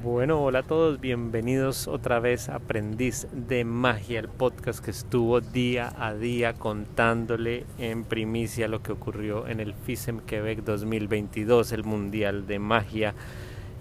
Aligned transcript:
Bueno, 0.00 0.40
hola 0.44 0.60
a 0.60 0.62
todos, 0.62 1.00
bienvenidos 1.00 1.88
otra 1.88 2.20
vez 2.20 2.48
a 2.48 2.54
Aprendiz 2.54 3.26
de 3.32 3.64
Magia, 3.64 4.20
el 4.20 4.28
podcast 4.28 4.78
que 4.78 4.92
estuvo 4.92 5.40
día 5.40 5.92
a 5.98 6.14
día 6.14 6.52
contándole 6.52 7.66
en 7.78 8.04
primicia 8.04 8.68
lo 8.68 8.80
que 8.80 8.92
ocurrió 8.92 9.48
en 9.48 9.58
el 9.58 9.74
FISEM 9.74 10.20
Quebec 10.20 10.62
2022, 10.62 11.72
el 11.72 11.82
Mundial 11.82 12.46
de 12.46 12.60
Magia, 12.60 13.14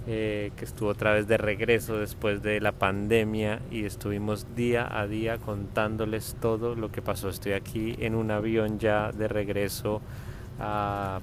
eh, 0.07 0.51
que 0.57 0.65
estuvo 0.65 0.89
otra 0.89 1.13
vez 1.13 1.27
de 1.27 1.37
regreso 1.37 1.99
después 1.99 2.41
de 2.41 2.61
la 2.61 2.71
pandemia 2.71 3.61
y 3.69 3.85
estuvimos 3.85 4.55
día 4.55 4.87
a 4.99 5.05
día 5.05 5.37
contándoles 5.37 6.35
todo 6.41 6.73
lo 6.73 6.91
que 6.91 7.03
pasó. 7.03 7.29
Estoy 7.29 7.51
aquí 7.51 7.95
en 7.99 8.15
un 8.15 8.31
avión 8.31 8.79
ya 8.79 9.11
de 9.11 9.27
regreso 9.27 10.01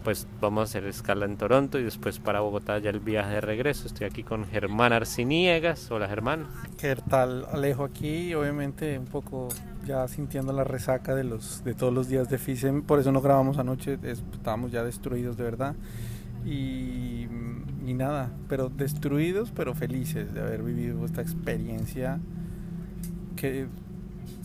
pues 0.04 0.28
vamos 0.40 0.60
a 0.60 0.64
hacer 0.64 0.84
escala 0.86 1.24
en 1.24 1.36
Toronto 1.36 1.78
y 1.78 1.82
después 1.82 2.18
para 2.20 2.40
Bogotá 2.40 2.78
ya 2.78 2.90
el 2.90 3.00
viaje 3.00 3.34
de 3.34 3.40
regreso. 3.40 3.86
Estoy 3.86 4.06
aquí 4.06 4.22
con 4.22 4.46
Germán 4.46 4.92
Arciniegas. 4.92 5.90
Hola 5.90 6.08
Germán. 6.08 6.46
¿Qué 6.78 6.96
tal 7.08 7.46
Alejo 7.50 7.84
aquí? 7.84 8.34
Obviamente 8.34 8.98
un 8.98 9.06
poco 9.06 9.48
ya 9.84 10.06
sintiendo 10.08 10.52
la 10.52 10.64
resaca 10.64 11.14
de 11.14 11.24
los 11.24 11.64
de 11.64 11.74
todos 11.74 11.92
los 11.92 12.08
días 12.08 12.28
de 12.28 12.38
FISEM, 12.38 12.82
por 12.82 13.00
eso 13.00 13.12
no 13.12 13.20
grabamos 13.20 13.58
anoche, 13.58 13.98
estábamos 14.02 14.70
ya 14.70 14.84
destruidos 14.84 15.36
de 15.36 15.44
verdad. 15.44 15.74
Y, 16.46 17.26
y 17.86 17.94
nada, 17.94 18.30
pero 18.48 18.68
destruidos 18.68 19.50
pero 19.50 19.74
felices 19.74 20.32
de 20.34 20.40
haber 20.40 20.62
vivido 20.62 21.04
esta 21.04 21.22
experiencia 21.22 22.20
que 23.34 23.66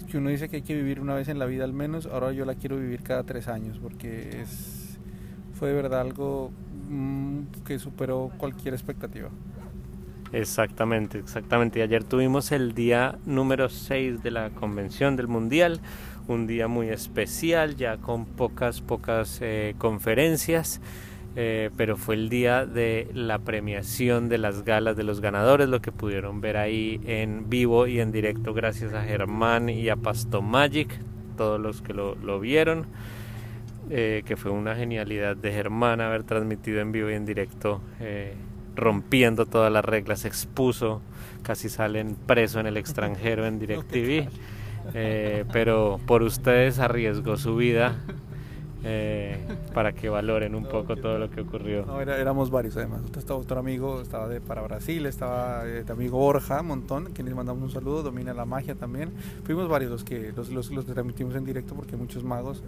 que 0.09 0.17
uno 0.17 0.29
dice 0.29 0.49
que 0.49 0.57
hay 0.57 0.61
que 0.63 0.75
vivir 0.75 0.99
una 0.99 1.13
vez 1.13 1.27
en 1.27 1.37
la 1.37 1.45
vida 1.45 1.63
al 1.63 1.73
menos, 1.73 2.07
ahora 2.07 2.31
yo 2.31 2.43
la 2.43 2.55
quiero 2.55 2.77
vivir 2.77 3.03
cada 3.03 3.23
tres 3.23 3.47
años 3.47 3.77
porque 3.79 4.41
es 4.41 4.78
fue 5.59 5.69
de 5.69 5.75
verdad 5.75 5.99
algo 5.99 6.51
mm, 6.89 7.63
que 7.65 7.77
superó 7.79 8.31
cualquier 8.37 8.73
expectativa. 8.73 9.29
Exactamente, 10.31 11.19
exactamente. 11.19 11.81
Ayer 11.81 12.03
tuvimos 12.03 12.51
el 12.51 12.73
día 12.73 13.17
número 13.25 13.67
6 13.67 14.23
de 14.23 14.31
la 14.31 14.51
convención 14.51 15.17
del 15.17 15.27
Mundial, 15.27 15.81
un 16.27 16.47
día 16.47 16.67
muy 16.67 16.89
especial, 16.89 17.75
ya 17.75 17.97
con 17.97 18.25
pocas, 18.25 18.81
pocas 18.81 19.39
eh, 19.41 19.75
conferencias, 19.77 20.79
eh, 21.35 21.71
pero 21.75 21.97
fue 21.97 22.15
el 22.15 22.29
día 22.29 22.65
de 22.65 23.09
la 23.13 23.39
premiación 23.39 24.29
de 24.29 24.37
las 24.37 24.63
galas 24.63 24.95
de 24.95 25.03
los 25.03 25.19
ganadores, 25.19 25.67
lo 25.67 25.81
que 25.81 25.91
pudieron 25.91 26.41
ver 26.41 26.57
ahí 26.57 27.01
en 27.05 27.49
vivo 27.49 27.87
y 27.87 27.99
en 27.99 28.11
directo 28.11 28.53
gracias 28.53 28.93
a 28.93 29.03
Germán 29.03 29.67
y 29.67 29.89
a 29.89 29.95
Pasto 29.95 30.41
Magic, 30.41 30.89
todos 31.35 31.59
los 31.59 31.81
que 31.81 31.93
lo, 31.93 32.15
lo 32.15 32.39
vieron. 32.39 32.85
Eh, 33.91 34.21
que 34.23 34.37
fue 34.37 34.51
una 34.51 34.75
genialidad 34.75 35.35
de 35.35 35.51
Germán 35.51 35.99
haber 35.99 36.23
transmitido 36.23 36.79
en 36.79 36.91
vivo 36.91 37.09
y 37.09 37.15
en 37.15 37.25
directo, 37.25 37.81
eh, 37.99 38.35
rompiendo 38.75 39.47
todas 39.47 39.73
las 39.73 39.83
reglas, 39.83 40.25
expuso, 40.25 41.01
casi 41.41 41.69
salen 41.69 42.15
preso 42.27 42.59
en 42.59 42.67
el 42.67 42.77
extranjero 42.77 43.47
en 43.47 43.57
DirecTV, 43.59 44.29
eh, 44.93 45.43
pero 45.51 45.99
por 46.05 46.21
ustedes 46.21 46.77
arriesgó 46.77 47.35
su 47.35 47.55
vida 47.55 47.97
para 49.73 49.91
que 49.91 50.07
valoren 50.07 50.53
un 50.53 50.65
poco 50.65 50.95
todo 50.95 51.17
lo 51.17 51.31
que 51.31 51.41
ocurrió. 51.41 51.83
No, 51.85 51.99
éramos 51.99 52.51
varios 52.51 52.77
además. 52.77 53.01
Estaba 53.17 53.39
otro 53.39 53.59
amigo, 53.59 54.01
estaba 54.01 54.27
de, 54.27 54.39
para 54.39 54.61
Brasil, 54.61 55.07
estaba 55.07 55.65
el 55.65 55.91
amigo 55.91 56.19
Borja 56.19 56.61
Montón, 56.61 57.09
quien 57.11 57.25
les 57.25 57.35
mandamos 57.35 57.63
un 57.63 57.71
saludo, 57.71 58.03
domina 58.03 58.35
la 58.35 58.45
magia 58.45 58.75
también. 58.75 59.11
Fuimos 59.43 59.67
varios 59.67 59.89
los 59.89 60.03
que 60.03 60.31
los, 60.31 60.49
los, 60.49 60.69
los 60.69 60.85
transmitimos 60.85 61.35
en 61.35 61.43
directo 61.43 61.73
porque 61.73 61.97
muchos 61.97 62.23
magos 62.23 62.63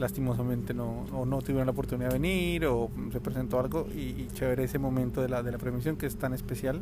lastimosamente 0.00 0.72
no, 0.72 1.04
o 1.12 1.26
no 1.26 1.40
tuvieron 1.42 1.66
la 1.66 1.72
oportunidad 1.72 2.08
de 2.08 2.14
venir 2.14 2.66
o 2.66 2.90
se 3.12 3.20
presentó 3.20 3.60
algo 3.60 3.86
y, 3.94 4.26
chévere 4.32 4.64
ese 4.64 4.78
momento 4.78 5.20
de 5.20 5.28
la, 5.28 5.42
de 5.42 5.52
la 5.52 5.58
premiación 5.58 5.96
que 5.96 6.06
es 6.06 6.16
tan 6.16 6.32
especial 6.32 6.80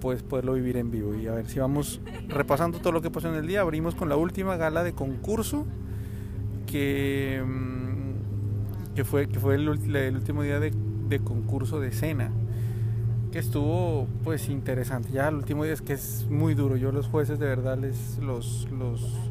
pues 0.00 0.22
poderlo 0.22 0.54
vivir 0.54 0.78
en 0.78 0.90
vivo. 0.90 1.14
Y 1.14 1.26
a 1.26 1.34
ver 1.34 1.46
si 1.46 1.60
vamos 1.60 2.00
repasando 2.28 2.78
todo 2.78 2.92
lo 2.92 3.02
que 3.02 3.10
pasó 3.10 3.28
en 3.28 3.34
el 3.34 3.46
día 3.46 3.60
abrimos 3.60 3.94
con 3.94 4.08
la 4.08 4.16
última 4.16 4.56
gala 4.56 4.82
de 4.82 4.94
concurso 4.94 5.66
que, 6.66 7.44
mm, 7.46 8.94
que 8.94 9.04
fue, 9.04 9.28
que 9.28 9.38
fue 9.38 9.56
el, 9.56 9.68
último 9.68 10.42
día 10.42 10.58
de, 10.58 10.72
de, 11.08 11.18
concurso 11.20 11.78
de 11.78 11.92
cena 11.92 12.32
que 13.30 13.38
estuvo 13.38 14.08
pues 14.24 14.48
interesante. 14.48 15.10
Ya 15.12 15.28
el 15.28 15.34
último 15.34 15.64
día 15.64 15.74
es 15.74 15.82
que 15.82 15.92
es 15.92 16.26
muy 16.30 16.54
duro. 16.54 16.76
Yo 16.76 16.90
los 16.90 17.06
jueces 17.06 17.38
de 17.38 17.46
verdad 17.46 17.76
les 17.78 18.18
los, 18.18 18.66
los 18.70 19.29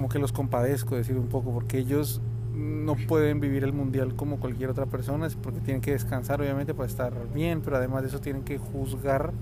como 0.00 0.08
que 0.08 0.18
los 0.18 0.32
compadezco, 0.32 0.96
decir 0.96 1.18
un 1.18 1.26
poco, 1.26 1.52
porque 1.52 1.76
ellos 1.76 2.22
no 2.54 2.96
pueden 3.06 3.38
vivir 3.38 3.64
el 3.64 3.74
mundial 3.74 4.16
como 4.16 4.40
cualquier 4.40 4.70
otra 4.70 4.86
persona, 4.86 5.28
porque 5.42 5.60
tienen 5.60 5.82
que 5.82 5.92
descansar 5.92 6.40
obviamente 6.40 6.72
para 6.72 6.88
estar 6.88 7.12
bien, 7.34 7.60
pero 7.60 7.76
además 7.76 8.00
de 8.00 8.08
eso 8.08 8.18
tienen 8.18 8.42
que 8.42 8.56
juzgar, 8.56 9.34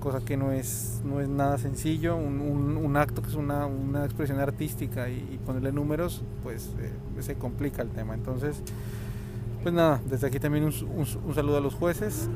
cosa 0.00 0.18
que 0.24 0.36
no 0.36 0.50
es, 0.50 1.00
no 1.04 1.20
es 1.20 1.28
nada 1.28 1.58
sencillo, 1.58 2.16
un, 2.16 2.40
un, 2.40 2.96
acto 2.96 3.22
que 3.22 3.28
es 3.28 3.36
una, 3.36 3.66
una 3.66 4.04
expresión 4.04 4.40
artística 4.40 5.08
y, 5.08 5.38
ponerle 5.46 5.70
números, 5.70 6.24
pues 6.42 6.72
eh, 6.80 7.22
se 7.22 7.36
complica 7.36 7.80
el 7.80 7.90
tema. 7.90 8.14
Entonces, 8.14 8.64
pues 9.62 9.72
nada, 9.72 10.00
desde 10.10 10.26
aquí 10.26 10.40
también 10.40 10.64
un 10.64 11.34
saludo 11.36 11.58
a 11.58 11.60
los 11.60 11.74
jueces 11.74 12.28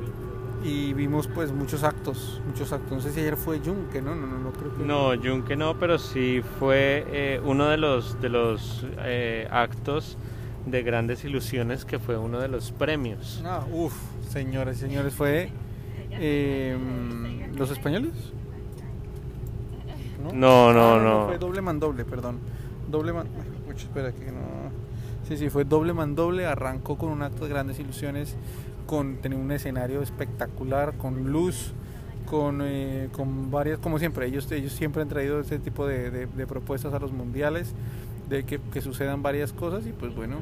y 0.63 0.93
vimos 0.93 1.27
pues 1.27 1.51
muchos 1.51 1.83
actos, 1.83 2.41
muchos 2.45 2.73
actos. 2.73 2.91
No 2.91 3.01
sé 3.01 3.11
si 3.11 3.21
ayer 3.21 3.37
fue 3.37 3.59
Junque, 3.59 4.01
¿no? 4.01 4.15
No, 4.15 4.27
no, 4.27 4.39
no 4.39 4.51
creo 4.51 4.75
que... 4.75 4.83
No, 4.83 5.11
Junque 5.21 5.55
no, 5.55 5.79
pero 5.79 5.97
sí 5.97 6.41
fue 6.59 7.05
eh, 7.07 7.41
uno 7.43 7.67
de 7.67 7.77
los, 7.77 8.19
de 8.21 8.29
los 8.29 8.85
eh, 8.99 9.47
actos 9.51 10.17
de 10.65 10.83
grandes 10.83 11.23
ilusiones 11.23 11.85
que 11.85 11.99
fue 11.99 12.17
uno 12.17 12.39
de 12.39 12.49
los 12.49 12.71
premios. 12.71 13.41
Ah, 13.45 13.65
uff, 13.71 13.93
señores 14.27 14.77
y 14.77 14.81
señores, 14.81 15.13
fue 15.13 15.49
em, 16.11 17.55
los 17.55 17.71
españoles. 17.71 18.13
No, 20.33 20.73
no, 20.73 20.95
ah, 20.95 21.01
no, 21.01 21.27
Fue 21.27 21.37
doble 21.37 21.61
mandoble, 21.61 22.03
perdón. 22.03 22.39
Doble 22.89 23.13
man... 23.13 23.27
espera 23.75 24.11
que 24.11 24.31
no... 24.31 24.69
Sí, 25.27 25.37
sí, 25.37 25.49
fue 25.49 25.63
doble 25.63 25.93
mandoble, 25.93 26.45
arrancó 26.45 26.97
con 26.97 27.09
un 27.09 27.21
acto 27.21 27.45
de 27.45 27.49
grandes 27.49 27.79
ilusiones 27.79 28.35
con 28.89 29.17
tener 29.17 29.37
un 29.37 29.51
escenario 29.51 30.01
espectacular, 30.01 30.97
con 30.97 31.31
luz, 31.31 31.73
con, 32.25 32.61
eh, 32.63 33.09
con 33.11 33.51
varias, 33.51 33.77
como 33.77 33.99
siempre, 33.99 34.25
ellos, 34.25 34.51
ellos 34.51 34.73
siempre 34.73 35.03
han 35.03 35.07
traído 35.07 35.39
ese 35.39 35.59
tipo 35.59 35.85
de, 35.85 36.27
propuestas 36.47 36.91
a 36.95 36.97
los 36.97 37.11
mundiales, 37.11 37.75
de 38.29 38.45
que, 38.45 38.81
sucedan 38.81 39.21
varias 39.21 39.53
cosas 39.53 39.85
y 39.85 39.91
pues 39.91 40.15
bueno, 40.15 40.37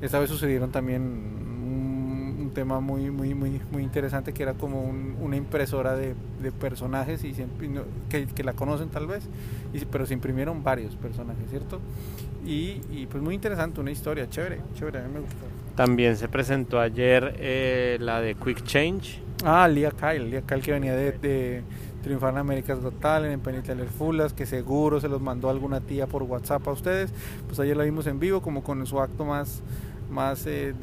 esta 0.00 0.20
vez 0.20 0.30
sucedieron 0.30 0.70
también 0.70 1.02
un, 1.02 2.52
tema 2.54 2.78
muy, 2.78 3.10
muy, 3.10 3.34
muy, 3.34 3.60
muy 3.72 3.82
interesante 3.82 4.34
que 4.34 4.42
era 4.44 4.52
como 4.52 4.82
una 4.82 5.36
impresora 5.36 5.96
de, 5.96 6.14
personajes 6.60 7.24
y 7.24 7.34
que, 8.08 8.44
la 8.44 8.52
conocen 8.52 8.90
tal 8.90 9.08
vez, 9.08 9.24
y, 9.72 9.84
pero 9.86 10.06
se 10.06 10.14
imprimieron 10.14 10.62
varios 10.62 10.94
personajes, 10.94 11.50
¿cierto? 11.50 11.80
Y, 12.46 12.80
y 12.92 13.08
pues 13.10 13.24
muy 13.24 13.34
interesante, 13.34 13.80
una 13.80 13.90
historia 13.90 14.30
chévere, 14.30 14.60
chévere, 14.76 15.00
a 15.00 15.02
mí 15.02 15.14
me 15.14 15.20
gustó. 15.20 15.61
También 15.76 16.16
se 16.16 16.28
presentó 16.28 16.80
ayer 16.80 17.34
eh, 17.38 17.96
la 18.00 18.20
de 18.20 18.34
Quick 18.34 18.62
Change. 18.64 19.20
Ah, 19.44 19.66
Lia 19.68 19.90
Kyle, 19.90 20.30
Lia 20.30 20.42
Kyle 20.42 20.60
que 20.60 20.72
venía 20.72 20.94
de, 20.94 21.62
triunfar 22.02 22.34
en 22.34 22.38
Américas 22.38 22.80
Got 22.80 23.00
Talent, 23.00 23.32
en 23.32 23.40
Peniteller 23.40 23.88
Fulas, 23.88 24.32
que 24.32 24.44
seguro 24.44 25.00
se 25.00 25.08
los 25.08 25.20
mandó 25.22 25.48
alguna 25.48 25.80
tía 25.80 26.06
por 26.06 26.24
WhatsApp 26.24 26.66
a 26.68 26.72
ustedes. 26.72 27.12
Pues 27.46 27.58
ayer 27.58 27.76
la 27.76 27.84
vimos 27.84 28.06
en 28.06 28.20
vivo, 28.20 28.42
como 28.42 28.62
con 28.62 28.86
su 28.86 29.00
acto 29.00 29.24
más, 29.24 29.62
más 30.10 30.46
eh, 30.46 30.74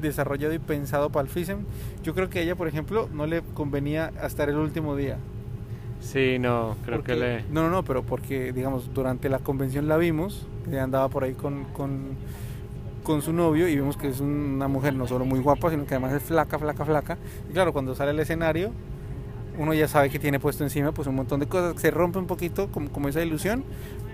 desarrollado 0.00 0.52
y 0.52 0.58
pensado 0.58 1.10
para 1.10 1.22
el 1.22 1.28
FISEM. 1.28 1.60
Yo 2.02 2.14
creo 2.14 2.28
que 2.28 2.40
a 2.40 2.42
ella, 2.42 2.56
por 2.56 2.66
ejemplo, 2.66 3.08
no 3.12 3.26
le 3.26 3.42
convenía 3.54 4.10
estar 4.22 4.48
el 4.48 4.56
último 4.56 4.96
día. 4.96 5.16
Sí, 6.00 6.38
no, 6.38 6.76
creo 6.84 7.02
que 7.02 7.14
le... 7.14 7.42
No, 7.50 7.62
no, 7.62 7.70
no, 7.70 7.84
pero 7.84 8.02
porque, 8.02 8.52
digamos, 8.52 8.92
durante 8.94 9.28
la 9.28 9.38
convención 9.38 9.88
la 9.88 9.96
vimos, 9.96 10.46
que 10.68 10.78
andaba 10.78 11.08
por 11.08 11.24
ahí 11.24 11.34
con 11.34 11.64
con 11.64 12.16
su 13.22 13.32
novio 13.32 13.68
y 13.68 13.76
vemos 13.76 13.96
que 13.96 14.08
es 14.08 14.20
una 14.20 14.68
mujer 14.68 14.94
no 14.94 15.06
solo 15.06 15.24
muy 15.24 15.40
guapa, 15.40 15.70
sino 15.70 15.86
que 15.86 15.94
además 15.94 16.12
es 16.12 16.22
flaca, 16.22 16.58
flaca, 16.58 16.84
flaca. 16.84 17.18
Y 17.48 17.52
claro, 17.52 17.72
cuando 17.72 17.94
sale 17.94 18.10
al 18.10 18.20
escenario, 18.20 18.70
uno 19.58 19.74
ya 19.74 19.88
sabe 19.88 20.08
que 20.08 20.18
tiene 20.18 20.38
puesto 20.38 20.62
encima 20.62 20.92
pues 20.92 21.08
un 21.08 21.16
montón 21.16 21.40
de 21.40 21.46
cosas, 21.46 21.80
se 21.80 21.90
rompe 21.90 22.18
un 22.18 22.26
poquito 22.26 22.68
como, 22.68 22.90
como 22.90 23.08
esa 23.08 23.22
ilusión, 23.22 23.64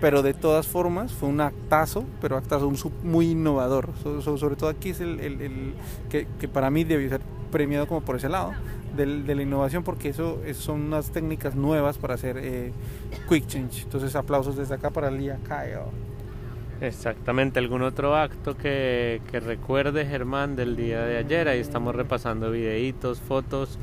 pero 0.01 0.23
de 0.23 0.33
todas 0.33 0.67
formas 0.67 1.13
fue 1.13 1.29
un 1.29 1.41
actazo, 1.41 2.05
pero 2.21 2.37
actazo 2.37 2.71
muy 3.03 3.31
innovador. 3.31 3.89
sobre 4.21 4.55
todo 4.55 4.69
aquí 4.69 4.89
es 4.89 5.01
el, 5.01 5.19
el, 5.19 5.73
que, 6.09 6.27
que, 6.39 6.47
para 6.47 6.69
mí 6.69 6.83
debió 6.83 7.09
ser 7.09 7.21
premiado 7.51 7.87
como 7.87 8.01
por 8.01 8.15
ese 8.15 8.29
lado. 8.29 8.53
De, 8.95 9.23
de 9.23 9.35
la 9.35 9.41
innovación 9.41 9.83
porque 9.83 10.07
eso, 10.07 10.39
son 10.53 10.83
unas 10.83 11.11
técnicas 11.11 11.53
nuevas 11.53 11.97
para 11.97 12.13
hacer 12.13 12.37
eh, 12.37 12.71
quick 13.27 13.45
change 13.45 13.83
entonces 13.83 14.15
aplausos 14.15 14.55
desde 14.55 14.75
acá 14.75 14.89
para 14.89 15.11
Lia 15.11 15.37
Kyle 15.43 15.91
Exactamente, 16.81 17.59
algún 17.59 17.81
otro 17.81 18.15
acto 18.15 18.57
que, 18.57 19.21
recuerde 19.31 20.05
Germán 20.05 20.55
del 20.55 20.75
día 20.75 21.03
de 21.05 21.17
ayer. 21.17 21.47
Ahí 21.47 21.59
estamos 21.59 21.95
repasando 21.95 22.51
videitos, 22.51 23.19
fotos 23.19 23.79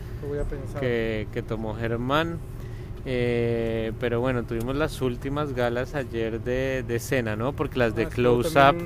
que, 0.81 1.44
tomó 1.47 1.75
Germán. 1.75 2.39
Eh, 3.05 3.93
pero 3.99 4.21
bueno, 4.21 4.44
tuvimos 4.44 4.77
las 4.77 5.00
últimas 5.03 5.55
galas 5.55 5.97
ayer 5.97 6.41
de, 6.41 6.85
de 6.87 7.00
cena, 7.00 7.35
¿no? 7.35 7.53
Porque 7.53 7.79
las 7.79 7.97
de 7.97 8.05
ah, 8.05 8.09
Close 8.09 8.56
Up... 8.56 8.77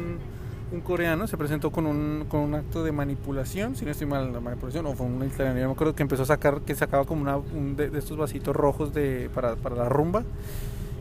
un 0.73 0.81
coreano 0.81 1.27
se 1.27 1.37
presentó 1.37 1.71
con 1.71 1.85
un, 1.85 2.25
con 2.27 2.41
un 2.41 2.55
acto 2.55 2.83
de 2.83 2.93
manipulación, 2.93 3.77
si 3.77 3.85
no 3.85 3.91
estoy 3.91 4.07
mal, 4.07 4.33
la 4.33 4.41
manipulación, 4.41 4.87
o 4.87 4.95
fue 4.95 5.05
un 5.05 5.23
italiano, 5.23 5.61
yo 5.61 5.67
me 5.67 5.73
acuerdo 5.73 5.95
que 5.95 6.03
empezó 6.03 6.23
a 6.23 6.27
sacar, 6.27 6.63
que 6.63 6.75
sacaba 6.75 7.05
como 7.05 7.21
una, 7.21 7.37
un 7.37 7.77
de, 7.77 7.91
estos 7.99 8.17
vasitos 8.17 8.57
rojos 8.57 8.95
de, 8.95 9.29
para, 9.35 9.55
para 9.57 9.77
la 9.77 9.89
rumba 9.91 10.25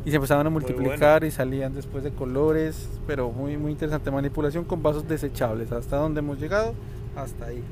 y 0.05 0.11
se 0.11 0.15
empezaban 0.15 0.45
a 0.47 0.49
multiplicar 0.49 1.23
y 1.23 1.31
salían 1.31 1.73
después 1.73 2.03
de 2.03 2.11
colores, 2.11 2.89
pero 3.07 3.31
muy, 3.31 3.57
muy 3.57 3.71
interesante, 3.71 4.11
manipulación 4.11 4.63
con 4.63 4.83
vasos 4.83 5.07
desechables, 5.07 5.71
hasta 5.71 5.97
donde 5.97 6.19
hemos 6.19 6.39
llegado, 6.39 6.73
hasta 7.15 7.47
ahí. 7.47 7.63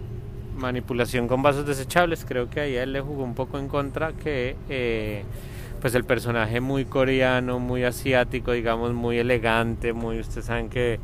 Manipulación 0.57 1.27
con 1.27 1.41
vasos 1.41 1.65
desechables, 1.65 2.25
creo 2.27 2.49
que 2.49 2.59
ahí 2.59 2.75
él 2.75 2.93
le 2.93 3.01
jugó 3.01 3.23
un 3.23 3.35
poco 3.35 3.59
en 3.59 3.67
contra 3.67 4.13
que... 4.13 4.55
Eh, 4.69 5.23
pues 5.81 5.95
el 5.95 6.05
personaje 6.05 6.61
muy 6.61 6.85
coreano, 6.85 7.59
muy 7.59 7.83
asiático, 7.83 8.53
digamos, 8.53 8.93
muy 8.93 9.17
elegante, 9.17 9.91
muy, 9.91 10.17
ustedes 10.17 10.45
saben 10.45 10.69
que 10.69 11.01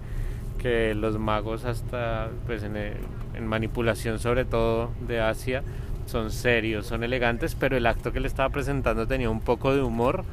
que 0.59 0.93
los 0.93 1.17
magos 1.17 1.65
hasta 1.65 2.29
pues 2.45 2.61
en, 2.61 2.75
en, 2.75 3.47
manipulación 3.47 4.19
sobre 4.19 4.45
todo 4.45 4.91
de 5.07 5.19
Asia 5.21 5.63
son 6.05 6.31
serios, 6.31 6.85
son 6.85 7.03
elegantes, 7.03 7.55
pero 7.55 7.77
el 7.77 7.87
acto 7.87 8.11
que 8.11 8.19
le 8.19 8.27
estaba 8.27 8.49
presentando 8.49 9.07
tenía 9.07 9.29
un 9.29 9.41
poco 9.41 9.73
de 9.73 9.81
humor 9.81 10.25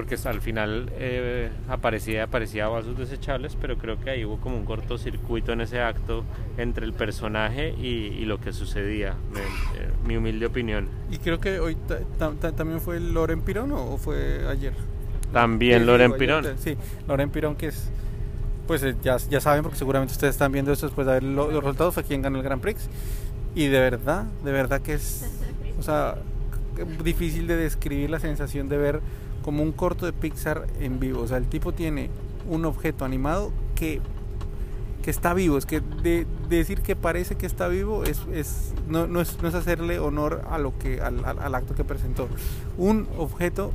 porque 0.00 0.16
al 0.26 0.40
final 0.40 0.90
eh, 0.94 1.50
aparecía, 1.68 2.24
aparecía 2.24 2.68
vasos 2.68 2.96
desechables, 2.96 3.54
pero 3.60 3.76
creo 3.76 4.00
que 4.00 4.08
ahí 4.08 4.24
hubo 4.24 4.38
como 4.38 4.56
un 4.56 4.64
cortocircuito 4.64 5.52
en 5.52 5.60
ese 5.60 5.82
acto 5.82 6.24
entre 6.56 6.86
el 6.86 6.94
personaje 6.94 7.74
y, 7.78 8.24
lo 8.24 8.40
que 8.40 8.54
sucedía, 8.54 9.10
eh, 9.36 9.90
mi 10.06 10.16
humilde 10.16 10.46
opinión. 10.46 10.88
Y 11.10 11.18
creo 11.18 11.38
que 11.38 11.60
hoy 11.60 11.76
también 12.56 12.80
fue 12.80 12.98
Loren 12.98 13.42
Pirón 13.42 13.72
o 13.72 13.98
fue 13.98 14.46
ayer. 14.48 14.72
También 15.34 15.84
Loren 15.84 16.14
Pirón. 16.14 16.46
sí, 16.56 16.78
Loren 17.06 17.28
Pirón 17.28 17.56
que 17.56 17.66
es 17.66 17.90
pues 18.66 18.82
eh, 18.82 18.96
ya, 19.02 19.18
ya 19.18 19.40
saben, 19.42 19.62
porque 19.62 19.76
seguramente 19.76 20.14
ustedes 20.14 20.34
están 20.34 20.50
viendo 20.50 20.72
esto 20.72 20.86
después 20.86 21.06
de 21.06 21.12
ver 21.12 21.24
los 21.24 21.52
resultados, 21.52 21.92
fue 21.92 22.04
quien 22.04 22.22
ganó 22.22 22.38
el 22.38 22.44
Grand 22.44 22.62
Prix. 22.62 22.88
Y 23.54 23.66
de 23.66 23.80
verdad, 23.80 24.24
de 24.44 24.52
verdad 24.52 24.80
que 24.80 24.94
es, 24.94 25.28
o 25.78 25.82
sea, 25.82 26.14
difícil 27.04 27.46
de 27.46 27.56
describir 27.56 28.08
la 28.08 28.18
sensación 28.18 28.70
de 28.70 28.78
ver 28.78 29.00
como 29.42 29.62
un 29.62 29.72
corto 29.72 30.06
de 30.06 30.12
Pixar 30.12 30.66
en 30.80 31.00
vivo. 31.00 31.22
O 31.22 31.26
sea, 31.26 31.36
el 31.36 31.46
tipo 31.46 31.72
tiene 31.72 32.10
un 32.48 32.64
objeto 32.64 33.04
animado 33.04 33.52
que, 33.74 34.00
que 35.02 35.10
está 35.10 35.34
vivo. 35.34 35.58
Es 35.58 35.66
que 35.66 35.80
de, 35.80 36.26
decir 36.48 36.82
que 36.82 36.96
parece 36.96 37.36
que 37.36 37.46
está 37.46 37.68
vivo 37.68 38.04
es, 38.04 38.20
es, 38.32 38.72
no, 38.88 39.06
no, 39.06 39.20
es, 39.20 39.40
no 39.42 39.48
es 39.48 39.54
hacerle 39.54 39.98
honor 39.98 40.42
a 40.50 40.58
lo 40.58 40.76
que, 40.78 41.00
al, 41.00 41.24
al, 41.24 41.54
acto 41.54 41.74
que 41.74 41.84
presentó. 41.84 42.28
Un 42.76 43.08
objeto 43.16 43.72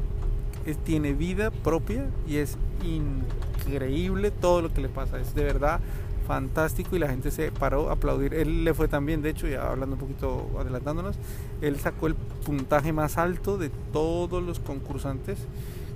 tiene 0.84 1.14
vida 1.14 1.52
propia 1.52 2.10
y 2.28 2.38
es 2.38 2.58
increíble 2.84 4.32
todo 4.32 4.62
lo 4.62 4.74
que 4.74 4.82
le 4.82 4.90
pasa, 4.90 5.20
es 5.20 5.36
de 5.36 5.44
verdad 5.44 5.80
fantástico 6.26 6.96
y 6.96 7.00
la 7.00 7.08
gente 7.08 7.32
se 7.32 7.52
paró 7.52 7.90
a 7.90 7.94
aplaudir. 7.94 8.34
Él 8.34 8.64
le 8.64 8.74
fue 8.74 8.88
también, 8.88 9.22
de 9.22 9.30
hecho, 9.30 9.48
ya 9.48 9.70
hablando 9.70 9.96
un 9.96 10.02
poquito, 10.02 10.50
adelantándonos, 10.60 11.16
él 11.62 11.80
sacó 11.80 12.08
el 12.08 12.16
puntaje 12.16 12.92
más 12.92 13.18
alto 13.18 13.58
de 13.58 13.70
todos 13.94 14.44
los 14.44 14.60
concursantes, 14.60 15.38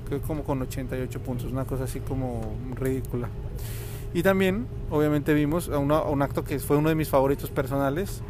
que 0.08 0.20
como 0.20 0.44
con 0.44 0.62
88 0.62 1.20
puntos, 1.20 1.52
una 1.52 1.66
cosa 1.66 1.84
así 1.84 2.00
como 2.00 2.56
ridícula. 2.76 3.30
Y 4.14 4.24
también, 4.24 4.66
obviamente, 4.90 5.34
vimos 5.34 5.70
a, 5.70 5.78
un 5.78 6.22
acto 6.22 6.44
que 6.44 6.60
fue 6.60 6.78
uno 6.78 6.90
de 6.90 6.96
mis 6.96 7.10
favoritos 7.10 7.52
personales, 7.52 8.22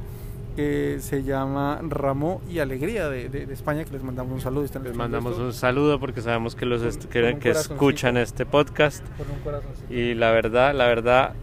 que 0.55 0.97
se 0.99 1.23
llama 1.23 1.79
Ramo 1.81 2.41
y 2.49 2.59
Alegría 2.59 3.07
de, 3.07 3.47
España, 3.53 3.85
que 3.85 3.91
les 3.91 4.03
mandamos 4.03 4.33
un 4.33 4.41
saludo. 4.41 4.67
les 4.83 4.95
mandamos 4.95 5.37
un 5.37 5.53
saludo 5.53 6.01
porque 6.01 6.21
sabemos 6.21 6.55
que 6.55 6.65
los 6.65 6.81
que, 7.07 7.49
escuchan 7.49 8.17
este 8.17 8.45
podcast. 8.45 9.05
Y 9.89 10.15
la 10.15 10.31
verdad, 10.31 10.75
la 10.75 10.87
verdad, 10.87 11.33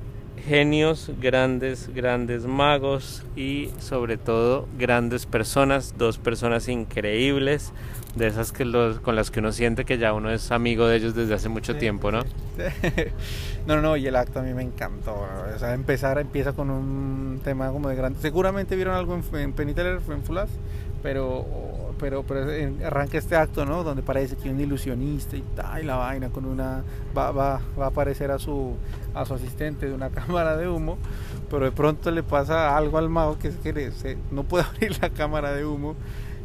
genios, 0.46 1.10
grandes, 1.20 1.92
grandes 1.92 2.46
magos 2.46 3.24
y 3.34 3.70
sobre 3.80 4.16
todo 4.16 4.68
grandes 4.78 5.26
personas, 5.26 5.94
dos 5.98 6.18
personas 6.18 6.68
increíbles, 6.68 7.72
de 8.14 8.28
esas 8.28 8.52
que 8.52 8.64
los, 8.64 9.00
con 9.00 9.16
las 9.16 9.30
que 9.30 9.40
uno 9.40 9.52
siente 9.52 9.84
que 9.84 9.98
ya 9.98 10.12
uno 10.12 10.30
es 10.30 10.50
amigo 10.50 10.86
de 10.86 10.96
ellos 10.96 11.14
desde 11.14 11.34
hace 11.34 11.48
mucho 11.48 11.76
tiempo, 11.76 12.10
¿no? 12.12 12.20
no, 13.66 13.82
no, 13.82 13.96
y 13.96 14.06
el 14.06 14.16
acto 14.16 14.38
a 14.38 14.42
mí 14.42 14.54
me 14.54 14.62
encantó. 14.62 15.26
O 15.54 15.58
sea, 15.58 15.74
empezar, 15.74 16.18
empieza 16.18 16.52
con 16.52 16.70
un 16.70 17.40
tema 17.44 17.70
como 17.70 17.88
de 17.88 17.96
grande. 17.96 18.18
Seguramente 18.20 18.76
vieron 18.76 18.94
algo 18.94 19.14
en, 19.14 19.40
en 19.40 19.52
Peniteller, 19.52 20.00
en 20.08 20.22
Fulas, 20.22 20.48
pero, 21.06 21.46
pero, 22.00 22.24
pero 22.24 22.50
arranca 22.84 23.16
este 23.16 23.36
acto, 23.36 23.64
¿no? 23.64 23.84
Donde 23.84 24.02
parece 24.02 24.34
que 24.34 24.50
un 24.50 24.58
ilusionista 24.58 25.36
y 25.36 25.42
tal, 25.54 25.84
y 25.84 25.86
la 25.86 25.94
vaina 25.94 26.30
con 26.30 26.46
una. 26.46 26.82
Va, 27.16 27.30
va, 27.30 27.60
va 27.78 27.84
a 27.84 27.88
aparecer 27.90 28.32
a 28.32 28.40
su, 28.40 28.74
a 29.14 29.24
su 29.24 29.34
asistente 29.34 29.86
de 29.86 29.94
una 29.94 30.10
cámara 30.10 30.56
de 30.56 30.68
humo, 30.68 30.98
pero 31.48 31.64
de 31.64 31.70
pronto 31.70 32.10
le 32.10 32.24
pasa 32.24 32.76
algo 32.76 32.98
al 32.98 33.08
mago 33.08 33.38
que 33.38 33.46
es 33.46 33.56
que 33.58 34.18
no 34.32 34.42
puede 34.42 34.64
abrir 34.68 35.00
la 35.00 35.10
cámara 35.10 35.52
de 35.52 35.64
humo 35.64 35.94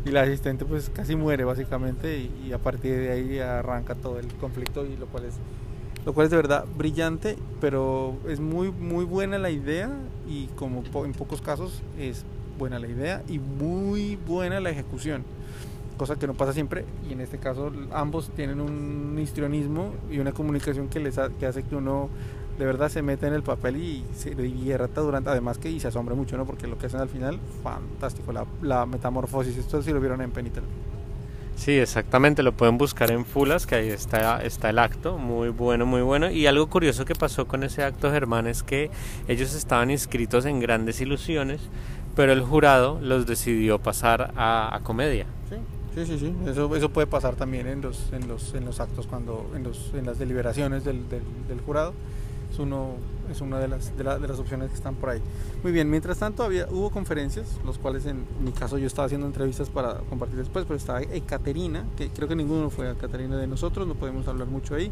y 0.06 0.12
la 0.12 0.22
asistente 0.22 0.64
pues 0.64 0.92
casi 0.92 1.16
muere 1.16 1.44
básicamente 1.44 2.20
y, 2.20 2.54
a 2.54 2.60
partir 2.60 3.00
de 3.00 3.12
ahí 3.12 3.40
arranca 3.40 3.96
todo 3.96 4.20
el 4.20 4.28
conflicto 4.36 4.86
y 4.86 4.96
lo 4.96 5.08
cual 5.08 5.26
es 5.26 5.34
lo 6.06 6.14
cual 6.14 6.26
es 6.26 6.32
de 6.32 6.38
verdad 6.38 6.66
brillante 6.76 7.38
pero 7.60 8.16
es 8.28 8.40
muy 8.40 8.72
muy 8.72 9.06
buena 9.06 9.38
la 9.38 9.52
idea 9.52 9.92
y 10.28 10.48
como 10.56 10.84
en 11.06 11.14
pocos 11.14 11.42
casos 11.42 11.84
es 12.00 12.26
buena 12.62 12.78
la 12.78 12.88
idea 12.88 13.24
y 13.28 13.40
muy 13.40 14.18
buena 14.28 14.60
la 14.60 14.70
ejecución 14.70 15.24
cosa 15.98 16.16
que 16.16 16.28
no 16.28 16.36
pasa 16.36 16.54
siempre 16.54 16.86
y 17.10 17.14
en 17.14 17.22
este 17.22 17.40
caso 17.40 17.72
ambos 17.92 18.30
tienen 18.36 18.62
un 18.62 19.18
histrionismo 19.20 19.94
y 20.12 20.20
una 20.20 20.32
comunicación 20.32 20.90
que 20.90 21.00
les 21.00 21.20
que 21.40 21.46
hace 21.48 21.64
que 21.64 21.76
uno 21.76 22.10
de 22.60 22.66
verdad 22.66 22.90
se 22.90 23.02
mete 23.02 23.26
en 23.26 23.34
el 23.34 23.42
papel 23.42 23.78
y 23.78 24.06
se 24.16 24.36
divierta 24.36 25.02
durante, 25.02 25.32
además 25.32 25.58
que 25.58 25.72
y 25.72 25.80
se 25.80 25.88
asombra 25.88 26.14
mucho, 26.14 26.38
¿no? 26.38 26.46
Porque 26.46 26.68
lo 26.68 26.78
que 26.78 26.86
hacen 26.86 27.00
al 27.00 27.10
final, 27.10 27.40
fantástico, 27.64 28.32
la, 28.32 28.46
la 28.62 28.86
metamorfosis, 28.86 29.58
esto 29.58 29.82
sí 29.82 29.92
lo 29.92 30.00
vieron 30.00 30.22
en 30.22 30.30
Penitel. 30.30 30.64
Sí, 31.56 31.74
exactamente, 31.74 32.42
lo 32.42 32.54
pueden 32.54 32.80
buscar 32.80 33.12
en 33.12 33.24
Fulas, 33.24 33.68
que 33.68 33.76
ahí 33.76 33.90
está, 33.90 34.42
está 34.42 34.72
el 34.72 34.80
acto, 34.80 35.20
muy 35.20 35.50
bueno, 35.50 35.86
muy 35.86 36.02
bueno. 36.02 36.32
Y 36.32 36.48
algo 36.48 36.68
curioso 36.68 37.06
que 37.06 37.14
pasó 37.14 37.48
con 37.48 37.64
ese 37.64 37.84
acto, 37.84 38.10
Germán, 38.10 38.48
es 38.48 38.64
que 38.64 38.90
ellos 39.28 39.54
estaban 39.54 39.92
inscritos 39.92 40.46
en 40.46 40.60
grandes 40.60 41.02
ilusiones, 41.02 41.62
pero 42.16 42.32
el 42.32 42.42
jurado 42.42 43.00
los 43.02 43.26
decidió 43.26 43.80
pasar 43.80 44.34
a, 44.36 44.80
comedia. 44.84 45.26
Sí, 45.94 46.06
sí, 46.06 46.18
sí, 46.18 46.34
Eso, 46.48 46.74
eso 46.74 46.90
puede 46.90 47.06
pasar 47.06 47.36
también 47.36 47.68
en 47.68 47.82
los, 47.82 48.14
en 48.14 48.26
los, 48.28 48.54
en 48.54 48.64
los 48.64 48.80
actos, 48.80 49.08
cuando, 49.08 49.52
en, 49.54 49.64
los, 49.64 49.92
en 49.94 50.06
las 50.06 50.18
deliberaciones 50.18 50.86
del, 50.86 51.10
del, 51.10 51.24
del 51.50 51.60
jurado 51.60 51.94
es, 52.52 52.60
uno, 52.60 52.96
es 53.32 53.42
una 53.42 53.60
de 53.60 53.68
las, 53.68 53.98
de, 53.98 54.04
las 54.04 54.40
opciones 54.40 54.70
que 54.70 54.76
están 54.76 54.96
por 54.96 55.10
ahí. 55.10 55.22
Muy 55.64 55.72
bien, 55.72 55.90
mientras 55.90 56.18
tanto 56.18 56.44
había, 56.44 56.68
hubo 56.70 56.90
conferencias, 56.90 57.60
los 57.66 57.78
cuales 57.78 58.06
en 58.06 58.26
mi 58.44 58.52
caso 58.52 58.78
yo 58.78 58.88
estaba 58.88 59.06
haciendo 59.06 59.28
entrevistas 59.28 59.70
para 59.70 59.96
compartir 60.10 60.38
después, 60.38 60.66
pero 60.66 60.78
estaba 60.78 61.02
Ekaterina, 61.02 61.86
que 61.98 62.10
creo 62.10 62.28
que 62.28 62.36
ninguno 62.36 62.70
fue 62.70 62.90
a 62.90 62.96
Caterina 62.96 63.38
de 63.38 63.48
nosotros, 63.48 63.88
no 63.88 63.96
podemos 63.96 64.28
hablar 64.28 64.48
mucho 64.48 64.76
ahí. 64.76 64.92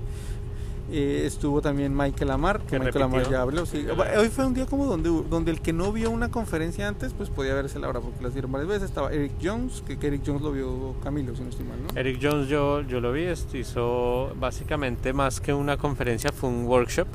Eh, 0.91 1.23
estuvo 1.25 1.61
también 1.61 1.95
Michael 1.95 2.31
Amar, 2.31 2.61
que 2.61 2.79
Michael 2.79 3.03
Amar 3.03 3.29
ya 3.29 3.41
habló. 3.41 3.63
Hoy 3.63 4.29
fue 4.29 4.45
un 4.45 4.53
día 4.53 4.65
como 4.65 4.85
donde, 4.85 5.09
donde 5.29 5.51
el 5.51 5.61
que 5.61 5.73
no 5.73 5.91
vio 5.91 6.09
una 6.09 6.29
conferencia 6.29 6.87
antes, 6.87 7.13
pues 7.13 7.29
podía 7.29 7.53
verse 7.53 7.79
la 7.79 7.89
hora, 7.89 7.99
porque 7.99 8.23
las 8.23 8.33
dieron 8.33 8.51
varias 8.51 8.69
veces. 8.69 8.89
Estaba 8.89 9.11
Eric 9.11 9.33
Jones, 9.41 9.83
que, 9.85 9.93
Eric 10.07 10.23
Jones 10.25 10.41
lo 10.41 10.51
vio 10.51 10.95
Camilo, 11.03 11.35
si 11.35 11.43
no 11.43 11.49
estoy 11.49 11.65
mal, 11.65 11.77
¿no? 11.81 11.99
Eric 11.99 12.19
Jones 12.21 12.47
yo, 12.47 12.81
yo 12.81 12.99
lo 12.99 13.11
vi, 13.11 13.27
hizo 13.53 14.31
básicamente 14.39 15.13
más 15.13 15.39
que 15.39 15.53
una 15.53 15.77
conferencia, 15.77 16.31
fue 16.31 16.49
un 16.49 16.65
workshop 16.65 17.07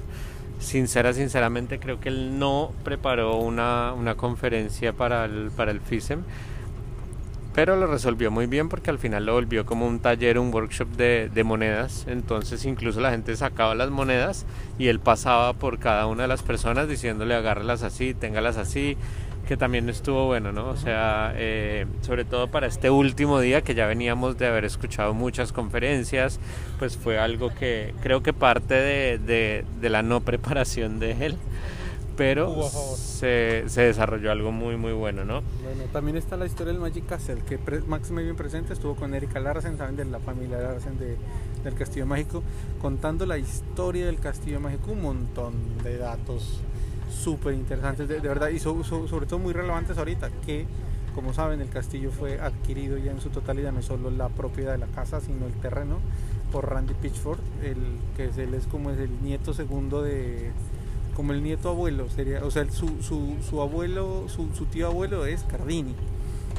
sincera, 0.61 1.13
sinceramente 1.13 1.79
creo 1.79 2.01
que 2.01 2.09
él 2.09 2.39
no 2.39 2.73
preparó 2.85 3.37
una, 3.37 3.93
una 3.93 4.15
conferencia 4.15 4.93
para 4.93 5.25
el, 5.25 5.51
para 5.55 5.71
el 5.71 5.81
FISEM, 5.81 6.23
pero 7.55 7.77
lo 7.77 7.87
resolvió 7.87 8.31
muy 8.31 8.47
bien 8.47 8.69
porque 8.69 8.91
al 8.91 8.99
final 8.99 9.27
lo 9.27 9.35
volvió 9.35 9.65
como 9.65 9.87
un 9.87 10.01
taller, 10.01 10.39
un 10.39 10.53
workshop 10.53 10.89
de, 10.97 11.31
de, 11.33 11.45
monedas. 11.45 12.05
Entonces 12.09 12.65
incluso 12.65 13.01
la 13.01 13.11
gente 13.11 13.35
sacaba 13.37 13.75
las 13.75 13.91
monedas 13.91 14.45
y 14.79 14.89
él 14.89 15.01
pasaba 15.01 15.53
por 15.53 15.79
cada 15.79 16.07
una 16.07 16.23
de 16.23 16.29
las 16.29 16.43
personas 16.43 16.89
diciéndole 16.89 17.35
agárrelas 17.35 17.83
así, 17.83 18.13
téngalas 18.13 18.57
así, 18.57 18.97
que 19.45 19.57
también 19.57 19.89
estuvo 19.89 20.27
bueno, 20.27 20.53
¿no? 20.53 20.69
O 20.69 20.77
sea, 20.77 21.33
eh, 21.37 21.87
sobre 22.01 22.25
todo 22.25 22.49
para 22.49 22.67
este 22.67 22.91
último 22.91 23.41
día 23.41 23.63
que 23.63 23.75
ya 23.75 23.87
veníamos 23.87 24.39
de 24.39 24.47
haber 24.47 24.65
escuchado 24.65 25.15
muchas 25.15 25.53
conferencias, 25.53 26.41
pues 26.79 26.97
fue 26.97 27.19
algo 27.19 27.55
que 27.55 27.95
creo 28.03 28.23
que 28.23 28.33
parte 28.33 28.75
de, 28.75 29.65
de, 29.81 29.91
la 29.91 30.03
no 30.03 30.21
preparación 30.21 30.99
de 30.99 31.27
él, 31.27 31.37
pero 32.17 32.69
se, 32.97 33.65
se, 33.67 33.83
desarrolló 33.83 34.31
algo 34.31 34.53
muy, 34.53 34.77
muy 34.77 34.93
bueno, 34.93 35.25
¿no? 35.25 35.43
Bueno, 35.63 35.85
también 35.93 36.17
está 36.17 36.37
la 36.37 36.47
historia 36.47 36.73
del 36.73 36.81
Magic 36.81 37.07
Castle, 37.07 37.43
que 37.47 37.59
Max 37.87 38.11
muy 38.11 38.25
bien 38.25 38.37
presente, 38.37 38.73
estuvo 38.73 38.95
con 38.95 39.15
Erika 39.15 39.41
Larsen, 39.41 39.77
también 39.77 39.97
de 39.97 40.13
la 40.13 40.21
familia 40.21 40.59
Larsen 40.59 40.99
de, 40.99 41.17
del 41.65 41.75
Castillo 41.75 42.07
Mágico, 42.07 42.43
contando 42.81 43.27
la 43.27 43.39
historia 43.39 44.07
del 44.07 44.19
Castillo 44.19 44.61
Mágico, 44.61 44.93
un 44.93 45.03
montón 45.03 45.55
de 45.83 45.99
datos 45.99 46.61
súper 47.11 47.55
interesantes, 47.55 48.09
de, 48.09 48.21
verdad, 48.21 48.49
y 48.49 48.59
sobre 48.59 49.27
todo 49.27 49.39
muy 49.39 49.53
relevantes 49.53 49.99
ahorita, 49.99 50.31
que 50.45 50.67
como 51.15 51.33
saben 51.33 51.61
el 51.61 51.69
castillo 51.69 52.11
fue 52.11 52.41
adquirido 52.41 52.99
ya 52.99 53.13
en 53.13 53.21
su 53.21 53.31
totalidad, 53.31 53.71
no 53.73 53.83
solo 53.83 54.11
la 54.11 54.29
propiedad 54.29 54.73
de 54.73 54.79
la 54.79 54.87
casa, 54.89 55.21
sino 55.21 55.47
el 55.47 55.53
terreno, 55.53 55.99
por 56.51 56.69
Randy 56.69 56.95
Pitchford, 56.95 57.39
el 57.63 57.77
que 58.17 58.27
es, 58.27 58.39
él 58.39 58.55
es 58.55 58.67
como 58.67 58.91
es 58.91 58.99
el 58.99 59.23
nieto 59.23 59.55
segundo 59.55 60.03
de, 60.03 60.51
como 61.15 61.33
el 61.33 61.43
nieto 61.43 61.71
abuelo, 61.71 62.09
sería, 62.11 62.45
o 62.45 62.51
sea, 62.51 62.69
su, 62.71 63.03
su, 63.03 63.37
su 63.49 63.61
abuelo, 63.61 64.25
su, 64.29 64.49
su, 64.55 64.67
tío 64.67 64.87
abuelo 64.89 65.27
es 65.27 65.43
Cardini. 65.45 65.95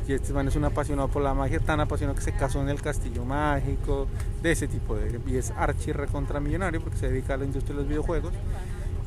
Y 0.07 0.13
este 0.13 0.33
man 0.33 0.47
es 0.47 0.55
un 0.55 0.63
apasionado 0.63 1.07
por 1.07 1.23
la 1.23 1.33
magia, 1.33 1.59
tan 1.59 1.79
apasionado 1.79 2.15
que 2.15 2.23
se 2.23 2.31
casó 2.31 2.61
en 2.61 2.69
el 2.69 2.79
castillo 2.79 3.25
mágico, 3.25 4.07
de 4.43 4.51
ese 4.51 4.67
tipo 4.67 4.95
de. 4.95 5.19
Y 5.25 5.37
es 5.37 5.51
archi 5.51 5.91
recontra 5.91 6.39
millonario 6.39 6.79
porque 6.79 6.97
se 6.97 7.09
dedica 7.09 7.33
a 7.33 7.37
la 7.37 7.45
industria 7.45 7.75
de 7.75 7.81
los 7.81 7.89
videojuegos. 7.89 8.31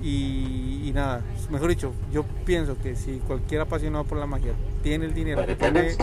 Y, 0.03 0.93
nada, 0.95 1.23
mejor 1.51 1.71
dicho, 1.71 1.93
yo 2.13 2.25
pienso 2.45 2.77
que 2.79 2.95
si 2.95 3.19
cualquier 3.27 3.63
apasionado 3.63 4.05
por 4.05 4.19
la 4.19 4.27
magia 4.27 4.53
tiene 4.83 5.07
el 5.07 5.15
dinero 5.15 5.45
que 5.45 5.57
tiene, 5.57 5.97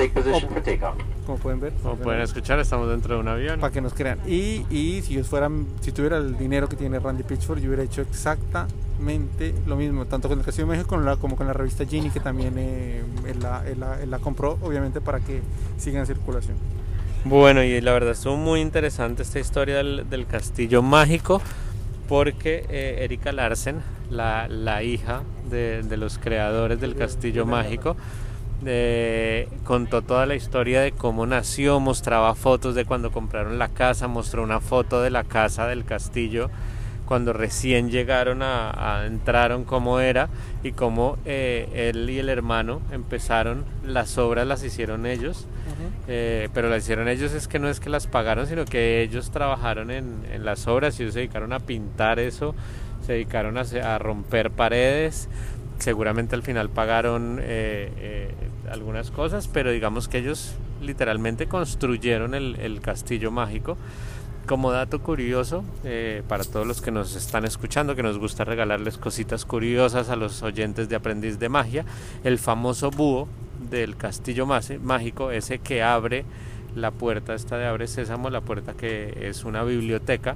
como 1.25 1.37
pueden 1.37 1.61
ver, 1.61 1.73
como 1.81 1.95
pueden 1.95 2.21
escuchar, 2.21 2.59
estamos 2.59 2.89
dentro 2.89 3.15
de 3.15 3.21
un 3.21 3.27
avión. 3.29 3.59
Para 3.59 3.71
que 3.71 3.79
nos 3.79 3.93
crean. 3.93 4.19
Y, 4.27 4.65
y 4.69 5.01
si 5.01 5.13
yo 5.13 5.23
fuera, 5.23 5.49
si 5.79 5.93
tuviera 5.93 6.17
el 6.17 6.37
dinero 6.37 6.67
que 6.67 6.75
tiene 6.75 6.99
Randy 6.99 7.23
Pitchford, 7.23 7.59
yo 7.59 7.67
hubiera 7.67 7.83
hecho 7.83 8.01
exactamente 8.95 9.53
lo 9.65 9.75
mismo, 9.75 10.05
tanto 10.05 10.29
con 10.29 10.39
el 10.39 10.45
Castillo 10.45 10.67
de 10.67 10.77
México 10.77 10.99
como 11.19 11.35
con 11.35 11.47
la 11.47 11.53
revista 11.53 11.85
Genie, 11.85 12.11
que 12.11 12.19
también 12.19 12.55
eh, 12.57 13.03
él, 13.27 13.39
la, 13.41 13.63
él 14.01 14.09
la 14.09 14.19
compró, 14.19 14.57
obviamente 14.61 15.01
para 15.01 15.19
que 15.19 15.41
siga 15.77 15.99
en 15.99 16.05
circulación. 16.05 16.57
Bueno, 17.25 17.63
y 17.63 17.81
la 17.81 17.91
verdad 17.93 18.11
estuvo 18.11 18.37
muy 18.37 18.61
interesante 18.61 19.23
esta 19.23 19.39
historia 19.39 19.77
del, 19.77 20.07
del 20.09 20.27
castillo 20.27 20.81
mágico 20.83 21.41
porque 22.07 22.65
eh, 22.69 22.99
Erika 23.01 23.31
Larsen, 23.31 23.81
la, 24.11 24.47
la 24.47 24.83
hija 24.83 25.23
de, 25.49 25.81
de, 25.81 25.97
los 25.97 26.19
creadores 26.19 26.79
del 26.79 26.95
Castillo 26.95 27.47
Mágico, 27.47 27.97
eh, 28.63 29.49
contó 29.63 30.03
toda 30.03 30.27
la 30.27 30.35
historia 30.35 30.81
de 30.81 30.91
cómo 30.91 31.25
nació, 31.25 31.79
mostraba 31.79 32.35
fotos 32.35 32.75
de 32.75 32.85
cuando 32.85 33.11
compraron 33.11 33.57
la 33.57 33.69
casa, 33.69 34.07
mostró 34.07 34.43
una 34.43 34.59
foto 34.59 35.01
de 35.01 35.09
la 35.09 35.23
casa 35.23 35.65
del 35.65 35.83
castillo 35.83 36.51
cuando 37.05 37.33
recién 37.33 37.89
llegaron 37.89 38.41
a, 38.41 39.03
entraron 39.05 39.63
cómo 39.63 39.99
era 39.99 40.29
y 40.63 40.71
cómo 40.71 41.17
eh, 41.25 41.91
él 41.93 42.09
y 42.09 42.19
el 42.19 42.29
hermano 42.29 42.81
empezaron 42.91 43.63
las 43.85 44.17
obras 44.17 44.47
las 44.47 44.63
hicieron 44.63 45.05
ellos 45.05 45.47
eh, 46.07 46.49
pero 46.53 46.69
las 46.69 46.83
hicieron 46.83 47.07
ellos 47.07 47.33
es 47.33 47.47
que 47.47 47.59
no 47.59 47.69
es 47.69 47.79
que 47.79 47.89
las 47.89 48.07
pagaron 48.07 48.47
sino 48.47 48.65
que 48.65 49.01
ellos 49.01 49.31
trabajaron 49.31 49.91
en, 49.91 50.23
las 50.43 50.67
obras 50.67 50.99
y 50.99 51.03
ellos 51.03 51.13
se 51.13 51.19
dedicaron 51.21 51.53
a 51.53 51.59
pintar 51.59 52.19
eso 52.19 52.55
se 53.05 53.13
dedicaron 53.13 53.57
a, 53.57 53.97
romper 53.99 54.51
paredes 54.51 55.29
seguramente 55.77 56.35
al 56.35 56.43
final 56.43 56.69
pagaron 56.69 57.39
eh, 57.41 58.33
algunas 58.71 59.11
cosas 59.11 59.47
pero 59.47 59.71
digamos 59.71 60.07
que 60.07 60.19
ellos 60.19 60.55
literalmente 60.81 61.47
construyeron 61.47 62.33
el 62.33 62.79
castillo 62.81 63.31
mágico 63.31 63.77
como 64.45 64.71
dato 64.71 65.01
curioso, 65.01 65.63
eh, 65.83 66.23
para 66.27 66.43
todos 66.43 66.65
los 66.65 66.81
que 66.81 66.91
nos 66.91 67.15
están 67.15 67.45
escuchando, 67.45 67.95
que 67.95 68.03
nos 68.03 68.17
gusta 68.17 68.43
regalarles 68.43 68.97
cositas 68.97 69.45
curiosas 69.45 70.09
a 70.09 70.15
los 70.15 70.43
oyentes 70.43 70.89
de 70.89 70.95
Aprendiz 70.95 71.39
de 71.39 71.49
Magia, 71.49 71.85
el 72.23 72.39
famoso 72.39 72.91
búho 72.91 73.27
del 73.69 73.97
castillo 73.97 74.45
mágico, 74.45 75.31
ese 75.31 75.59
que 75.59 75.81
abre 75.81 76.25
la 76.75 76.91
puerta, 76.91 77.33
esta 77.33 77.57
de 77.57 77.65
Abre 77.65 77.87
Sésamo, 77.87 78.29
la 78.29 78.41
puerta 78.41 78.73
que 78.73 79.29
es 79.29 79.43
una 79.45 79.63
biblioteca. 79.63 80.35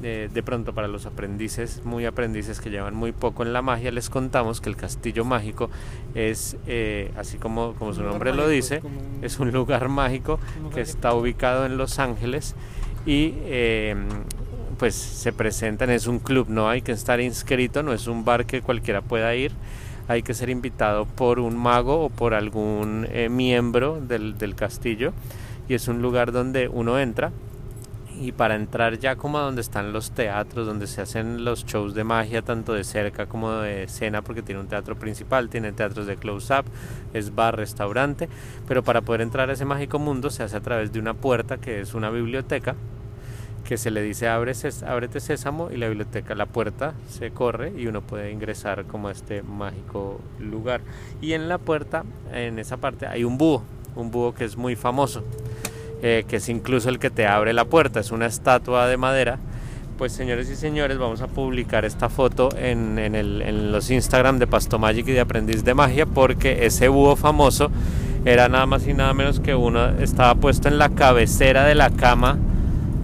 de 0.00 0.42
pronto 0.42 0.72
para 0.72 0.88
los 0.88 1.04
aprendices, 1.04 1.82
muy 1.84 2.06
aprendices 2.06 2.60
que 2.60 2.70
llevan 2.70 2.94
muy 2.94 3.12
poco 3.12 3.42
en 3.42 3.52
la 3.52 3.60
magia, 3.60 3.90
les 3.90 4.08
contamos 4.08 4.62
que 4.62 4.70
el 4.70 4.76
castillo 4.76 5.26
mágico 5.26 5.68
es, 6.14 6.56
eh, 6.66 7.10
así 7.18 7.36
como, 7.36 7.74
como 7.74 7.92
su 7.92 8.02
nombre 8.02 8.32
lo 8.32 8.48
dice, 8.48 8.82
es 9.20 9.38
un 9.40 9.50
lugar 9.50 9.90
mágico 9.90 10.38
que 10.72 10.80
está 10.80 11.12
ubicado 11.12 11.66
en 11.66 11.76
Los 11.76 11.98
Ángeles 11.98 12.54
y 13.06 13.34
eh, 13.44 13.94
pues 14.78 14.94
se 14.94 15.32
presentan, 15.32 15.90
es 15.90 16.06
un 16.06 16.18
club, 16.18 16.48
no 16.48 16.68
hay 16.68 16.82
que 16.82 16.92
estar 16.92 17.20
inscrito, 17.20 17.82
no 17.82 17.92
es 17.92 18.06
un 18.06 18.24
bar 18.24 18.46
que 18.46 18.62
cualquiera 18.62 19.02
pueda 19.02 19.34
ir, 19.34 19.52
hay 20.08 20.22
que 20.22 20.34
ser 20.34 20.50
invitado 20.50 21.06
por 21.06 21.38
un 21.38 21.56
mago 21.56 22.04
o 22.04 22.10
por 22.10 22.34
algún 22.34 23.06
eh, 23.10 23.28
miembro 23.28 24.00
del, 24.00 24.38
del, 24.38 24.54
castillo 24.54 25.12
y 25.68 25.74
es 25.74 25.86
un 25.86 26.02
lugar 26.02 26.32
donde 26.32 26.68
uno 26.68 26.98
entra 26.98 27.30
y 28.20 28.32
para 28.32 28.54
entrar 28.54 28.98
ya 28.98 29.16
como 29.16 29.38
a 29.38 29.40
donde 29.40 29.62
están 29.62 29.94
los 29.94 30.10
teatros, 30.10 30.66
donde 30.66 30.86
se 30.86 31.00
hacen 31.00 31.42
los 31.42 31.64
shows 31.64 31.94
de 31.94 32.04
magia, 32.04 32.42
tanto 32.42 32.74
de 32.74 32.84
cerca 32.84 33.24
como 33.24 33.50
de 33.52 33.84
escena, 33.84 34.20
porque 34.20 34.42
tiene 34.42 34.60
un 34.60 34.68
teatro 34.68 34.94
principal, 34.94 35.48
tiene 35.48 35.72
teatros 35.72 36.06
de 36.06 36.16
close-up, 36.16 36.66
es 37.14 37.34
bar, 37.34 37.56
restaurante, 37.56 38.28
pero 38.68 38.82
para 38.82 39.00
poder 39.00 39.22
entrar 39.22 39.48
a 39.48 39.54
ese 39.54 39.64
mágico 39.64 39.98
mundo 39.98 40.28
se 40.28 40.42
hace 40.42 40.58
a 40.58 40.60
través 40.60 40.92
de 40.92 41.00
una 41.00 41.14
puerta 41.14 41.56
que 41.56 41.80
es 41.80 41.94
una 41.94 42.10
biblioteca, 42.10 42.76
que 43.64 43.78
se 43.78 43.90
le 43.90 44.02
dice 44.02 44.28
ábrete 44.28 45.20
sésamo 45.20 45.70
y 45.70 45.78
la 45.78 45.88
biblioteca, 45.88 46.34
la 46.34 46.46
puerta 46.46 46.92
se 47.08 47.30
corre 47.30 47.72
y 47.74 47.86
uno 47.86 48.02
puede 48.02 48.32
ingresar 48.32 48.84
como 48.84 49.08
a 49.08 49.12
este 49.12 49.42
mágico 49.42 50.20
lugar. 50.38 50.82
Y 51.22 51.32
en 51.32 51.48
la 51.48 51.56
puerta, 51.56 52.04
en 52.32 52.58
esa 52.58 52.76
parte, 52.76 53.06
hay 53.06 53.24
un 53.24 53.38
búho, 53.38 53.62
un 53.96 54.10
búho 54.10 54.34
que 54.34 54.44
es 54.44 54.56
muy 54.58 54.76
famoso 54.76 55.24
eh, 56.02 56.24
que 56.28 56.36
es 56.36 56.48
incluso 56.48 56.88
el 56.88 56.98
que 56.98 57.10
te 57.10 57.26
abre 57.26 57.52
la 57.52 57.64
puerta, 57.64 58.00
es 58.00 58.10
una 58.10 58.26
estatua 58.26 58.86
de 58.86 58.96
madera. 58.96 59.38
Pues 59.98 60.12
señores 60.12 60.48
y 60.48 60.56
señores, 60.56 60.96
vamos 60.96 61.20
a 61.20 61.26
publicar 61.26 61.84
esta 61.84 62.08
foto 62.08 62.48
en, 62.56 62.98
en, 62.98 63.14
el, 63.14 63.42
en 63.42 63.70
los 63.70 63.90
Instagram 63.90 64.38
de 64.38 64.46
Pasto 64.46 64.78
Magic 64.78 65.06
y 65.08 65.12
de 65.12 65.20
Aprendiz 65.20 65.62
de 65.62 65.74
Magia 65.74 66.06
porque 66.06 66.64
ese 66.64 66.88
búho 66.88 67.16
famoso 67.16 67.70
era 68.24 68.48
nada 68.48 68.64
más 68.64 68.86
y 68.86 68.94
nada 68.94 69.12
menos 69.12 69.40
que 69.40 69.54
uno 69.54 69.90
estaba 70.00 70.34
puesto 70.36 70.68
en 70.68 70.78
la 70.78 70.88
cabecera 70.88 71.64
de 71.66 71.74
la 71.74 71.90
cama 71.90 72.38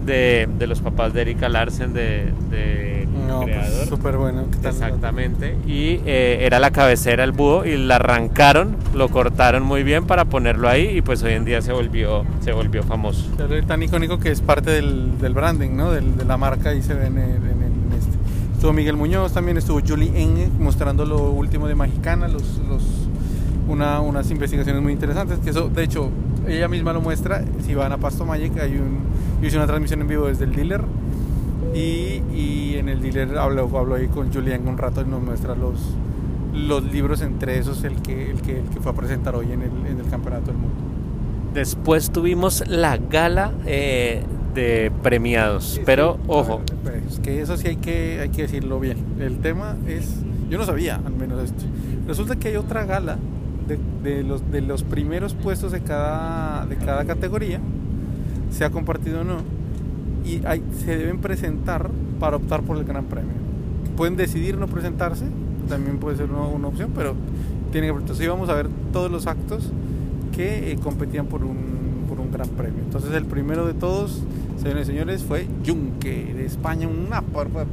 de, 0.05 0.49
de 0.57 0.65
los 0.67 0.81
papás 0.81 1.13
de 1.13 1.21
Erika 1.21 1.49
Larsen, 1.49 1.93
de, 1.93 2.33
de 2.49 2.96
no, 3.27 3.41
pues, 3.41 3.51
creador. 3.55 3.87
Súper 3.87 4.17
bueno. 4.17 4.45
Exactamente. 4.63 5.55
Y 5.67 6.01
eh, 6.05 6.39
era 6.41 6.59
la 6.59 6.71
cabecera 6.71 7.23
el 7.23 7.31
búho 7.31 7.65
y 7.65 7.77
la 7.77 7.95
arrancaron, 7.95 8.77
lo 8.93 9.09
cortaron 9.09 9.63
muy 9.63 9.83
bien 9.83 10.05
para 10.05 10.25
ponerlo 10.25 10.69
ahí 10.69 10.97
y 10.97 11.01
pues 11.01 11.23
hoy 11.23 11.33
en 11.33 11.45
día 11.45 11.61
se 11.61 11.73
volvió, 11.73 12.25
se 12.41 12.51
volvió 12.51 12.83
famoso. 12.83 13.29
Es 13.49 13.67
tan 13.67 13.83
icónico 13.83 14.19
que 14.19 14.31
es 14.31 14.41
parte 14.41 14.71
del, 14.71 15.19
del 15.19 15.33
branding, 15.33 15.75
¿no? 15.75 15.91
Del, 15.91 16.17
de 16.17 16.25
la 16.25 16.37
marca 16.37 16.73
y 16.73 16.81
se 16.81 16.93
ve 16.93 17.07
en, 17.07 17.17
en, 17.17 17.91
este. 17.97 18.11
Estuvo 18.53 18.73
Miguel 18.73 18.95
Muñoz, 18.95 19.33
también 19.33 19.57
estuvo 19.57 19.81
Julie 19.85 20.11
Eng 20.15 20.51
mostrando 20.59 21.05
lo 21.05 21.31
último 21.31 21.67
de 21.67 21.75
Magicana, 21.75 22.27
los, 22.27 22.59
los, 22.67 22.83
una, 23.67 23.99
unas 23.99 24.31
investigaciones 24.31 24.81
muy 24.81 24.93
interesantes, 24.93 25.39
que 25.39 25.51
eso 25.51 25.69
de 25.69 25.83
hecho 25.83 26.09
ella 26.47 26.67
misma 26.67 26.93
lo 26.93 27.01
muestra, 27.01 27.43
si 27.65 27.75
van 27.75 27.91
a 27.91 27.97
Pasto 27.97 28.25
Magic 28.25 28.57
hay 28.59 28.77
un, 28.77 28.99
yo 29.41 29.47
hice 29.47 29.57
una 29.57 29.67
transmisión 29.67 30.01
en 30.01 30.07
vivo 30.07 30.27
desde 30.27 30.45
el 30.45 30.55
dealer 30.55 30.81
y, 31.77 32.23
y 32.33 32.75
en 32.77 32.89
el 32.89 33.01
dealer 33.01 33.37
hablo, 33.37 33.69
hablo 33.77 33.95
ahí 33.95 34.07
con 34.07 34.33
Julián 34.33 34.67
un 34.67 34.77
rato 34.77 35.01
y 35.01 35.05
nos 35.05 35.21
muestra 35.21 35.55
los, 35.55 35.79
los 36.53 36.83
libros, 36.83 37.21
entre 37.21 37.59
esos 37.59 37.83
el 37.83 38.01
que, 38.01 38.31
el 38.31 38.41
que, 38.41 38.59
el 38.59 38.65
que 38.65 38.79
fue 38.79 38.91
a 38.91 38.95
presentar 38.95 39.35
hoy 39.35 39.51
en 39.51 39.61
el, 39.61 39.71
en 39.85 39.99
el 39.99 40.09
Campeonato 40.09 40.47
del 40.47 40.57
Mundo. 40.57 40.75
Después 41.53 42.11
tuvimos 42.11 42.67
la 42.67 42.97
gala 42.97 43.51
eh, 43.65 44.23
de 44.53 44.91
premiados, 45.03 45.81
pero 45.85 46.17
ojo. 46.27 46.61
Es 47.07 47.19
que 47.19 47.41
eso 47.41 47.57
sí 47.57 47.67
hay 47.67 47.77
que, 47.77 48.19
hay 48.21 48.29
que 48.29 48.43
decirlo 48.43 48.79
bien. 48.79 48.97
El 49.19 49.39
tema 49.39 49.75
es, 49.87 50.17
yo 50.49 50.57
no 50.57 50.65
sabía 50.65 50.99
al 51.03 51.13
menos 51.13 51.43
esto. 51.43 51.63
Resulta 52.07 52.35
que 52.35 52.49
hay 52.49 52.55
otra 52.55 52.85
gala 52.85 53.17
de, 53.67 53.77
de, 54.03 54.23
los, 54.23 54.49
de 54.51 54.61
los 54.61 54.83
primeros 54.83 55.33
puestos 55.33 55.71
de 55.71 55.81
cada, 55.81 56.65
de 56.65 56.75
cada 56.77 57.05
categoría, 57.05 57.59
sea 58.51 58.69
compartido 58.69 59.21
o 59.21 59.23
no, 59.23 59.37
y 60.27 60.41
hay, 60.45 60.61
se 60.85 60.97
deben 60.97 61.19
presentar 61.19 61.89
para 62.19 62.37
optar 62.37 62.61
por 62.63 62.77
el 62.77 62.83
Gran 62.83 63.05
Premio. 63.05 63.33
Pueden 63.95 64.17
decidir 64.17 64.57
no 64.57 64.67
presentarse, 64.67 65.25
también 65.69 65.97
puede 65.97 66.17
ser 66.17 66.29
una, 66.29 66.67
opción, 66.67 66.91
pero 66.95 67.15
tienen 67.71 67.93
que 67.93 67.99
Entonces 67.99 68.27
vamos 68.27 68.49
a 68.49 68.53
ver 68.53 68.67
todos 68.91 69.09
los 69.09 69.27
actos 69.27 69.71
que 70.35 70.71
eh, 70.71 70.77
competían 70.81 71.27
por 71.27 71.43
un, 71.43 72.05
por 72.09 72.19
un 72.19 72.31
Gran 72.31 72.49
Premio. 72.49 72.83
Entonces 72.83 73.11
el 73.13 73.25
primero 73.25 73.65
de 73.65 73.73
todos, 73.73 74.21
señores 74.61 74.87
y 74.87 74.91
señores, 74.91 75.23
fue 75.23 75.47
Junque 75.65 76.33
de 76.35 76.45
España, 76.45 76.87
una 76.87 77.23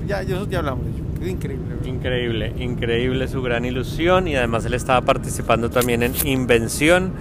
ya, 0.06 0.22
ya 0.22 0.58
hablamos 0.58 0.86
de 0.86 0.92
Junque 0.92 1.04
increíble. 1.30 1.74
Increíble, 1.84 2.52
increíble 2.58 3.28
su 3.28 3.42
gran 3.42 3.64
ilusión 3.64 4.28
y 4.28 4.36
además 4.36 4.64
él 4.64 4.74
estaba 4.74 5.02
participando 5.02 5.70
también 5.70 6.02
en 6.02 6.12
Invención. 6.24 7.12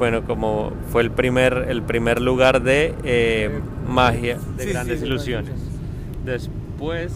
Bueno, 0.00 0.24
como 0.24 0.72
fue 0.88 1.02
el 1.02 1.10
primer, 1.10 1.66
el 1.68 1.82
primer 1.82 2.22
lugar 2.22 2.62
de 2.62 2.94
eh, 3.04 3.60
magia, 3.86 4.38
de 4.56 4.64
grandes 4.64 5.02
ilusiones. 5.02 5.52
Después 6.24 7.12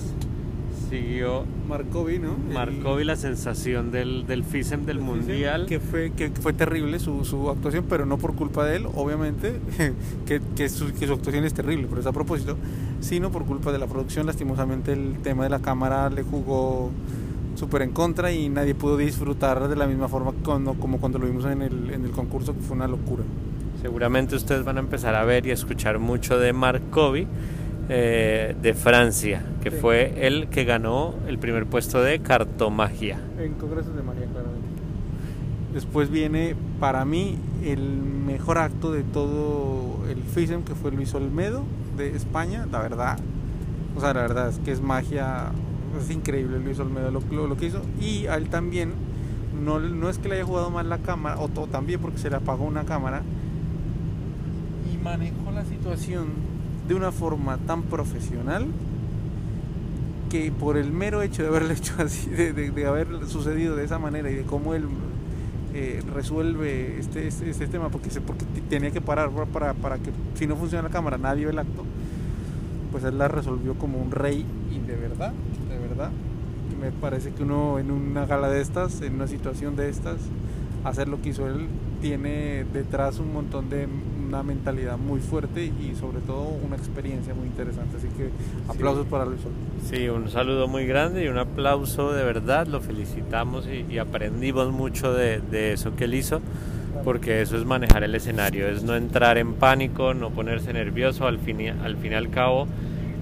siguió 0.91 1.47
Markovi, 1.67 2.19
¿no? 2.19 2.37
Markovi, 2.53 3.05
la 3.05 3.17
sensación 3.17 3.91
del, 3.91 4.27
del 4.27 4.45
FISEM 4.45 4.85
del 4.85 4.99
Mundial. 4.99 5.65
Que 5.65 5.81
fue, 5.81 6.11
que 6.11 6.29
fue 6.29 6.53
terrible 6.53 6.99
su, 6.99 7.25
su, 7.25 7.49
actuación, 7.49 7.87
pero 7.89 8.05
no 8.05 8.19
por 8.19 8.35
culpa 8.35 8.67
de 8.67 8.77
él, 8.77 8.87
obviamente, 8.95 9.55
que, 10.27 10.43
que, 10.55 10.69
su, 10.69 10.93
que, 10.93 11.07
su, 11.07 11.15
actuación 11.15 11.47
es 11.47 11.55
terrible, 11.55 11.87
pero 11.89 12.03
es 12.03 12.07
a 12.07 12.13
propósito, 12.13 12.59
sino 13.01 13.33
por 13.33 13.47
culpa 13.47 13.73
de 13.73 13.79
la 13.79 13.87
producción. 13.87 14.27
Lastimosamente 14.27 14.93
el 14.93 15.23
tema 15.23 15.45
de 15.45 15.49
la 15.49 15.61
cámara 15.61 16.11
le 16.11 16.23
jugó 16.23 16.91
súper 17.55 17.83
en 17.83 17.91
contra 17.91 18.33
y 18.33 18.49
nadie 18.49 18.75
pudo 18.75 18.97
disfrutar 18.97 19.69
de 19.69 19.77
la 19.77 19.87
misma 19.87 20.09
forma 20.09 20.33
como, 20.43 20.75
como 20.75 20.99
cuando 20.99 21.19
lo 21.19 21.27
vimos 21.27 21.45
en 21.47 21.63
el, 21.63 21.91
en 21.91 22.05
el 22.05 22.11
concurso, 22.11 22.55
que 22.55 22.61
fue 22.61 22.77
una 22.77 22.89
locura. 22.89 23.23
Seguramente 23.81 24.35
ustedes 24.35 24.65
van 24.65 24.79
a 24.79 24.81
empezar 24.81 25.15
a 25.15 25.25
ver 25.25 25.47
y 25.47 25.51
a 25.51 25.55
escuchar 25.55 25.99
mucho 25.99 26.39
de 26.39 26.53
Markovi 26.53 27.27
eh, 27.91 28.57
de 28.63 28.73
Francia, 28.73 29.45
que 29.63 29.71
fue 29.71 30.27
el 30.27 30.49
que 30.49 30.65
ganó 30.65 31.15
el 31.29 31.39
primer 31.39 31.67
puesto 31.67 32.03
de 32.03 32.21
cartomagia. 32.21 33.19
En 33.39 33.53
congresos 33.55 33.95
de 33.95 34.03
magia, 34.03 34.25
claramente. 34.25 34.69
Después 35.75 36.09
viene, 36.09 36.57
para 36.81 37.05
mí, 37.05 37.37
el 37.63 37.99
mejor 37.99 38.57
acto 38.57 38.91
de 38.91 39.03
todo 39.03 40.09
el 40.09 40.23
FISEM, 40.23 40.63
que 40.63 40.75
fue 40.75 40.93
Luis 40.93 41.13
Olmedo, 41.15 41.65
de 41.99 42.17
España, 42.17 42.67
la 42.73 42.81
verdad. 42.81 43.19
O 43.95 44.01
sea, 44.01 44.15
la 44.15 44.23
verdad 44.23 44.49
es 44.49 44.61
que 44.61 44.73
es 44.73 44.81
magia, 44.81 45.51
es 46.01 46.11
increíble 46.11 46.59
Luis 46.59 46.79
Olmedo 46.79 47.11
lo, 47.11 47.47
lo, 47.47 47.57
que 47.57 47.67
hizo. 47.67 47.83
Y 48.01 48.27
a 48.27 48.37
él 48.37 48.49
también, 48.49 48.93
no, 49.65 49.79
no, 49.81 50.09
es 50.09 50.19
que 50.19 50.29
le 50.29 50.37
haya 50.37 50.45
jugado 50.45 50.71
mal 50.71 50.89
la 50.89 50.99
cámara, 50.99 51.39
o, 51.39 51.49
también 51.67 52.01
porque 52.01 52.19
se 52.19 52.31
le 52.31 52.37
apagó 52.37 52.65
una 52.65 52.85
cámara, 52.85 53.23
y 54.93 55.03
manejó 55.03 55.51
la 55.53 55.65
situación 55.65 56.29
de 56.89 56.95
una 56.95 57.13
forma 57.13 57.59
tan 57.59 57.83
profesional 57.83 58.67
que 60.31 60.51
por 60.51 60.77
el 60.77 60.93
mero 60.93 61.23
hecho 61.23 61.43
de 61.43 61.49
haberlo 61.49 61.73
hecho 61.75 61.95
así, 61.99 62.29
de, 62.31 62.53
de, 62.53 62.87
haber 62.87 63.27
sucedido 63.27 63.77
de 63.77 63.85
esa 63.85 63.99
manera 63.99 64.31
y 64.31 64.35
de 64.35 64.43
cómo 64.43 64.75
él 64.75 64.85
eh, 65.77 66.03
resuelve 66.15 67.01
este, 67.01 67.27
este, 67.27 67.51
este, 67.51 67.67
tema, 67.67 67.89
porque, 67.89 68.09
se, 68.09 68.21
porque 68.21 68.45
tenía 68.69 68.93
que 68.93 69.01
parar 69.01 69.31
para, 69.53 69.75
para 69.75 69.99
que 69.99 70.11
si 70.35 70.47
no 70.47 70.55
funciona 70.55 70.85
la 70.85 70.91
cámara 70.91 71.19
nadie 71.19 71.47
ve 71.47 71.51
el 71.51 71.59
acto, 71.59 71.85
pues 72.93 73.03
él 73.03 73.19
la 73.19 73.27
resolvió 73.27 73.75
como 73.75 73.99
un 73.99 74.13
rey 74.13 74.47
y 74.71 74.79
de 74.87 74.95
verdad, 74.95 75.33
de 75.95 76.01
verdad, 76.01 76.11
me 76.81 76.91
parece 76.91 77.31
que 77.33 77.43
uno 77.43 77.79
en 77.79 77.91
una 77.91 78.27
gala 78.27 78.49
de 78.49 78.61
estas, 78.61 79.01
en 79.03 79.15
una 79.15 79.27
situación 79.27 79.77
de 79.77 79.89
estas, 79.89 80.17
hacer 80.85 81.09
lo 81.09 81.21
que 81.23 81.31
hizo 81.31 81.47
él 81.47 81.67
tiene 82.01 82.65
detrás 82.73 83.19
un 83.19 83.33
montón 83.33 83.71
de 83.71 83.89
una 84.29 84.43
mentalidad 84.43 84.99
muy 84.99 85.21
fuerte 85.21 85.65
y 85.65 85.95
sobre 85.99 86.19
todo 86.19 86.43
una 86.43 86.77
experiencia 86.77 87.33
muy 87.33 87.47
interesante. 87.47 87.97
Así 87.97 88.09
que 88.09 88.31
aplausos 88.69 89.07
para 89.07 89.25
Luis 89.25 89.41
Sí, 89.85 90.09
un 90.09 90.29
saludo 90.29 90.69
muy 90.69 90.87
grande 90.87 91.25
y 91.25 91.29
un 91.29 91.39
aplauso 91.39 92.13
de 92.13 92.25
verdad. 92.25 92.67
Lo 92.67 92.81
felicitamos 92.81 93.67
y, 93.67 93.99
aprendimos 93.99 94.71
mucho 94.73 95.15
de, 95.15 95.73
eso 95.73 95.95
que 95.97 96.05
él 96.05 96.15
hizo 96.15 96.43
porque 97.05 97.43
eso 97.43 97.57
es 97.57 97.65
manejar 97.65 98.05
el 98.05 98.15
escenario, 98.15 98.69
es 98.69 98.83
no 98.83 98.95
entrar 98.95 99.37
en 99.37 99.55
pánico, 99.55 100.15
no 100.15 100.31
ponerse 100.31 100.73
nervioso. 100.73 101.27
Al 101.27 101.39
fin, 101.39 101.69
al 101.69 101.97
fin 101.97 102.13
y 102.13 102.15
al 102.15 102.31
cabo, 102.31 102.67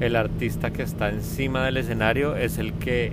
el 0.03 0.17
artista 0.17 0.73
que 0.73 0.83
está 0.83 1.11
encima 1.11 1.65
del 1.65 1.77
escenario 1.77 2.35
es 2.35 2.59
el 2.59 2.73
que 2.73 3.13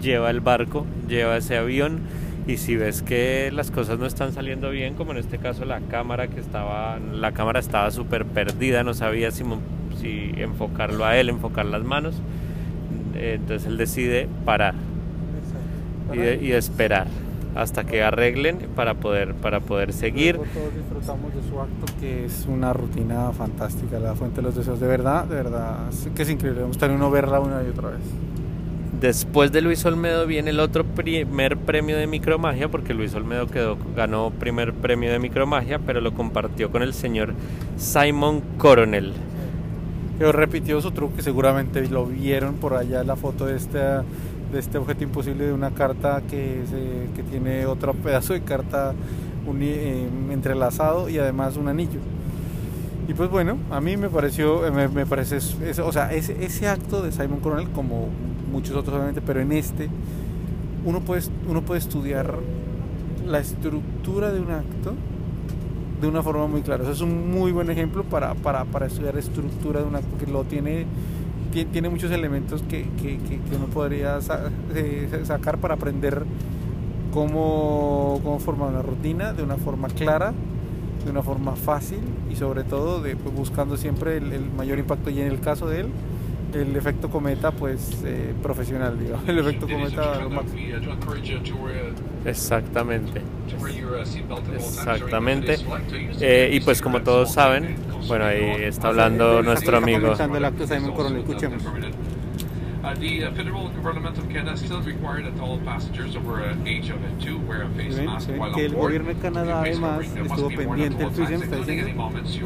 lleva 0.00 0.30
el 0.30 0.40
barco, 0.40 0.86
lleva 1.08 1.36
ese 1.36 1.58
avión 1.58 2.00
y 2.46 2.56
si 2.56 2.74
ves 2.76 3.02
que 3.02 3.50
las 3.52 3.70
cosas 3.70 3.98
no 3.98 4.06
están 4.06 4.32
saliendo 4.32 4.70
bien, 4.70 4.94
como 4.94 5.12
en 5.12 5.18
este 5.18 5.36
caso 5.36 5.66
la 5.66 5.80
cámara 5.80 6.28
que 6.28 6.40
estaba, 6.40 6.98
la 6.98 7.32
cámara 7.32 7.60
estaba 7.60 7.90
súper 7.90 8.24
perdida, 8.24 8.82
no 8.82 8.94
sabía 8.94 9.30
si, 9.30 9.44
si 10.00 10.32
enfocarlo 10.36 11.04
a 11.04 11.18
él, 11.18 11.28
enfocar 11.28 11.66
las 11.66 11.84
manos, 11.84 12.14
entonces 13.14 13.68
él 13.68 13.76
decide 13.76 14.26
parar 14.46 14.74
y, 16.14 16.46
y, 16.46 16.52
esperar 16.52 17.08
hasta 17.56 17.84
que 17.84 18.02
arreglen 18.02 18.58
para 18.76 18.94
poder 18.94 19.34
para 19.34 19.60
poder 19.60 19.92
seguir. 19.92 20.36
Todos 20.36 20.74
disfrutamos 20.74 21.34
de 21.34 21.42
su 21.48 21.60
acto 21.60 21.86
que 22.00 22.26
es 22.26 22.46
una 22.48 22.72
rutina 22.72 23.32
fantástica, 23.32 23.98
la 23.98 24.14
fuente 24.14 24.36
de 24.36 24.42
los 24.42 24.54
deseos, 24.54 24.78
de 24.78 24.86
verdad, 24.86 25.24
de 25.24 25.34
verdad, 25.34 25.78
que 26.14 26.22
es 26.22 26.30
increíble, 26.30 26.60
me 26.60 26.66
gustaría 26.68 26.96
uno 26.96 27.10
verla 27.10 27.40
una 27.40 27.62
y 27.62 27.70
otra 27.70 27.90
vez. 27.90 28.00
Después 29.00 29.52
de 29.52 29.60
Luis 29.60 29.84
Olmedo 29.84 30.26
viene 30.26 30.50
el 30.50 30.60
otro 30.60 30.82
primer 30.82 31.58
premio 31.58 31.98
de 31.98 32.06
micromagia, 32.06 32.68
porque 32.68 32.94
Luis 32.94 33.14
Olmedo 33.14 33.46
quedó, 33.46 33.76
ganó 33.94 34.30
primer 34.30 34.72
premio 34.72 35.12
de 35.12 35.18
micromagia, 35.18 35.78
pero 35.78 36.00
lo 36.00 36.14
compartió 36.14 36.70
con 36.70 36.82
el 36.82 36.94
señor 36.94 37.34
Simon 37.76 38.40
Coronel. 38.56 39.12
Que 40.18 40.32
repitió 40.32 40.80
su 40.80 40.92
truque, 40.92 41.20
seguramente 41.20 41.86
lo 41.88 42.06
vieron 42.06 42.54
por 42.54 42.72
allá 42.72 43.04
la 43.04 43.16
foto 43.16 43.44
de 43.44 43.56
este, 43.56 43.78
de 44.52 44.58
este 44.58 44.78
objeto 44.78 45.04
imposible 45.04 45.46
de 45.46 45.52
una 45.52 45.70
carta 45.70 46.22
que, 46.28 46.62
que 47.14 47.22
tiene 47.22 47.66
otro 47.66 47.94
pedazo 47.94 48.32
de 48.32 48.42
carta 48.42 48.94
eh, 49.60 50.08
entrelazado 50.30 51.08
y 51.08 51.18
además 51.18 51.56
un 51.56 51.68
anillo. 51.68 52.00
Y 53.08 53.14
pues 53.14 53.30
bueno, 53.30 53.58
a 53.70 53.80
mí 53.80 53.96
me 53.96 54.08
pareció, 54.08 54.62
me, 54.72 54.88
me 54.88 55.06
parece, 55.06 55.38
o 55.80 55.92
sea, 55.92 56.12
ese, 56.12 56.44
ese 56.44 56.66
acto 56.66 57.02
de 57.02 57.12
Simon 57.12 57.40
Coronel 57.40 57.68
como 57.70 58.08
muchos 58.50 58.74
otros 58.74 58.94
obviamente, 58.94 59.20
pero 59.20 59.40
en 59.40 59.52
este 59.52 59.88
uno 60.84 61.00
puede, 61.00 61.22
uno 61.48 61.62
puede 61.62 61.80
estudiar 61.80 62.38
la 63.26 63.38
estructura 63.38 64.32
de 64.32 64.40
un 64.40 64.50
acto 64.50 64.94
de 66.00 66.08
una 66.08 66.22
forma 66.22 66.46
muy 66.46 66.62
clara. 66.62 66.82
Eso 66.82 66.92
es 66.92 67.00
un 67.00 67.30
muy 67.30 67.52
buen 67.52 67.70
ejemplo 67.70 68.04
para, 68.04 68.34
para, 68.34 68.64
para 68.64 68.86
estudiar 68.86 69.16
estructura 69.16 69.80
de 69.80 69.86
un 69.86 69.96
acto, 69.96 70.16
que 70.18 70.30
lo 70.30 70.44
tiene, 70.44 70.86
tiene, 71.64 71.88
muchos 71.88 72.10
elementos 72.10 72.62
que, 72.62 72.86
que, 73.00 73.18
que, 73.18 73.56
uno 73.56 73.66
podría 73.66 74.18
eh, 74.74 75.08
sacar 75.24 75.58
para 75.58 75.74
aprender 75.74 76.24
cómo, 77.12 78.20
cómo 78.22 78.38
formar 78.38 78.70
una 78.70 78.82
rutina 78.82 79.32
de 79.32 79.42
una 79.42 79.56
forma 79.56 79.88
clara, 79.88 80.32
de 81.04 81.10
una 81.10 81.22
forma 81.22 81.56
fácil 81.56 82.00
y 82.30 82.36
sobre 82.36 82.64
todo 82.64 83.00
de, 83.00 83.16
pues, 83.16 83.34
buscando 83.34 83.76
siempre 83.76 84.18
el, 84.18 84.32
el 84.32 84.50
mayor 84.50 84.78
impacto. 84.78 85.10
Y 85.10 85.20
en 85.20 85.28
el 85.28 85.40
caso 85.40 85.68
de 85.68 85.80
él, 85.80 85.86
el 86.54 86.76
efecto 86.76 87.08
cometa 87.10 87.50
pues 87.50 88.02
eh, 88.04 88.32
profesional 88.42 88.98
digamos 88.98 89.28
el 89.28 89.38
efecto 89.38 89.66
cometa 89.68 90.20
exactamente. 92.24 93.22
exactamente. 94.54 95.56
eh, 96.20 96.50
y 96.52 96.60
pues 96.60 96.80
como 96.82 97.02
todos 97.02 97.32
saben 97.32 97.76
bueno 98.06 98.24
ahí 98.24 98.64
está 98.64 98.88
hablando 98.88 99.42
nuestro 99.42 99.76
amigo 99.78 100.14
el 100.14 100.44
acto 100.44 100.66
Simon 100.66 100.92
Coronel 100.92 101.20
escuchemos 101.20 101.62
Uh, 102.86 102.94
the 103.00 103.24
uh, 103.24 103.32
federal 103.32 103.68
government 103.70 104.16
of 104.16 104.28
Canada 104.28 104.56
still 104.56 104.80
require 104.82 105.20
that 105.20 105.40
all 105.40 105.58
passengers 105.64 106.14
over 106.14 106.40
uh, 106.40 106.54
age 106.66 106.88
of 106.88 107.00
two 107.20 107.36
wear 107.48 107.62
a 107.62 107.68
face 107.70 107.98
mask 107.98 108.28
while 108.28 108.42
on 108.42 108.52
board. 108.52 108.60
El 108.60 108.74
gobierno 108.74 109.08
de 109.08 109.14
Canadá 109.16 109.60
además 109.62 110.06
estuvo 110.06 110.48
pendiente 110.50 111.02
del 111.02 111.10
FISEM, 111.10 111.42
está 111.42 111.56
diciendo. 111.56 112.22
Sí. 112.28 112.38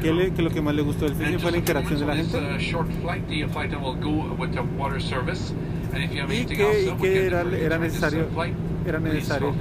¿Qué, 0.00 0.12
le, 0.12 0.32
¿Qué 0.32 0.42
lo 0.42 0.50
que 0.50 0.60
más 0.60 0.74
le 0.74 0.82
gustó 0.82 1.04
del 1.04 1.14
FISEM 1.14 1.38
fue 1.38 1.52
la 1.52 1.58
interacción 1.58 2.00
de 2.00 2.06
la 2.06 2.16
gente? 2.16 2.38
Y 6.28 6.44
que, 6.46 6.82
y 6.82 6.90
que 7.00 7.26
era, 7.26 7.42
era 7.42 7.78
necesario, 7.78 8.26
era 8.84 8.98
necesario 8.98 9.54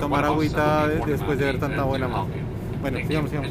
tomar 0.00 0.24
agüita 0.24 0.88
después 0.88 1.38
de 1.38 1.44
ver 1.44 1.60
tanta 1.60 1.84
buena 1.84 2.08
mano. 2.08 2.49
Bueno, 2.80 2.98
sigamos, 3.06 3.30
sigamos. 3.30 3.50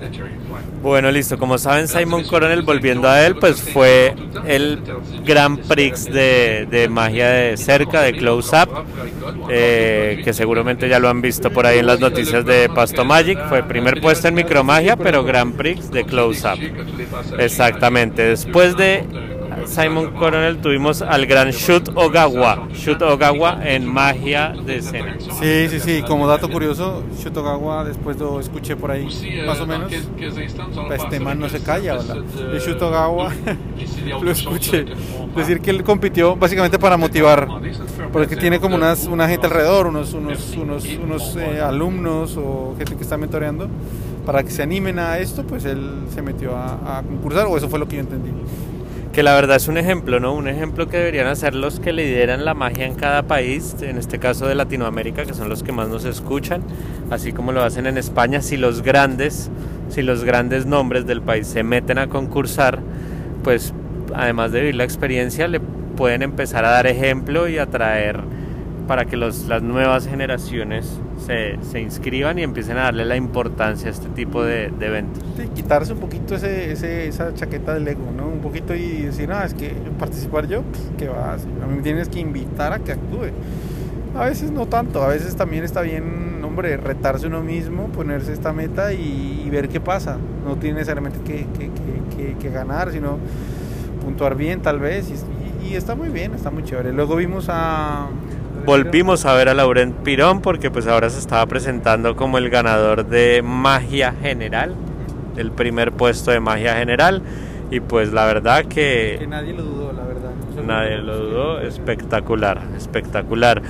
Bueno, 0.81 1.11
listo. 1.11 1.37
Como 1.37 1.57
saben, 1.57 1.87
Simon 1.87 2.23
Coronel, 2.23 2.63
volviendo 2.63 3.07
a 3.07 3.25
él, 3.25 3.35
pues 3.35 3.61
fue 3.61 4.15
el 4.45 4.81
Gran 5.25 5.57
Prix 5.57 6.05
de, 6.05 6.67
de 6.69 6.89
magia 6.89 7.29
de 7.29 7.57
cerca, 7.57 8.01
de 8.01 8.13
Close 8.13 8.55
Up, 8.55 8.85
eh, 9.49 10.21
que 10.23 10.33
seguramente 10.33 10.89
ya 10.89 10.99
lo 10.99 11.09
han 11.09 11.21
visto 11.21 11.51
por 11.51 11.65
ahí 11.65 11.79
en 11.79 11.85
las 11.85 11.99
noticias 11.99 12.45
de 12.45 12.69
Pasto 12.69 13.05
Magic. 13.05 13.39
Fue 13.49 13.61
primer 13.63 14.01
puesto 14.01 14.27
en 14.27 14.35
micromagia, 14.35 14.95
pero 14.95 15.23
Gran 15.23 15.53
Prix 15.53 15.91
de 15.91 16.05
Close 16.05 16.47
Up. 16.47 16.59
Exactamente. 17.39 18.23
Después 18.23 18.75
de 18.77 19.05
Simon 19.65 20.11
Coronel 20.11 20.59
tuvimos 20.59 21.01
al 21.01 21.25
gran 21.25 21.51
Shut 21.51 21.89
Ogawa. 21.95 22.67
Shut 22.73 23.01
Ogawa 23.01 23.59
en 23.63 23.85
magia 23.85 24.53
de 24.65 24.77
escena. 24.77 25.17
Sí, 25.19 25.67
sí, 25.69 25.79
sí. 25.79 26.03
Como 26.07 26.27
dato 26.27 26.49
curioso, 26.49 27.03
Shut 27.17 27.35
Ogawa, 27.37 27.83
después 27.83 28.17
lo 28.17 28.39
escuché 28.39 28.75
por 28.75 28.91
ahí, 28.91 29.07
más 29.45 29.59
o 29.59 29.67
menos. 29.67 29.91
Este 30.91 31.19
man 31.19 31.39
no 31.39 31.49
se 31.49 31.61
calla, 31.61 31.95
¿verdad? 31.95 32.17
Y 32.53 32.59
Shut 32.59 32.81
Ogawa 32.81 33.31
lo 34.21 34.31
escuché. 34.31 34.85
Decir 35.35 35.61
que 35.61 35.69
él 35.69 35.83
compitió 35.83 36.35
básicamente 36.35 36.79
para 36.79 36.97
motivar. 36.97 37.47
Porque 38.11 38.35
tiene 38.35 38.59
como 38.59 38.75
unas, 38.75 39.05
una 39.05 39.27
gente 39.27 39.47
alrededor, 39.47 39.87
unos, 39.87 40.13
unos, 40.13 40.55
unos, 40.57 40.85
unos 40.85 41.35
eh, 41.35 41.61
alumnos 41.61 42.35
o 42.37 42.75
gente 42.77 42.95
que 42.95 43.03
está 43.03 43.17
mentoreando. 43.17 43.67
Para 44.25 44.43
que 44.43 44.51
se 44.51 44.61
animen 44.61 44.99
a 44.99 45.17
esto, 45.17 45.43
pues 45.43 45.65
él 45.65 46.03
se 46.13 46.21
metió 46.21 46.55
a, 46.55 46.99
a 46.99 47.03
concursar, 47.03 47.45
o 47.47 47.57
eso 47.57 47.69
fue 47.69 47.79
lo 47.79 47.87
que 47.87 47.95
yo 47.95 48.01
entendí 48.01 48.31
que 49.13 49.23
la 49.23 49.33
verdad 49.33 49.57
es 49.57 49.67
un 49.67 49.77
ejemplo, 49.77 50.19
¿no? 50.19 50.33
Un 50.33 50.47
ejemplo 50.47 50.87
que 50.87 50.97
deberían 50.97 51.27
hacer 51.27 51.55
los 51.55 51.79
que 51.79 51.93
lideran 51.93 52.45
la 52.45 52.53
magia 52.53 52.85
en 52.85 52.95
cada 52.95 53.23
país, 53.23 53.75
en 53.81 53.97
este 53.97 54.19
caso 54.19 54.47
de 54.47 54.55
Latinoamérica, 54.55 55.25
que 55.25 55.33
son 55.33 55.49
los 55.49 55.63
que 55.63 55.71
más 55.71 55.89
nos 55.89 56.05
escuchan, 56.05 56.61
así 57.09 57.33
como 57.33 57.51
lo 57.51 57.63
hacen 57.63 57.87
en 57.87 57.97
España, 57.97 58.41
si 58.41 58.55
los 58.55 58.83
grandes, 58.83 59.49
si 59.89 60.03
los 60.03 60.23
grandes 60.23 60.65
nombres 60.65 61.07
del 61.07 61.21
país 61.21 61.47
se 61.47 61.63
meten 61.63 61.97
a 61.97 62.07
concursar, 62.07 62.79
pues 63.43 63.73
además 64.13 64.51
de 64.51 64.59
vivir 64.59 64.75
la 64.75 64.83
experiencia, 64.83 65.47
le 65.47 65.59
pueden 65.59 66.21
empezar 66.21 66.63
a 66.65 66.69
dar 66.69 66.85
ejemplo 66.85 67.47
y 67.47 67.57
atraer 67.57 68.19
para 68.89 69.05
que 69.05 69.17
los, 69.17 69.47
las 69.47 69.61
nuevas 69.61 70.07
generaciones 70.07 70.99
se, 71.23 71.59
se, 71.61 71.79
inscriban 71.79 72.39
y 72.39 72.41
empiecen 72.41 72.75
a 72.77 72.85
darle 72.85 73.05
la 73.05 73.17
importancia 73.17 73.87
a 73.87 73.91
este 73.91 74.09
tipo 74.09 74.43
de, 74.43 74.71
de 74.71 74.87
eventos. 74.87 75.23
Sí, 75.37 75.47
quitarse 75.53 75.93
un 75.93 75.99
poquito 75.99 76.33
ese, 76.33 76.71
ese, 76.71 77.07
esa 77.07 77.31
chaqueta 77.35 77.75
del 77.75 77.87
ego, 77.87 78.11
¿no? 78.17 78.25
Un 78.27 78.39
poquito 78.39 78.73
y 78.73 79.03
decir, 79.03 79.29
no, 79.29 79.39
es 79.43 79.53
que 79.53 79.75
participar 79.99 80.47
yo, 80.47 80.63
pues, 80.63 80.81
¿qué 80.97 81.07
va? 81.07 81.33
A 81.33 81.67
mí 81.67 81.83
tienes 81.83 82.09
que 82.09 82.19
invitar 82.19 82.73
a 82.73 82.79
que 82.79 82.93
actúe. 82.93 83.29
A 84.17 84.25
veces 84.25 84.49
no 84.49 84.65
tanto, 84.65 85.03
a 85.03 85.09
veces 85.09 85.35
también 85.35 85.63
está 85.63 85.81
bien, 85.81 86.41
retarse 86.61 87.27
uno 87.27 87.43
mismo, 87.43 87.89
ponerse 87.89 88.33
esta 88.33 88.53
meta 88.53 88.91
y, 88.91 89.47
ver 89.51 89.69
qué 89.69 89.79
pasa. 89.79 90.17
No 90.43 90.55
tiene 90.55 90.77
necesariamente 90.77 91.19
que, 91.21 91.45
que, 91.57 92.35
que, 92.35 92.49
ganar, 92.49 92.91
sino 92.91 93.19
puntuar 94.03 94.35
bien 94.35 94.61
tal 94.61 94.79
vez. 94.79 95.11
Y, 95.11 95.67
y, 95.67 95.75
está 95.75 95.93
muy 95.93 96.09
bien, 96.09 96.33
está 96.33 96.49
muy 96.49 96.63
chévere. 96.63 96.91
Luego 96.91 97.15
vimos 97.15 97.47
a... 97.49 98.07
Volvimos 98.65 99.25
a 99.25 99.33
ver 99.33 99.49
a 99.49 99.53
Laurent 99.53 99.95
Pirón 100.03 100.41
porque 100.41 100.69
pues 100.69 100.87
ahora 100.87 101.09
se 101.09 101.19
estaba 101.19 101.45
presentando 101.45 102.15
como 102.15 102.37
el 102.37 102.49
ganador 102.49 103.05
de 103.07 103.41
magia 103.43 104.13
general, 104.21 104.75
el 105.37 105.51
primer 105.51 105.91
puesto 105.91 106.31
de 106.31 106.39
magia 106.39 106.75
general. 106.75 107.21
Y 107.71 107.79
pues 107.81 108.11
la 108.11 108.25
verdad 108.25 108.65
que... 108.65 109.17
Que 109.19 109.27
nadie 109.27 109.53
lo 109.53 109.63
dudó, 109.63 109.93
la 109.93 110.03
verdad. 110.03 110.31
Nadie 110.65 110.97
lo 110.97 111.17
dudó, 111.17 111.61
espectacular, 111.61 112.61
espectacular. 112.75 113.61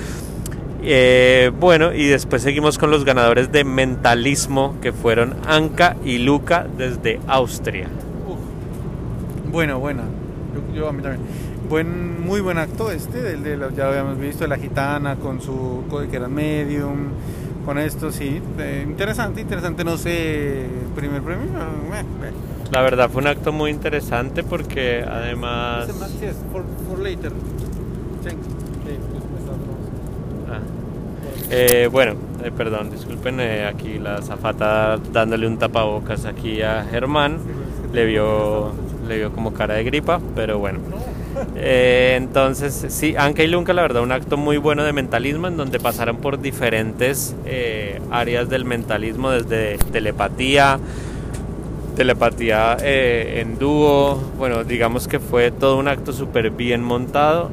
Eh, 0.81 1.51
bueno, 1.59 1.93
y 1.93 2.05
después 2.05 2.41
seguimos 2.41 2.77
con 2.77 2.89
los 2.91 3.03
ganadores 3.03 3.51
de 3.51 3.65
mentalismo 3.65 4.75
que 4.81 4.93
fueron 4.93 5.35
Anka 5.45 5.97
y 6.05 6.19
Luca 6.19 6.65
desde 6.77 7.19
Austria. 7.27 7.87
Bueno, 9.51 9.79
bueno, 9.79 10.03
yo, 10.73 10.87
a 10.87 10.93
mí 10.93 11.01
también. 11.01 11.25
Buen, 11.69 12.25
muy 12.25 12.41
buen 12.41 12.57
acto 12.57 12.91
este, 12.91 13.21
del 13.21 13.43
de, 13.43 13.57
ya 13.75 13.83
lo 13.83 13.89
habíamos 13.91 14.17
visto, 14.17 14.43
de 14.43 14.47
la 14.47 14.57
gitana 14.57 15.17
con 15.17 15.39
su 15.39 15.83
que 16.09 16.17
era 16.17 16.27
medium, 16.27 17.09
con 17.63 17.77
esto, 17.77 18.11
sí. 18.11 18.41
Eh, 18.57 18.85
interesante, 18.87 19.41
interesante, 19.41 19.83
no 19.83 19.95
sé, 19.95 20.65
primer 20.95 21.21
premio. 21.21 21.45
Eh, 21.45 22.31
la 22.71 22.81
verdad 22.81 23.07
fue 23.11 23.21
un 23.21 23.27
acto 23.27 23.51
muy 23.51 23.69
interesante 23.69 24.43
porque 24.43 25.05
además... 25.07 25.87
For, 26.51 26.99
later. 26.99 27.31
Eh, 31.51 31.87
bueno, 31.91 32.13
eh, 32.43 32.51
perdón, 32.55 32.89
disculpen, 32.91 33.39
eh, 33.39 33.65
aquí 33.65 33.99
la 33.99 34.21
zafata 34.23 34.97
dándole 35.11 35.47
un 35.47 35.57
tapabocas 35.57 36.25
aquí 36.25 36.63
a 36.63 36.83
Germán, 36.89 37.37
le 37.91 38.05
vio, 38.05 38.71
le 39.07 39.17
vio 39.17 39.31
como 39.31 39.53
cara 39.53 39.75
de 39.75 39.83
gripa, 39.83 40.19
pero 40.35 40.57
bueno. 40.57 40.79
Entonces, 41.55 42.85
sí, 42.89 43.15
Anka 43.17 43.43
y 43.43 43.47
Lunca, 43.47 43.73
la 43.73 43.81
verdad, 43.81 44.03
un 44.03 44.11
acto 44.11 44.37
muy 44.37 44.57
bueno 44.57 44.83
de 44.83 44.93
mentalismo 44.93 45.47
en 45.47 45.57
donde 45.57 45.79
pasaron 45.79 46.17
por 46.17 46.39
diferentes 46.41 47.35
áreas 48.11 48.49
del 48.49 48.65
mentalismo, 48.65 49.31
desde 49.31 49.77
telepatía, 49.91 50.79
telepatía 51.95 52.77
en 52.81 53.57
dúo, 53.59 54.21
bueno, 54.37 54.63
digamos 54.63 55.07
que 55.07 55.19
fue 55.19 55.51
todo 55.51 55.77
un 55.77 55.87
acto 55.87 56.13
súper 56.13 56.51
bien 56.51 56.83
montado 56.83 57.49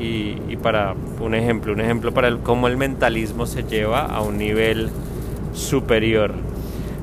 y, 0.00 0.56
para 0.62 0.94
un 1.20 1.34
ejemplo, 1.34 1.72
un 1.72 1.80
ejemplo 1.80 2.12
para 2.12 2.36
cómo 2.36 2.68
el 2.68 2.76
mentalismo 2.76 3.46
se 3.46 3.64
lleva 3.64 4.02
a 4.02 4.20
un 4.20 4.38
nivel 4.38 4.90
superior. 5.54 6.32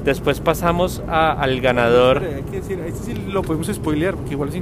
Después 0.05 0.39
pasamos 0.39 1.01
al 1.07 1.61
ganador. 1.61 2.19
Hay 2.19 2.43
que 2.43 2.61
decir, 2.61 2.79
este 2.81 3.13
sí 3.13 3.13
lo 3.27 3.41
podemos 3.41 3.67
spoilear, 3.67 4.15
porque 4.15 4.33
igual 4.33 4.49
es, 4.49 4.55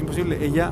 imposible. 0.00 0.38
Ella, 0.40 0.70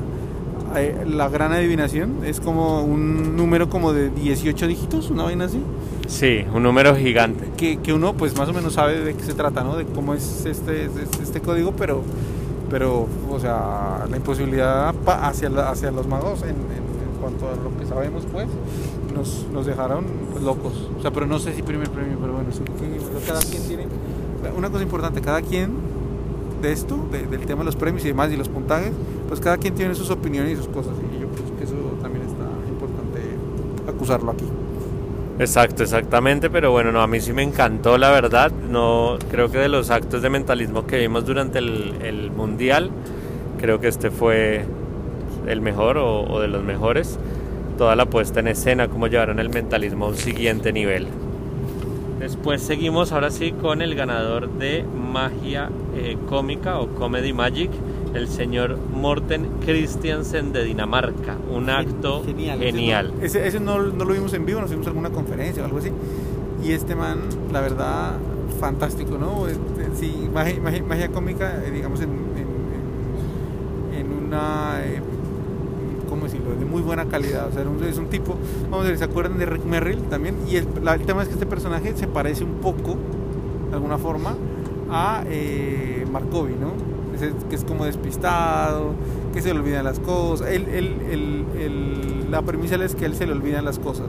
eh, 0.77 1.05
la 1.05 1.27
gran 1.27 1.51
adivinación, 1.51 2.19
es 2.23 2.39
como 2.39 2.83
un 2.83 3.35
número 3.35 3.69
como 3.69 3.91
de 3.91 4.09
18 4.09 4.65
dígitos, 4.67 5.09
una 5.09 5.23
vaina 5.23 5.45
así. 5.45 5.61
Sí, 6.07 6.45
un 6.53 6.63
número 6.63 6.95
gigante. 6.95 7.49
Que, 7.57 7.79
que 7.79 7.91
uno 7.91 8.13
pues 8.13 8.37
más 8.37 8.47
o 8.47 8.53
menos 8.53 8.75
sabe 8.75 9.01
de 9.01 9.13
qué 9.13 9.23
se 9.23 9.33
trata, 9.33 9.61
¿no? 9.61 9.75
De 9.75 9.83
cómo 9.83 10.13
es 10.13 10.45
este, 10.45 10.85
este, 10.85 11.23
este 11.23 11.41
código, 11.41 11.73
pero, 11.73 12.01
pero, 12.69 13.09
o 13.29 13.39
sea, 13.41 14.05
la 14.09 14.15
imposibilidad 14.15 14.95
hacia, 15.05 15.49
hacia 15.69 15.91
los 15.91 16.07
magos 16.07 16.43
en 16.43 16.55
cuanto 17.19 17.49
a 17.49 17.55
lo 17.55 17.77
que 17.77 17.85
sabemos, 17.85 18.23
pues, 18.31 18.47
nos, 19.17 19.45
nos 19.51 19.65
dejaron 19.65 20.05
locos. 20.43 20.73
O 20.97 21.01
sea, 21.01 21.11
pero 21.11 21.25
no 21.25 21.39
sé 21.39 21.53
si 21.53 21.61
primer 21.61 21.89
premio, 21.89 22.17
pero 22.19 22.33
bueno, 22.33 22.49
cada 23.27 23.41
quien 23.41 23.63
tiene. 23.63 23.87
Una 24.55 24.69
cosa 24.69 24.83
importante, 24.83 25.21
cada 25.21 25.41
quien 25.41 25.71
de 26.61 26.71
esto, 26.71 26.97
del 27.11 27.45
tema 27.45 27.59
de 27.59 27.65
los 27.65 27.75
premios 27.75 28.03
y 28.05 28.09
demás 28.09 28.31
y 28.31 28.37
los 28.37 28.49
puntajes, 28.49 28.91
pues 29.27 29.39
cada 29.39 29.57
quien 29.57 29.75
tiene 29.75 29.93
sus 29.95 30.09
opiniones 30.09 30.53
y 30.53 30.55
sus 30.55 30.67
cosas. 30.67 30.93
Y 31.15 31.21
yo 31.21 31.27
pienso 31.27 31.55
que 31.57 31.63
eso 31.63 31.75
también 32.01 32.25
está 32.25 32.45
importante 32.69 33.19
acusarlo 33.87 34.31
aquí. 34.31 34.45
Exacto, 35.39 35.83
exactamente, 35.83 36.49
pero 36.49 36.71
bueno, 36.71 36.91
no, 36.91 37.01
a 37.01 37.07
mí 37.07 37.19
sí 37.19 37.31
me 37.31 37.43
encantó, 37.43 37.97
la 37.97 38.09
verdad. 38.09 38.51
No, 38.51 39.17
creo 39.29 39.51
que 39.51 39.59
de 39.59 39.69
los 39.69 39.91
actos 39.91 40.21
de 40.21 40.29
mentalismo 40.29 40.87
que 40.87 40.97
vimos 40.97 41.25
durante 41.25 41.59
el, 41.59 41.95
el 42.01 42.31
mundial, 42.31 42.89
creo 43.59 43.79
que 43.79 43.87
este 43.87 44.09
fue 44.09 44.65
el 45.47 45.61
mejor 45.61 45.97
o, 45.97 46.39
de 46.39 46.47
los 46.47 46.63
mejores. 46.63 47.17
Toda 47.77 47.95
la 47.95 48.05
puesta 48.05 48.39
en 48.39 48.47
escena, 48.47 48.87
cómo 48.87 49.07
llevaron 49.07 49.39
el 49.39 49.49
mentalismo 49.49 50.05
a 50.05 50.07
un 50.09 50.17
siguiente 50.17 50.73
nivel. 50.73 51.07
Después 52.19 52.63
seguimos 52.63 53.11
ahora 53.11 53.29
sí 53.29 53.51
con 53.51 53.83
el 53.83 53.93
ganador 53.93 54.49
de 54.49 54.83
magia 54.83 55.69
eh, 55.95 56.17
cómica 56.27 56.79
o 56.79 56.87
comedy 56.87 57.33
magic, 57.33 57.69
el 58.15 58.27
señor 58.27 58.79
Morten 58.91 59.47
Christiansen 59.63 60.53
de 60.53 60.63
Dinamarca. 60.63 61.37
Un 61.53 61.69
acto 61.69 62.23
genial. 62.25 63.13
Ese, 63.21 63.59
no, 63.59 63.79
no, 63.83 64.05
lo 64.05 64.13
vimos 64.13 64.33
en 64.33 64.47
vivo, 64.47 64.59
nos 64.59 64.71
vimos 64.71 64.87
en 64.87 64.89
alguna 64.89 65.11
conferencia 65.11 65.61
o 65.61 65.65
algo 65.67 65.77
así. 65.77 65.91
Y 66.63 66.71
este 66.71 66.95
man, 66.95 67.19
la 67.53 67.61
verdad, 67.61 68.13
fantástico, 68.59 69.19
¿no? 69.19 69.47
Este, 69.47 69.95
sí, 69.95 70.27
magia, 70.33 70.59
magia, 70.81 71.09
cómica, 71.09 71.63
eh, 71.63 71.69
digamos, 71.69 72.01
en, 72.01 72.09
en, 73.95 74.11
una... 74.11 74.81
Eh, 74.83 74.99
¿cómo 76.17 76.25
decirlo?, 76.25 76.55
de 76.55 76.65
muy 76.65 76.81
buena 76.81 77.05
calidad. 77.05 77.47
O 77.47 77.51
sea, 77.51 77.63
es 77.87 77.97
un 77.97 78.07
tipo, 78.07 78.35
vamos 78.69 78.85
a 78.85 78.89
ver, 78.89 78.97
¿se 78.97 79.03
acuerdan 79.03 79.37
de 79.37 79.45
Rick 79.45 79.65
Merrill 79.65 80.01
también? 80.03 80.35
Y 80.49 80.55
el, 80.55 80.65
tema 81.05 81.21
es 81.21 81.27
que 81.27 81.35
este 81.35 81.45
personaje 81.45 81.95
se 81.95 82.07
parece 82.07 82.43
un 82.43 82.55
poco, 82.55 82.97
de 83.69 83.75
alguna 83.75 83.97
forma, 83.97 84.35
a 84.89 85.23
eh, 85.27 86.05
Markovi, 86.11 86.53
¿no? 86.53 86.97
que 87.49 87.55
es 87.55 87.63
como 87.63 87.85
despistado, 87.85 88.93
que 89.33 89.41
se 89.41 89.51
le 89.51 89.59
olvidan 89.59 89.83
las 89.83 89.99
cosas. 89.99 90.47
la 92.29 92.41
premisa 92.43 92.75
es 92.75 92.95
que 92.95 93.05
él 93.05 93.15
se 93.15 93.25
le 93.25 93.33
olvidan 93.33 93.65
las 93.65 93.79
cosas. 93.79 94.07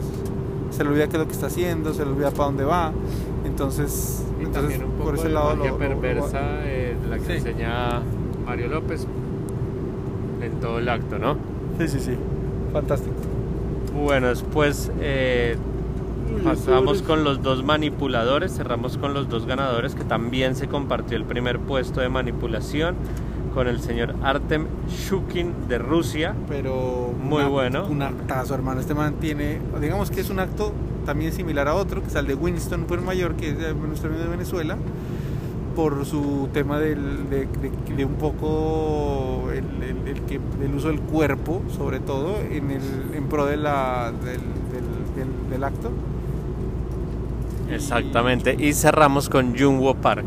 Se 0.70 0.84
le 0.84 0.90
olvida 0.90 1.06
qué 1.06 1.16
es 1.16 1.18
lo 1.20 1.26
que 1.26 1.32
está 1.32 1.46
haciendo, 1.46 1.94
se 1.94 2.04
le 2.04 2.10
olvida 2.10 2.30
para 2.30 2.44
dónde 2.44 2.64
va. 2.64 2.92
Entonces, 3.46 4.26
entonces 4.40 4.80
por 5.02 5.14
ese 5.14 5.30
lado 5.30 5.56
lo, 5.56 5.78
perversa 5.78 6.66
eh, 6.66 6.96
la 7.08 7.18
que 7.18 7.36
enseña 7.36 8.02
Mario 8.44 8.68
López 8.68 9.06
en 10.42 10.60
todo 10.60 10.78
el 10.78 10.88
acto, 10.88 11.18
¿no? 11.18 11.57
Sí, 11.78 11.88
sí, 11.88 12.00
sí. 12.00 12.16
Fantástico. 12.72 13.14
Bueno, 13.94 14.28
después 14.28 14.90
eh, 15.00 15.56
pasamos 16.44 17.02
con 17.02 17.24
los 17.24 17.42
dos 17.42 17.64
manipuladores, 17.64 18.56
cerramos 18.56 18.98
con 18.98 19.14
los 19.14 19.28
dos 19.28 19.46
ganadores 19.46 19.94
que 19.94 20.04
también 20.04 20.54
se 20.54 20.68
compartió 20.68 21.16
el 21.16 21.24
primer 21.24 21.58
puesto 21.58 22.00
de 22.00 22.08
manipulación 22.08 22.96
con 23.54 23.66
el 23.66 23.80
señor 23.80 24.14
Artem 24.22 24.66
Shukin 24.88 25.68
de 25.68 25.78
Rusia. 25.78 26.34
Pero 26.48 27.12
muy 27.20 27.44
bueno. 27.44 27.86
Un 27.88 28.02
actazo, 28.02 28.54
hermano. 28.54 28.80
Este 28.80 28.94
man 28.94 29.14
tiene, 29.14 29.60
digamos 29.80 30.10
que 30.10 30.20
es 30.20 30.30
un 30.30 30.40
acto 30.40 30.72
también 31.06 31.32
similar 31.32 31.68
a 31.68 31.74
otro, 31.74 32.02
que 32.02 32.08
es 32.08 32.14
el 32.14 32.26
de 32.26 32.34
Winston 32.34 32.86
Mayor, 33.04 33.34
que 33.34 33.50
es 33.50 33.76
nuestro 33.76 34.10
amigo 34.10 34.24
de 34.24 34.30
Venezuela 34.30 34.76
por 35.78 36.04
su 36.04 36.48
tema 36.52 36.80
del, 36.80 37.30
de, 37.30 38.04
un 38.04 38.14
poco 38.14 39.48
el, 39.52 40.08
el, 40.08 40.22
que, 40.22 40.40
el, 40.60 40.74
uso 40.74 40.88
del 40.88 40.98
cuerpo, 40.98 41.62
sobre 41.76 42.00
todo, 42.00 42.40
en, 42.40 42.72
el, 42.72 42.82
en 43.14 43.28
pro 43.28 43.46
de 43.46 43.56
la, 43.56 44.12
del, 44.24 44.40
del, 45.48 45.62
acto. 45.62 45.92
Exactamente, 47.70 48.56
y, 48.58 48.72
cerramos 48.72 49.28
con 49.28 49.56
Jungwoo 49.56 49.94
Park. 49.94 50.24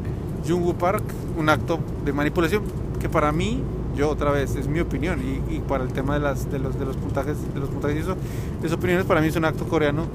Jungwoo 0.48 0.76
Park, 0.76 1.04
un 1.38 1.50
acto 1.50 1.80
de 2.06 2.14
manipulación 2.14 2.64
que 3.02 3.10
para 3.10 3.34
mí, 3.34 3.62
yo 3.98 4.10
otra 4.10 4.32
vez, 4.32 4.56
es 4.56 4.70
mi 4.70 4.80
opinión, 4.80 5.20
y, 5.20 5.56
y 5.58 5.60
para 5.60 5.84
el 5.84 5.92
tema 5.92 6.14
de, 6.14 6.22
las, 6.22 6.50
de, 6.50 6.60
los, 6.60 6.80
de 6.80 6.86
los 6.86 6.96
puntajes, 6.96 7.36
de 7.54 7.60
los 7.60 7.68
puntajes 7.68 7.98
y 7.98 8.00
eso, 8.00 8.16
esas 8.64 8.78
opiniones 8.78 9.06
para 9.06 9.20
mí 9.20 9.28
es 9.28 9.36
un 9.36 9.44
acto 9.44 9.66
coreano, 9.66 10.06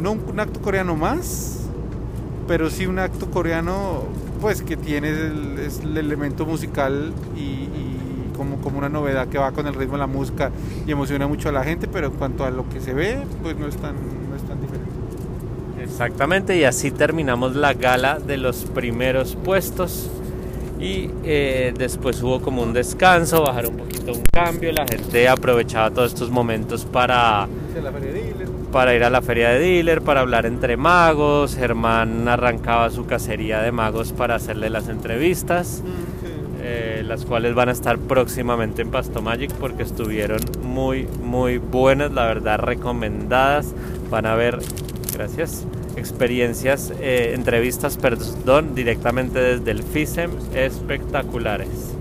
no 0.00 0.10
un 0.10 0.40
acto 0.40 0.60
coreano 0.60 0.96
más, 0.96 1.68
pero 2.48 2.68
sí 2.68 2.86
un 2.86 2.98
acto 2.98 3.30
coreano 3.30 4.08
pues 4.42 4.60
que 4.60 4.76
tiene 4.76 5.08
el, 5.08 5.58
es 5.60 5.78
el 5.78 5.96
elemento 5.96 6.44
musical 6.44 7.12
y, 7.36 7.68
como, 8.36 8.56
como 8.56 8.78
una 8.78 8.88
novedad 8.88 9.28
que 9.28 9.38
va 9.38 9.52
con 9.52 9.68
el 9.68 9.74
ritmo 9.74 9.92
de 9.92 10.00
la 10.00 10.08
música 10.08 10.50
y 10.84 10.90
emociona 10.90 11.28
mucho 11.28 11.48
a 11.48 11.52
la 11.52 11.62
gente, 11.62 11.86
pero 11.86 12.08
en 12.08 12.14
cuanto 12.14 12.44
a 12.44 12.50
lo 12.50 12.68
que 12.68 12.80
se 12.80 12.92
ve, 12.92 13.22
pues 13.40 13.56
no 13.56 13.68
es 13.68 13.76
tan, 13.76 13.94
no 13.94 14.34
es 14.34 14.42
tan 14.42 14.60
diferente. 14.60 14.90
Exactamente, 15.80 16.56
y 16.56 16.64
así 16.64 16.90
terminamos 16.90 17.54
la 17.54 17.72
gala 17.74 18.18
de 18.18 18.36
los 18.36 18.64
primeros 18.64 19.36
puestos. 19.36 20.10
Y 20.80 21.08
eh, 21.22 21.72
después 21.78 22.20
hubo 22.24 22.42
como 22.42 22.62
un 22.62 22.72
descanso, 22.72 23.42
bajar 23.42 23.68
un 23.68 23.76
poquito 23.76 24.12
un 24.12 24.24
cambio, 24.32 24.72
la 24.72 24.84
gente 24.84 25.28
aprovechaba 25.28 25.92
todos 25.92 26.12
estos 26.12 26.30
momentos 26.30 26.84
para 26.84 27.46
para 28.72 28.94
ir 28.94 29.04
a 29.04 29.10
la 29.10 29.20
feria 29.22 29.50
de 29.50 29.58
dealer, 29.60 30.00
para 30.00 30.20
hablar 30.20 30.46
entre 30.46 30.76
magos. 30.76 31.54
Germán 31.54 32.26
arrancaba 32.26 32.90
su 32.90 33.06
cacería 33.06 33.60
de 33.60 33.70
magos 33.70 34.12
para 34.12 34.34
hacerle 34.34 34.70
las 34.70 34.88
entrevistas, 34.88 35.82
mm, 35.84 36.62
eh, 36.62 37.02
las 37.06 37.24
cuales 37.24 37.54
van 37.54 37.68
a 37.68 37.72
estar 37.72 37.98
próximamente 37.98 38.82
en 38.82 38.90
Pasto 38.90 39.20
Magic 39.20 39.52
porque 39.52 39.82
estuvieron 39.82 40.40
muy, 40.62 41.06
muy 41.22 41.58
buenas, 41.58 42.10
la 42.12 42.26
verdad, 42.26 42.58
recomendadas. 42.58 43.74
Van 44.10 44.26
a 44.26 44.34
ver, 44.34 44.58
gracias, 45.12 45.66
experiencias, 45.96 46.92
eh, 47.00 47.32
entrevistas, 47.34 47.98
perdón, 47.98 48.74
directamente 48.74 49.38
desde 49.38 49.70
el 49.70 49.82
FISEM, 49.82 50.30
espectaculares. 50.54 51.91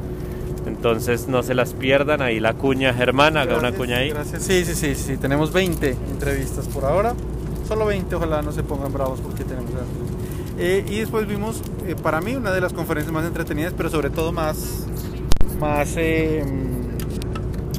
Entonces 0.82 1.28
no 1.28 1.44
se 1.44 1.54
las 1.54 1.76
pierdan, 1.76 2.24
ahí 2.24 2.39
la 2.39 2.56
cuña 2.56 2.91
Germán, 2.91 3.38
haga 3.38 3.56
una 3.56 3.72
cuña 3.72 3.98
ahí. 3.98 4.10
Gracias. 4.10 4.41
Sí, 4.41 4.65
sí, 4.65 4.74
sí, 4.74 4.96
sí, 4.96 5.15
tenemos 5.15 5.54
20 5.54 5.96
entrevistas 6.10 6.67
por 6.70 6.86
ahora, 6.86 7.13
solo 7.67 7.86
20, 7.86 8.15
ojalá 8.15 8.41
no 8.41 8.52
se 8.52 8.63
pongan 8.63 8.91
bravos 8.91 9.20
porque 9.20 9.44
tenemos 9.44 9.70
eh, 10.58 10.84
y 10.89 10.98
después 10.98 11.28
vimos, 11.28 11.62
eh, 11.86 11.96
para 12.02 12.20
mí, 12.20 12.36
una 12.36 12.52
de 12.52 12.62
las 12.62 12.74
conferencias 12.74 13.13
más 13.13 13.28
entretenidas, 13.28 13.76
pero 13.78 13.91
sobre 13.91 14.10
todo 14.10 14.32
más, 14.32 14.88
más 15.60 15.94
eh, 15.98 16.44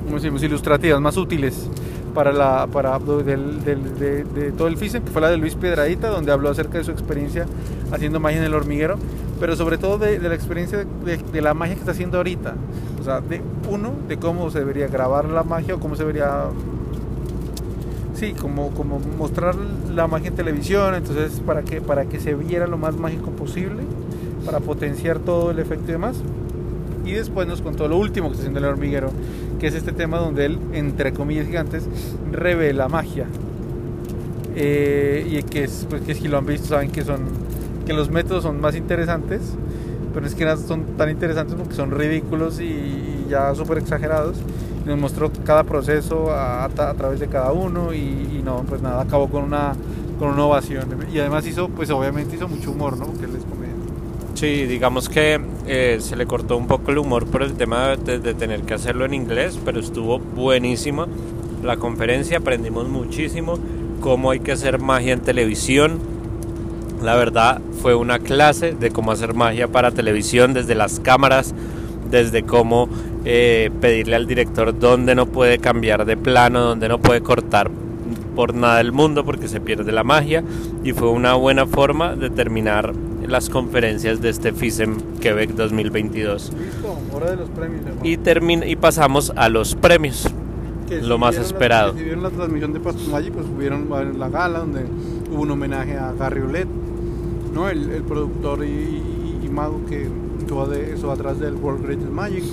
¿cómo 0.04 0.14
decimos? 0.14 0.40
ilustrativas, 0.44 1.00
más 1.00 1.16
útiles 1.16 1.68
para 2.14 2.32
la 2.32 2.68
para 2.68 3.00
del, 3.00 3.64
del, 3.64 3.98
de, 3.98 4.52
todo 4.52 4.68
el 4.68 4.76
FISEM, 4.76 5.02
que 5.02 5.10
fue 5.10 5.20
la 5.22 5.30
de 5.30 5.38
Luis 5.38 5.56
Piedradita, 5.56 6.08
donde 6.08 6.30
habló 6.30 6.50
acerca 6.50 6.78
de 6.78 6.84
su 6.84 6.92
experiencia 6.92 7.46
haciendo 7.90 8.20
magia 8.20 8.38
en 8.38 8.44
el 8.44 8.54
hormiguero, 8.54 8.96
pero 9.40 9.56
sobre 9.56 9.76
todo 9.76 9.98
de, 9.98 10.20
la 10.20 10.34
experiencia 10.34 10.84
de, 11.04 11.40
la 11.40 11.52
magia 11.52 11.74
que 11.74 11.80
está 11.80 11.92
haciendo 11.92 12.18
ahorita. 12.18 12.54
O 13.02 13.04
sea, 13.04 13.20
de 13.20 13.40
uno, 13.68 13.90
de 14.06 14.16
cómo 14.16 14.48
se 14.52 14.60
debería 14.60 14.86
grabar 14.86 15.24
la 15.24 15.42
magia 15.42 15.74
o 15.74 15.80
cómo 15.80 15.96
se 15.96 16.04
debería 16.04 16.44
sí, 18.14 18.32
como, 18.40 18.70
como 18.70 19.00
mostrar 19.18 19.56
la 19.92 20.06
magia 20.06 20.28
en 20.28 20.36
televisión, 20.36 20.94
entonces 20.94 21.40
para 21.44 21.62
que, 21.62 21.80
para 21.80 22.04
que 22.04 22.20
se 22.20 22.34
viera 22.34 22.68
lo 22.68 22.78
más 22.78 22.94
mágico 22.94 23.32
posible, 23.32 23.82
para 24.46 24.60
potenciar 24.60 25.18
todo 25.18 25.50
el 25.50 25.58
efecto 25.58 25.86
y 25.88 25.92
demás. 25.92 26.16
Y 27.04 27.10
después 27.10 27.48
nos 27.48 27.60
contó 27.60 27.88
lo 27.88 27.98
último 27.98 28.28
que 28.28 28.34
está 28.34 28.42
haciendo 28.42 28.60
el 28.60 28.66
hormiguero, 28.66 29.10
que 29.58 29.66
es 29.66 29.74
este 29.74 29.90
tema 29.90 30.18
donde 30.18 30.44
él, 30.44 30.60
entre 30.72 31.12
comillas 31.12 31.48
gigantes, 31.48 31.88
revela 32.30 32.86
magia. 32.86 33.26
Eh, 34.54 35.26
y 35.28 35.42
que, 35.42 35.64
es, 35.64 35.88
pues, 35.90 36.02
que 36.02 36.14
si 36.14 36.28
lo 36.28 36.38
han 36.38 36.46
visto 36.46 36.68
saben 36.68 36.92
que 36.92 37.02
son 37.02 37.22
que 37.84 37.92
los 37.94 38.10
métodos 38.10 38.44
son 38.44 38.60
más 38.60 38.76
interesantes, 38.76 39.40
pero 40.12 40.26
es 40.26 40.34
que 40.34 40.56
son 40.56 40.96
tan 40.96 41.10
interesantes 41.10 41.56
porque 41.56 41.74
son 41.74 41.90
ridículos 41.90 42.60
y, 42.60 43.26
ya 43.28 43.54
súper 43.54 43.78
exagerados. 43.78 44.36
Nos 44.84 44.98
mostró 44.98 45.30
cada 45.44 45.64
proceso 45.64 46.30
a, 46.32 46.68
través 46.68 47.20
de 47.20 47.28
cada 47.28 47.52
uno 47.52 47.94
y, 47.94 48.42
no, 48.44 48.64
pues 48.68 48.82
nada, 48.82 49.02
acabó 49.02 49.28
con 49.28 49.44
una, 49.44 49.74
con 50.18 50.28
una 50.28 50.44
ovación. 50.44 50.88
Y 51.12 51.18
además 51.20 51.46
hizo, 51.46 51.68
pues 51.68 51.90
obviamente 51.90 52.36
hizo 52.36 52.48
mucho 52.48 52.72
humor, 52.72 52.98
¿no? 52.98 53.06
Porque 53.06 53.26
él 53.26 53.36
es 53.36 53.44
Sí, 54.42 54.66
digamos 54.66 55.08
que 55.08 55.40
eh, 55.68 55.98
se 56.00 56.16
le 56.16 56.26
cortó 56.26 56.56
un 56.56 56.66
poco 56.66 56.90
el 56.90 56.98
humor 56.98 57.26
por 57.26 57.44
el 57.44 57.52
tema 57.54 57.96
de, 57.96 58.34
tener 58.34 58.62
que 58.62 58.74
hacerlo 58.74 59.04
en 59.04 59.14
inglés, 59.14 59.56
pero 59.64 59.78
estuvo 59.78 60.18
buenísimo 60.18 61.06
la 61.62 61.76
conferencia, 61.76 62.38
aprendimos 62.38 62.88
muchísimo 62.88 63.60
cómo 64.00 64.32
hay 64.32 64.40
que 64.40 64.50
hacer 64.50 64.80
magia 64.80 65.12
en 65.12 65.20
televisión. 65.20 66.00
La 67.02 67.16
verdad 67.16 67.60
fue 67.80 67.94
una 67.94 68.20
clase 68.20 68.74
de 68.74 68.90
cómo 68.90 69.10
hacer 69.10 69.34
magia 69.34 69.66
para 69.68 69.90
televisión, 69.90 70.54
desde 70.54 70.76
las 70.76 71.00
cámaras, 71.00 71.52
desde 72.10 72.44
cómo 72.44 72.88
eh, 73.24 73.70
pedirle 73.80 74.14
al 74.14 74.26
director 74.26 74.78
dónde 74.78 75.14
no 75.14 75.26
puede 75.26 75.58
cambiar 75.58 76.04
de 76.04 76.16
plano, 76.16 76.60
dónde 76.60 76.88
no 76.88 76.98
puede 76.98 77.20
cortar 77.20 77.70
por 78.36 78.54
nada 78.54 78.78
del 78.78 78.92
mundo 78.92 79.24
porque 79.24 79.48
se 79.48 79.60
pierde 79.60 79.92
la 79.92 80.04
magia 80.04 80.44
y 80.84 80.92
fue 80.92 81.10
una 81.10 81.34
buena 81.34 81.66
forma 81.66 82.14
de 82.14 82.30
terminar 82.30 82.94
las 83.26 83.50
conferencias 83.50 84.20
de 84.20 84.30
este 84.30 84.52
FISEM 84.52 84.96
Quebec 85.20 85.50
2022. 85.50 86.52
Listo, 86.52 86.98
hora 87.12 87.30
de 87.30 87.36
los 87.36 87.48
premios. 87.50 87.82
Y, 88.02 88.16
termina, 88.16 88.66
y 88.66 88.76
pasamos 88.76 89.32
a 89.36 89.48
los 89.48 89.74
premios, 89.74 90.28
lo 91.02 91.18
más 91.18 91.36
esperado. 91.36 91.94
si 91.94 92.04
vieron 92.04 92.22
la 92.22 92.30
transmisión 92.30 92.72
de 92.72 92.80
Magic, 92.80 93.32
pues 93.32 93.46
hubieron 93.46 93.88
la 94.18 94.28
gala 94.28 94.60
donde 94.60 94.84
hubo 95.30 95.42
un 95.42 95.50
homenaje 95.50 95.96
a 95.96 96.12
Gary 96.12 96.40
¿no? 97.52 97.68
el, 97.68 97.90
el 97.90 98.02
productor 98.02 98.64
y, 98.64 99.00
mago 99.50 99.82
que 99.86 100.08
estuvo, 100.38 100.66
de, 100.66 100.94
eso 100.94 101.12
atrás 101.12 101.38
del 101.38 101.56
World 101.56 101.84
Greatest 101.84 102.10
Magic. 102.10 102.44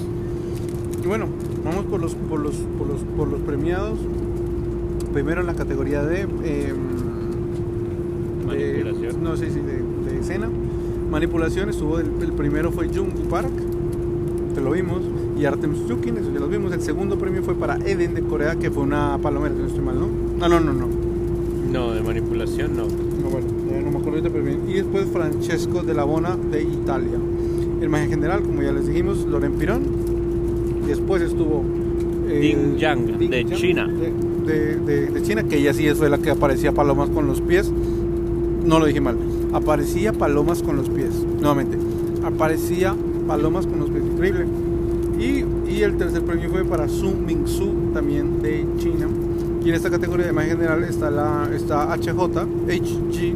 Y 1.01 1.07
bueno, 1.07 1.27
vamos 1.63 1.85
por 1.85 2.01
los, 2.01 2.13
por 2.13 2.39
los, 2.41 2.55
por 2.77 2.87
los, 2.87 3.01
por 3.15 3.27
los 3.29 3.39
premiados. 3.41 3.99
Primero 5.13 5.41
en 5.41 5.47
la 5.47 5.55
categoría 5.55 6.03
de... 6.03 6.27
Eh, 6.43 6.73
Manipulación. 8.45 9.23
no 9.23 9.37
sé 9.37 9.49
si 9.49 9.59
de 9.59 10.19
escena. 10.19 10.49
Manipulación 11.09 11.69
estuvo, 11.69 11.99
el, 11.99 12.33
primero 12.33 12.71
fue 12.71 12.87
Jung 12.87 13.11
Park, 13.29 13.49
que 14.53 14.61
lo 14.61 14.71
vimos, 14.71 15.01
y 15.39 15.45
Artemis 15.45 15.87
Chukin, 15.87 16.17
eso 16.17 16.31
ya 16.31 16.39
lo 16.39 16.47
vimos. 16.47 16.71
El 16.71 16.81
segundo 16.81 17.17
premio 17.17 17.41
fue 17.41 17.55
para 17.55 17.77
Eden 17.77 18.13
de 18.13 18.21
Corea, 18.21 18.57
que 18.57 18.69
fue 18.69 18.83
una 18.83 19.17
palomera, 19.17 19.55
si 19.55 19.61
no 19.61 19.67
estoy 19.67 19.83
mal, 19.83 19.99
¿no? 19.99 20.07
Ah, 20.41 20.47
no, 20.47 20.59
no, 20.59 20.73
no. 20.73 20.87
No, 21.71 21.93
de 21.93 22.01
manipulación 22.01 22.77
no. 22.77 23.08
No, 23.69 23.75
bueno, 23.75 23.91
no 23.91 23.99
me 23.99 24.05
acuerdo 24.05 24.29
pero 24.31 24.43
bien. 24.43 24.61
Y 24.67 24.73
después 24.73 25.05
Francesco 25.11 25.83
de 25.83 25.93
la 25.93 26.03
Bona 26.03 26.35
de 26.35 26.63
Italia. 26.63 27.19
El 27.81 27.89
magia 27.89 28.07
general, 28.07 28.41
como 28.41 28.61
ya 28.61 28.71
les 28.71 28.87
dijimos, 28.87 29.25
Loren 29.25 29.53
Pirón. 29.53 29.83
Después 30.87 31.21
estuvo 31.21 31.63
eh, 32.27 32.39
Ding 32.39 32.77
Yang, 32.77 33.17
de 33.17 33.45
China. 33.55 33.87
De, 33.87 34.77
de, 34.77 35.07
de, 35.07 35.21
China, 35.21 35.43
que 35.43 35.57
ella 35.57 35.73
sí 35.73 35.87
fue 35.91 36.09
la 36.09 36.17
que 36.17 36.31
aparecía 36.31 36.71
palomas 36.71 37.09
con 37.09 37.27
los 37.27 37.41
pies. 37.41 37.71
No 38.65 38.79
lo 38.79 38.85
dije 38.85 38.99
mal 38.99 39.17
aparecía 39.53 40.13
palomas 40.13 40.61
con 40.61 40.77
los 40.77 40.89
pies. 40.89 41.11
Nuevamente, 41.39 41.77
aparecía 42.23 42.95
palomas 43.27 43.65
con 43.65 43.79
los 43.79 43.89
pies. 43.89 44.03
Increíble. 44.03 44.45
Y, 45.19 45.71
y 45.71 45.81
el 45.81 45.97
tercer 45.97 46.23
premio 46.23 46.49
fue 46.49 46.63
para 46.65 46.87
Su 46.87 47.11
Mingsu, 47.11 47.91
también 47.93 48.41
de 48.41 48.65
China. 48.77 49.07
Y 49.63 49.69
en 49.69 49.75
esta 49.75 49.89
categoría 49.89 50.25
de 50.25 50.31
imagen 50.31 50.51
general 50.51 50.83
está, 50.83 51.11
la, 51.11 51.49
está 51.53 51.93
HJ, 51.93 52.45
HG, 52.67 53.35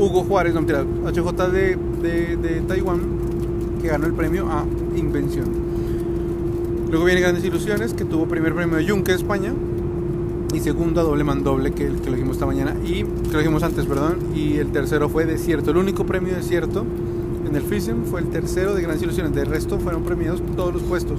Hugo 0.00 0.24
Juárez, 0.24 0.54
no 0.54 0.62
mentira, 0.62 0.82
HJ 0.82 1.50
de, 1.50 1.76
de, 2.02 2.36
de 2.36 2.60
Taiwán, 2.62 3.00
que 3.82 3.88
ganó 3.88 4.06
el 4.06 4.14
premio 4.14 4.50
a 4.50 4.64
Invención. 4.96 5.46
Luego 6.90 7.04
viene 7.04 7.20
Grandes 7.20 7.44
Ilusiones, 7.44 7.92
que 7.92 8.04
tuvo 8.04 8.26
primer 8.26 8.54
premio 8.54 8.76
de 8.76 8.84
Yunque, 8.84 9.12
España, 9.12 9.52
y 10.52 10.60
segundo 10.60 11.04
doble 11.04 11.22
mandoble 11.22 11.72
que, 11.72 11.84
que 11.86 12.06
lo 12.06 12.16
dijimos 12.16 12.36
esta 12.36 12.46
mañana 12.46 12.74
y 12.84 13.04
que 13.04 13.32
lo 13.32 13.38
dijimos 13.38 13.62
antes, 13.62 13.84
perdón, 13.86 14.18
y 14.34 14.56
el 14.56 14.72
tercero 14.72 15.08
fue 15.08 15.26
Desierto, 15.26 15.70
el 15.70 15.76
único 15.76 16.04
premio 16.06 16.34
Desierto 16.34 16.84
en 17.48 17.54
el 17.54 17.62
FISEM 17.62 18.04
fue 18.04 18.20
el 18.20 18.28
tercero 18.28 18.74
de 18.74 18.82
Grandes 18.82 19.02
Ilusiones, 19.02 19.34
de 19.34 19.44
resto 19.44 19.78
fueron 19.78 20.02
premiados 20.02 20.42
todos 20.56 20.72
los 20.72 20.82
puestos. 20.82 21.18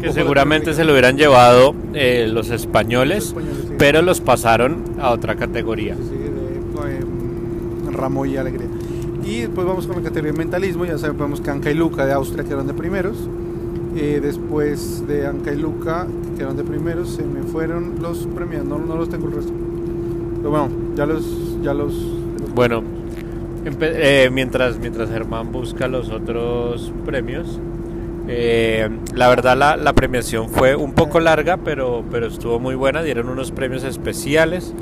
Que 0.00 0.12
seguramente 0.12 0.74
se 0.74 0.84
lo 0.84 0.92
hubieran 0.92 1.16
llevado 1.16 1.74
eh, 1.94 2.28
los 2.30 2.50
españoles, 2.50 3.34
pero 3.78 4.02
los 4.02 4.20
pasaron 4.20 4.82
a 4.98 5.10
otra 5.10 5.36
categoría. 5.36 5.96
Sí, 5.96 6.16
de 6.16 6.23
eh, 8.04 8.08
Ramo 8.08 8.26
y 8.26 8.36
Alegría. 8.36 8.68
Y 9.24 9.40
después 9.40 9.66
vamos 9.66 9.86
con 9.86 9.96
la 9.96 10.02
categoría 10.02 10.32
de 10.32 10.38
mentalismo, 10.38 10.84
ya 10.84 10.98
sabemos 10.98 11.40
que 11.40 11.50
Anca 11.50 11.70
y 11.70 11.74
Luca 11.74 12.04
de 12.04 12.12
Austria 12.12 12.44
quedaron 12.44 12.66
de 12.66 12.74
primeros. 12.74 13.16
Eh, 13.96 14.20
después 14.20 15.06
de 15.06 15.26
Anca 15.26 15.52
y 15.52 15.56
Luca, 15.56 16.06
que 16.36 16.42
eran 16.42 16.56
de 16.56 16.64
primeros, 16.64 17.10
se 17.10 17.22
me 17.22 17.42
fueron 17.42 18.02
los 18.02 18.26
premios, 18.26 18.64
no, 18.64 18.78
no 18.78 18.96
los 18.96 19.08
tengo 19.08 19.28
el 19.28 19.34
resto. 19.34 19.52
Pero 20.38 20.50
bueno, 20.50 20.68
ya 20.96 21.06
los... 21.06 21.62
Ya 21.62 21.72
los, 21.72 21.94
bueno, 22.54 22.82
eh, 23.64 24.28
mientras, 24.30 24.78
mientras 24.78 25.08
Germán 25.08 25.50
busca 25.50 25.88
los 25.88 26.10
otros 26.10 26.92
premios, 27.06 27.58
eh, 28.28 28.88
la 29.14 29.28
verdad 29.28 29.56
la, 29.56 29.76
la, 29.76 29.92
premiación 29.94 30.50
fue 30.50 30.76
un 30.76 30.92
poco 30.92 31.20
larga, 31.20 31.56
pero, 31.58 32.04
pero 32.10 32.26
estuvo 32.26 32.58
muy 32.58 32.74
buena, 32.74 33.02
dieron 33.02 33.28
unos 33.28 33.50
premios 33.50 33.84
especiales. 33.84 34.74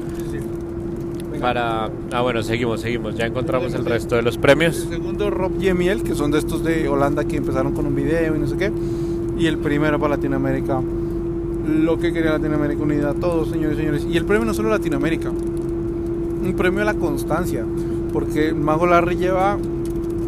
Para... 1.42 1.90
Ah, 2.12 2.20
bueno, 2.22 2.40
seguimos, 2.44 2.80
seguimos. 2.80 3.16
Ya 3.16 3.26
encontramos 3.26 3.74
el 3.74 3.84
resto 3.84 4.14
de 4.14 4.22
los 4.22 4.38
premios. 4.38 4.82
El 4.84 4.88
segundo, 4.90 5.28
Rob 5.28 5.58
Yemiel, 5.58 6.04
que 6.04 6.14
son 6.14 6.30
de 6.30 6.38
estos 6.38 6.62
de 6.62 6.88
Holanda 6.88 7.24
que 7.24 7.36
empezaron 7.36 7.74
con 7.74 7.84
un 7.84 7.96
video 7.96 8.36
y 8.36 8.38
no 8.38 8.46
sé 8.46 8.56
qué. 8.56 8.72
Y 9.36 9.48
el 9.48 9.58
primero 9.58 9.98
para 9.98 10.14
Latinoamérica. 10.14 10.80
Lo 11.66 11.98
que 11.98 12.12
quería 12.12 12.30
Latinoamérica 12.30 12.80
Unida, 12.80 13.12
todos, 13.14 13.50
señores 13.50 13.76
y 13.76 13.80
señores. 13.80 14.06
Y 14.08 14.16
el 14.16 14.24
premio 14.24 14.44
no 14.44 14.54
solo 14.54 14.70
Latinoamérica, 14.70 15.30
un 15.30 16.54
premio 16.56 16.82
a 16.82 16.84
la 16.84 16.94
constancia. 16.94 17.66
Porque 18.12 18.54
Mago 18.54 18.86
Larry 18.86 19.16
lleva 19.16 19.58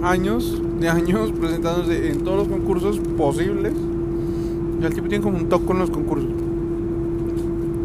años 0.02 0.60
de 0.80 0.88
años 0.88 1.30
presentándose 1.30 2.10
en 2.10 2.24
todos 2.24 2.38
los 2.38 2.48
concursos 2.48 2.98
posibles. 3.16 3.72
Y 4.82 4.84
el 4.84 4.92
tipo 4.92 5.06
tiene 5.06 5.22
como 5.22 5.38
un 5.38 5.48
toque 5.48 5.64
con 5.64 5.78
los 5.78 5.90
concursos. 5.90 6.30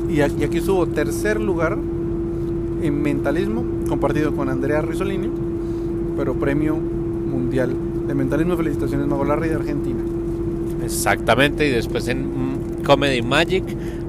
Y 0.09 0.21
aquí, 0.21 0.43
aquí 0.43 0.57
estuvo 0.57 0.87
tercer 0.87 1.39
lugar 1.39 1.77
en 2.81 3.01
mentalismo, 3.01 3.63
compartido 3.87 4.35
con 4.35 4.49
Andrea 4.49 4.81
Risolini, 4.81 5.29
pero 6.17 6.33
premio 6.35 6.75
mundial 6.75 7.75
de 8.07 8.13
mentalismo. 8.13 8.57
Felicitaciones, 8.57 9.07
Mago 9.07 9.25
Larry 9.25 9.49
de 9.49 9.55
Argentina. 9.55 9.99
Exactamente, 10.83 11.67
y 11.67 11.71
después 11.71 12.07
en 12.07 12.81
Comedy 12.83 13.21
Magic, 13.21 13.63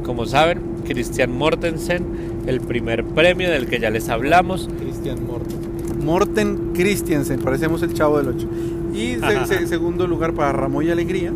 como 0.04 0.26
saben, 0.26 0.60
Christian 0.86 1.36
Mortensen, 1.36 2.04
el 2.46 2.60
primer 2.60 3.04
premio 3.04 3.50
del 3.50 3.66
que 3.66 3.78
ya 3.78 3.90
les 3.90 4.08
hablamos. 4.08 4.68
Christian 4.80 5.26
Morten. 5.26 5.58
Morten 6.04 6.72
Christiansen, 6.74 7.40
parecemos 7.40 7.82
el 7.82 7.92
chavo 7.92 8.18
del 8.18 8.28
8. 8.28 8.48
Y 8.94 9.18
segundo 9.66 10.06
lugar 10.06 10.32
para 10.34 10.52
Ramón 10.52 10.86
y 10.86 10.90
Alegría. 10.90 11.32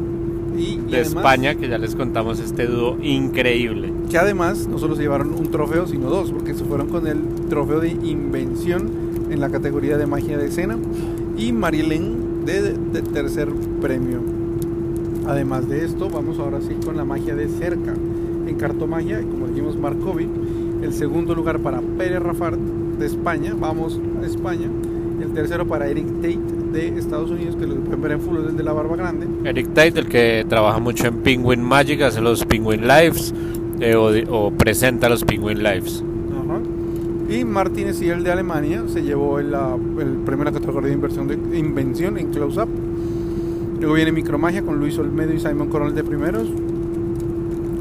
Y, 0.56 0.76
de 0.90 1.00
España, 1.00 1.56
que 1.56 1.68
ya 1.68 1.78
les 1.78 1.94
contamos 1.94 2.38
este 2.40 2.66
dúo 2.66 2.96
increíble. 3.02 3.92
Que 4.14 4.18
además 4.18 4.68
no 4.68 4.78
solo 4.78 4.94
se 4.94 5.02
llevaron 5.02 5.34
un 5.34 5.50
trofeo, 5.50 5.88
sino 5.88 6.08
dos, 6.08 6.30
porque 6.30 6.54
se 6.54 6.62
fueron 6.62 6.86
con 6.86 7.08
el 7.08 7.18
trofeo 7.48 7.80
de 7.80 7.88
invención 7.88 8.88
en 9.28 9.40
la 9.40 9.50
categoría 9.50 9.98
de 9.98 10.06
magia 10.06 10.38
de 10.38 10.46
escena 10.46 10.78
y 11.36 11.50
Marilyn 11.50 12.44
de, 12.46 13.02
tercer 13.12 13.48
premio. 13.80 14.20
Además 15.26 15.68
de 15.68 15.84
esto, 15.84 16.08
vamos 16.10 16.38
ahora 16.38 16.60
sí 16.60 16.76
con 16.84 16.96
la 16.96 17.04
magia 17.04 17.34
de 17.34 17.48
cerca. 17.48 17.92
En 18.46 18.54
cartomagia, 18.54 19.20
como 19.20 19.48
dijimos, 19.48 19.76
Markovi. 19.76 20.28
El 20.80 20.92
segundo 20.92 21.34
lugar 21.34 21.58
para 21.58 21.80
Pérez 21.80 22.22
Rafart 22.22 22.56
de 22.56 23.06
España. 23.06 23.52
Vamos 23.58 23.98
a 24.22 24.26
España. 24.26 24.70
El 25.20 25.32
tercero 25.32 25.66
para 25.66 25.88
Eric 25.88 26.06
Tate 26.22 26.38
de 26.72 26.98
Estados 27.00 27.32
Unidos, 27.32 27.56
que 27.56 27.66
lo 27.66 27.74
pueden 27.80 28.00
ver 28.00 28.12
en 28.12 28.20
full 28.20 28.38
desde 28.46 28.62
la 28.62 28.72
barba 28.72 28.94
grande. 28.94 29.26
Eric 29.44 29.74
Tate, 29.74 29.98
el 29.98 30.06
que 30.06 30.46
trabaja 30.48 30.78
mucho 30.78 31.08
en 31.08 31.16
Penguin 31.16 31.64
Magic, 31.64 32.00
hace 32.02 32.20
los 32.20 32.44
Penguin 32.44 32.86
Lives 32.86 33.34
eh, 33.80 34.26
o, 34.28 34.50
presenta 34.52 35.08
los 35.08 35.24
Penguin 35.24 35.62
Lives. 35.62 36.02
Y 37.28 37.44
Martínez 37.44 38.00
y 38.02 38.10
el 38.10 38.22
de 38.22 38.30
Alemania 38.30 38.84
se 38.86 39.02
llevó 39.02 39.38
el, 39.38 39.46
el 39.46 40.18
premio 40.24 40.46
en 40.46 40.52
la 40.54 40.60
categoría 40.60 40.88
de 40.88 40.94
inversión 40.94 41.26
de 41.26 41.58
invención 41.58 42.18
en 42.18 42.30
Close 42.30 42.60
Up. 42.60 42.68
Luego 43.80 43.94
viene 43.94 44.12
Micromagia 44.12 44.62
con 44.62 44.78
Luis 44.78 44.98
Olmedo 44.98 45.32
y 45.32 45.40
Simon 45.40 45.68
Coronel 45.68 45.94
de 45.94 46.04
primeros. 46.04 46.48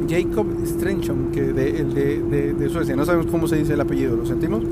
Jacob 0.10 0.46
Strencham, 0.66 1.32
que 1.32 1.42
de, 1.42 1.78
el 1.80 1.94
de, 1.94 2.54
de, 2.54 2.70
Suecia, 2.70 2.96
no 2.96 3.06
sabemos 3.06 3.28
cómo 3.28 3.48
se 3.48 3.58
dice 3.58 3.74
el 3.74 3.82
apellido, 3.82 4.16
lo 4.16 4.26
sentimos. 4.26 4.64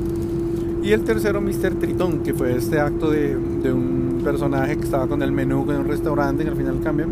Y 0.83 0.91
el 0.91 1.01
tercero, 1.01 1.41
Mr. 1.41 1.75
Tritón, 1.79 2.19
que 2.19 2.33
fue 2.33 2.55
este 2.55 2.79
acto 2.79 3.09
de, 3.09 3.37
de 3.61 3.71
un 3.71 4.21
personaje 4.23 4.77
que 4.77 4.83
estaba 4.83 5.07
con 5.07 5.21
el 5.21 5.31
menú 5.31 5.69
en 5.69 5.77
un 5.77 5.87
restaurante 5.87 6.43
y 6.43 6.47
al 6.47 6.55
final 6.55 6.79
cambian. 6.83 7.09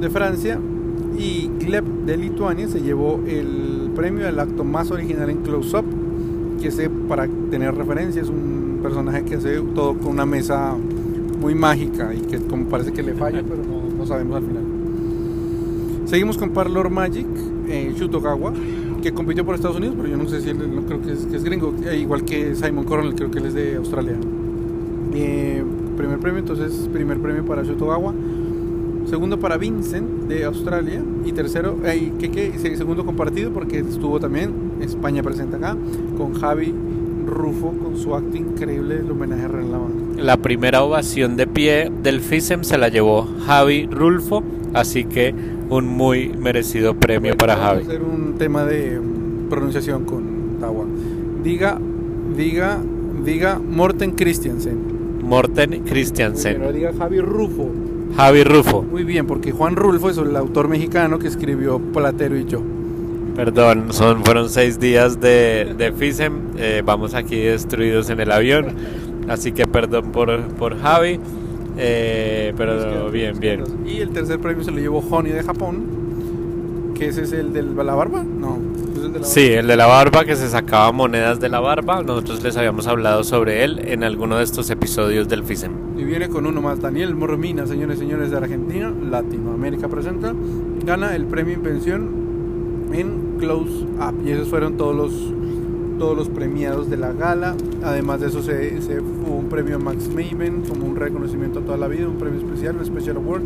De 0.00 0.10
Francia. 0.10 0.58
Y 1.16 1.50
Gleb 1.60 1.84
de 2.06 2.16
Lituania 2.16 2.68
se 2.68 2.80
llevó 2.80 3.20
el 3.26 3.90
premio 3.94 4.26
al 4.26 4.38
acto 4.38 4.64
más 4.64 4.90
original 4.90 5.30
en 5.30 5.38
Close 5.38 5.76
Up, 5.76 5.84
que 6.60 6.68
es 6.68 6.80
para 7.08 7.28
tener 7.50 7.74
referencia, 7.74 8.22
es 8.22 8.28
un 8.28 8.80
personaje 8.82 9.22
que 9.24 9.36
hace 9.36 9.60
todo 9.74 9.94
con 9.94 10.08
una 10.08 10.26
mesa 10.26 10.74
muy 11.40 11.54
mágica 11.54 12.14
y 12.14 12.20
que 12.20 12.38
como 12.38 12.66
parece 12.66 12.92
que 12.92 13.02
le 13.02 13.14
falla, 13.14 13.42
pero 13.48 13.62
no, 13.62 13.96
no 13.96 14.06
sabemos 14.06 14.36
al 14.36 14.44
final. 14.44 14.64
Seguimos 16.06 16.36
con 16.36 16.50
Parlor 16.50 16.90
Magic, 16.90 17.26
eh, 17.68 17.92
Shutogawa, 17.96 18.52
que 19.02 19.12
compitió 19.12 19.44
por 19.44 19.54
Estados 19.54 19.76
Unidos, 19.76 19.96
pero 19.96 20.08
yo 20.08 20.16
no 20.16 20.28
sé 20.28 20.40
si 20.40 20.50
él, 20.50 20.74
no 20.74 20.82
creo 20.82 21.00
que 21.00 21.12
es, 21.12 21.26
que 21.26 21.36
es 21.36 21.44
gringo, 21.44 21.74
eh, 21.84 21.98
igual 21.98 22.24
que 22.24 22.54
Simon 22.54 22.84
Coronel, 22.84 23.14
creo 23.14 23.30
que 23.30 23.38
él 23.38 23.46
es 23.46 23.54
de 23.54 23.76
Australia. 23.76 24.16
Eh, 25.14 25.62
primer 25.96 26.18
premio, 26.18 26.40
entonces, 26.40 26.88
primer 26.92 27.18
premio 27.20 27.44
para 27.44 27.62
Shutogawa. 27.62 28.14
Segundo 29.14 29.38
para 29.38 29.56
Vincent 29.58 30.24
de 30.26 30.42
Australia. 30.42 31.00
Y 31.24 31.30
tercero, 31.30 31.76
eh, 31.84 32.10
que, 32.18 32.32
que, 32.32 32.58
segundo 32.76 33.06
compartido, 33.06 33.52
porque 33.52 33.78
estuvo 33.78 34.18
también 34.18 34.50
España 34.80 35.22
presente 35.22 35.54
acá, 35.54 35.76
con 36.18 36.34
Javi 36.34 36.74
Rufo, 37.24 37.70
con 37.80 37.96
su 37.96 38.12
acto 38.16 38.36
increíble, 38.36 38.96
el 38.98 39.08
homenaje 39.08 39.44
a 39.44 39.48
Lavanda. 39.50 40.20
La 40.20 40.36
primera 40.36 40.82
ovación 40.82 41.36
de 41.36 41.46
pie 41.46 41.92
del 42.02 42.20
FISEM 42.22 42.64
se 42.64 42.76
la 42.76 42.88
llevó 42.88 43.28
Javi 43.46 43.86
Rulfo, 43.86 44.42
así 44.72 45.04
que 45.04 45.32
un 45.70 45.86
muy 45.86 46.30
merecido 46.30 46.94
premio 46.94 47.20
Bueno, 47.20 47.36
para 47.38 47.54
vamos 47.54 47.68
Javi. 47.68 47.82
a 47.82 47.86
hacer 47.86 48.02
un 48.02 48.34
tema 48.36 48.64
de 48.64 49.00
pronunciación 49.48 50.06
con 50.06 50.58
Tawa. 50.58 50.86
Diga, 51.44 51.78
diga, 52.36 52.80
diga 53.24 53.60
Morten 53.60 54.10
Christiansen. 54.10 54.76
Morten 55.22 55.84
Christiansen. 55.84 56.56
ahora 56.56 56.72
diga 56.72 56.92
Javi 56.98 57.20
Rufo. 57.20 57.70
Javi 58.16 58.44
Rufo. 58.44 58.82
Muy 58.82 59.04
bien, 59.04 59.26
porque 59.26 59.50
Juan 59.52 59.76
Rulfo 59.76 60.10
es 60.10 60.18
el 60.18 60.36
autor 60.36 60.68
mexicano 60.68 61.18
que 61.18 61.26
escribió 61.28 61.78
Platero 61.78 62.36
y 62.38 62.44
yo. 62.44 62.62
Perdón, 63.34 63.86
son, 63.92 64.24
fueron 64.24 64.48
seis 64.48 64.78
días 64.78 65.20
de, 65.20 65.74
de 65.76 65.92
FISEM. 65.92 66.32
eh, 66.56 66.82
vamos 66.84 67.14
aquí 67.14 67.36
destruidos 67.40 68.08
en 68.10 68.20
el 68.20 68.30
avión. 68.30 68.66
Así 69.28 69.50
que 69.52 69.66
perdón 69.66 70.12
por, 70.12 70.40
por 70.54 70.78
Javi. 70.78 71.18
eh, 71.76 72.52
pero 72.56 73.10
bien, 73.10 73.40
bien. 73.40 73.64
Y 73.84 73.98
el 73.98 74.10
tercer 74.10 74.38
premio 74.38 74.62
se 74.62 74.70
lo 74.70 74.78
llevó 74.78 74.98
Honey 75.10 75.32
de 75.32 75.42
Japón. 75.42 75.82
Que 76.94 77.08
ese 77.08 77.22
es 77.22 77.32
el 77.32 77.52
de 77.52 77.62
la 77.62 77.94
barba. 77.96 78.22
No, 78.22 78.58
de 79.14 79.20
la 79.20 79.26
Sí, 79.26 79.46
el 79.46 79.66
de 79.68 79.76
la 79.76 79.86
barba 79.86 80.24
que 80.24 80.36
se 80.36 80.48
sacaba 80.48 80.92
monedas 80.92 81.40
de 81.40 81.48
la 81.48 81.60
barba. 81.60 82.02
Nosotros 82.02 82.42
les 82.42 82.56
habíamos 82.56 82.86
hablado 82.86 83.24
sobre 83.24 83.64
él 83.64 83.80
en 83.84 84.02
alguno 84.02 84.36
de 84.36 84.44
estos 84.44 84.68
episodios 84.70 85.28
del 85.28 85.44
FISEM. 85.44 85.72
Y 85.96 86.04
viene 86.04 86.28
con 86.28 86.46
uno 86.46 86.60
más, 86.60 86.80
Daniel 86.80 87.14
Mormina, 87.14 87.66
señores 87.66 87.96
y 87.96 88.00
señores 88.00 88.30
de 88.30 88.36
Argentina, 88.36 88.90
Latinoamérica 88.90 89.88
presenta, 89.88 90.34
gana 90.84 91.14
el 91.14 91.26
premio 91.26 91.54
Invención 91.54 92.90
en 92.92 93.36
Close 93.38 93.84
Up. 94.00 94.26
Y 94.26 94.32
esos 94.32 94.48
fueron 94.48 94.76
todos 94.76 94.96
los, 94.96 95.12
todos 95.98 96.16
los 96.16 96.28
premiados 96.28 96.90
de 96.90 96.96
la 96.96 97.12
gala. 97.12 97.54
Además 97.84 98.20
de 98.20 98.26
eso 98.26 98.42
se, 98.42 98.82
se 98.82 99.00
hubo 99.00 99.36
un 99.36 99.48
premio 99.48 99.76
a 99.76 99.78
Max 99.78 100.08
Maven 100.08 100.62
como 100.68 100.86
un 100.86 100.96
reconocimiento 100.96 101.60
a 101.60 101.62
toda 101.62 101.78
la 101.78 101.86
vida, 101.86 102.08
un 102.08 102.18
premio 102.18 102.40
especial, 102.40 102.76
un 102.76 102.84
Special 102.84 103.16
Award. 103.16 103.42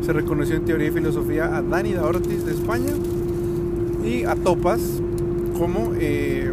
Se 0.00 0.14
reconoció 0.14 0.56
en 0.56 0.64
teoría 0.64 0.88
y 0.88 0.90
filosofía 0.90 1.54
a 1.54 1.60
Dani 1.60 1.92
da 1.92 2.06
Ortiz 2.06 2.46
de 2.46 2.52
España 2.52 2.92
y 4.04 4.24
a 4.24 4.34
Topas 4.34 4.80
como... 5.58 5.92
eh, 5.98 6.50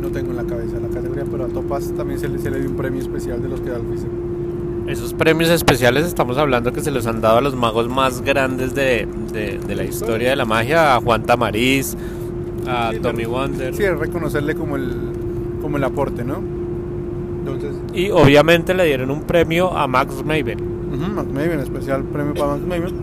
no 0.00 0.08
tengo 0.08 0.30
en 0.30 0.36
la 0.36 0.44
cabeza 0.44 0.76
la 0.80 0.88
categoría, 0.88 1.24
pero 1.30 1.44
a 1.44 1.48
Topas 1.48 1.92
también 1.96 2.18
se 2.18 2.28
le, 2.28 2.38
se 2.38 2.50
le 2.50 2.60
dio 2.60 2.70
un 2.70 2.76
premio 2.76 3.00
especial 3.00 3.42
de 3.42 3.48
los 3.48 3.60
que 3.60 3.70
da 3.70 3.76
el. 3.76 3.82
Esos 4.90 5.12
premios 5.14 5.50
especiales 5.50 6.06
estamos 6.06 6.36
hablando 6.38 6.72
que 6.72 6.80
se 6.80 6.90
los 6.90 7.06
han 7.06 7.20
dado 7.20 7.38
a 7.38 7.40
los 7.40 7.54
magos 7.54 7.88
más 7.88 8.22
grandes 8.22 8.74
de, 8.74 9.06
de- 9.32 9.58
de 9.64 9.74
la 9.76 9.84
historia 9.84 10.30
de 10.30 10.36
la 10.36 10.44
magia, 10.46 10.96
a 10.96 11.00
Juan 11.00 11.22
Tamariz, 11.24 11.96
a 12.66 12.90
Sí, 12.92 12.98
Tommy 13.00 13.24
Wonder. 13.24 13.74
Sí, 13.74 13.86
reconocerle 13.88 14.54
como 14.56 14.76
el, 14.76 14.92
como 15.62 15.76
el 15.76 15.84
aporte, 15.84 16.24
¿no? 16.24 16.40
Entonces, 17.40 17.76
Y 17.94 18.10
obviamente 18.10 18.74
le 18.74 18.84
dieron 18.86 19.10
un 19.10 19.22
premio 19.22 19.70
a 19.76 19.86
Max 19.86 20.24
Maven. 20.24 20.58
Max 21.14 21.28
Maven, 21.32 21.60
especial 21.60 22.02
premio 22.04 22.34
para 22.34 22.52
Max 22.56 22.62
Maven. 22.66 22.94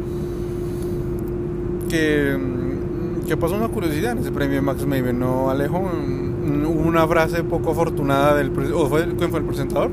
Que, 1.90 2.38
que 3.28 3.38
pasó 3.38 3.56
una 3.56 3.68
curiosidad 3.68 4.14
en 4.14 4.20
ese 4.20 4.32
premio 4.32 4.56
de 4.56 4.62
Max 4.62 4.86
Maven, 4.86 5.20
¿no, 5.20 5.50
Alejo? 5.50 5.80
Hubo 5.80 6.88
una 6.88 7.06
frase 7.08 7.44
poco 7.44 7.72
afortunada 7.72 8.36
del... 8.36 8.52
pre- 8.52 8.72
¿O 8.72 8.88
fue, 8.88 9.06
quién 9.18 9.30
fue 9.30 9.40
el 9.40 9.46
presentador? 9.46 9.90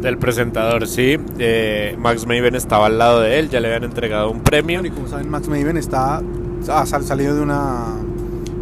Del 0.00 0.16
presentador, 0.18 0.86
sí. 0.86 1.16
Eh, 1.38 1.96
Max 1.98 2.26
Maven 2.26 2.54
estaba 2.54 2.86
al 2.86 2.96
lado 2.98 3.20
de 3.20 3.38
él, 3.38 3.50
ya 3.50 3.60
le 3.60 3.68
habían 3.68 3.84
entregado 3.84 4.30
un 4.30 4.40
premio. 4.40 4.84
Y 4.84 4.90
como 4.90 5.08
saben, 5.08 5.28
Max 5.28 5.48
Maven 5.48 5.76
está 5.76 6.22
ha 6.68 6.86
sal- 6.86 7.04
salido 7.04 7.34
de 7.34 7.42
una, 7.42 7.86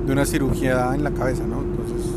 de 0.06 0.12
una 0.12 0.24
cirugía 0.24 0.90
en 0.94 1.04
la 1.04 1.10
cabeza, 1.10 1.44
¿no? 1.46 1.60
Entonces, 1.60 2.10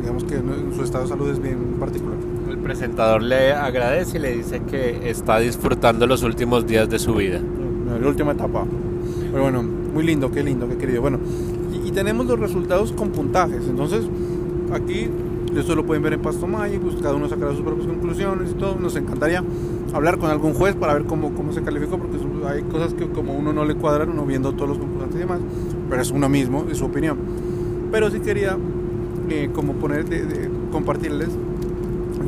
digamos 0.00 0.24
que 0.24 0.40
su 0.74 0.82
estado 0.82 1.04
de 1.04 1.10
salud 1.10 1.28
es 1.30 1.40
bien 1.42 1.76
particular. 1.78 2.16
El 2.48 2.58
presentador 2.58 3.22
le 3.22 3.52
agradece 3.52 4.16
y 4.16 4.20
le 4.20 4.32
dice 4.36 4.60
que 4.62 5.10
está 5.10 5.38
disfrutando 5.40 6.06
los 6.06 6.22
últimos 6.22 6.66
días 6.66 6.88
de 6.88 6.98
su 6.98 7.14
vida. 7.14 7.40
La 8.00 8.08
última 8.08 8.32
etapa. 8.32 8.64
Pero 9.30 9.42
bueno, 9.42 9.64
muy 9.94 10.04
lindo, 10.04 10.30
qué 10.30 10.42
lindo, 10.42 10.68
qué 10.68 10.76
querido. 10.76 11.00
Bueno, 11.00 11.18
y, 11.72 11.88
y 11.88 11.92
tenemos 11.92 12.26
los 12.26 12.38
resultados 12.38 12.92
con 12.92 13.10
puntajes. 13.10 13.62
Entonces, 13.68 14.04
aquí, 14.72 15.08
esto 15.56 15.74
lo 15.76 15.86
pueden 15.86 16.02
ver 16.02 16.14
en 16.14 16.20
Pasto 16.20 16.46
Magic, 16.46 16.80
pues, 16.80 16.96
cada 16.96 17.14
uno 17.14 17.28
sacará 17.28 17.52
sus 17.52 17.62
propias 17.62 17.86
conclusiones 17.86 18.50
y 18.50 18.54
todo. 18.54 18.76
Nos 18.76 18.96
encantaría 18.96 19.42
hablar 19.92 20.18
con 20.18 20.30
algún 20.30 20.52
juez 20.54 20.74
para 20.74 20.94
ver 20.94 21.04
cómo, 21.04 21.32
cómo 21.34 21.52
se 21.52 21.62
calificó, 21.62 21.96
porque 21.98 22.18
hay 22.48 22.62
cosas 22.64 22.92
que 22.94 23.06
como 23.08 23.32
uno 23.34 23.52
no 23.52 23.64
le 23.64 23.76
cuadran, 23.76 24.10
uno 24.10 24.26
viendo 24.26 24.52
todos 24.52 24.68
los 24.70 24.78
concursantes 24.78 25.16
y 25.16 25.20
demás, 25.20 25.38
pero 25.88 26.02
es 26.02 26.10
uno 26.10 26.28
mismo, 26.28 26.66
es 26.70 26.78
su 26.78 26.86
opinión. 26.86 27.16
Pero 27.92 28.10
sí 28.10 28.18
quería 28.20 28.58
eh, 29.30 29.50
como 29.54 29.74
poner, 29.74 30.04
de- 30.08 30.26
de- 30.26 30.50
compartirles 30.72 31.28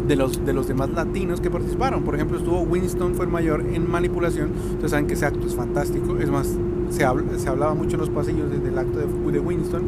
de 0.07 0.15
los, 0.15 0.47
de 0.47 0.53
los 0.53 0.69
demás 0.69 0.91
latinos 0.91 1.41
que 1.41 1.51
participaron. 1.51 2.05
Por 2.05 2.15
ejemplo, 2.15 2.39
estuvo 2.39 2.61
Winston, 2.61 3.15
fue 3.17 3.25
el 3.27 3.33
mayor 3.33 3.65
en 3.73 3.91
manipulación. 3.91 4.51
Ustedes 4.75 4.93
saben 4.93 5.09
que 5.09 5.15
ese 5.15 5.27
acto 5.27 5.45
es 5.49 5.57
fantástico. 5.57 6.17
Es 6.19 6.31
más, 6.31 6.49
se, 6.90 7.05
habla, 7.05 7.25
se 7.38 7.49
hablaba 7.49 7.75
mucho 7.75 7.94
en 7.96 8.01
los 8.01 8.11
pasillos 8.11 8.51
desde 8.51 8.68
el 8.68 8.79
acto 8.79 8.99
de, 8.99 9.38
Winston 9.40 9.83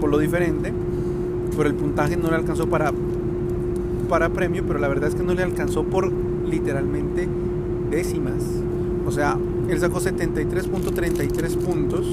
por 0.00 0.10
lo 0.10 0.18
diferente. 0.18 0.72
Pero 1.56 1.68
el 1.68 1.74
puntaje 1.74 2.16
no 2.16 2.28
le 2.30 2.36
alcanzó 2.36 2.68
para, 2.68 2.92
para 4.08 4.28
premio, 4.28 4.62
pero 4.66 4.78
la 4.78 4.86
verdad 4.88 5.08
es 5.08 5.14
que 5.16 5.22
no 5.24 5.34
le 5.34 5.42
alcanzó 5.42 5.82
por 5.84 6.10
literalmente 6.48 7.28
décimas. 7.90 8.42
O 9.06 9.10
sea, 9.10 9.36
él 9.68 9.78
sacó 9.80 9.98
73.33 10.00 11.56
puntos 11.56 12.06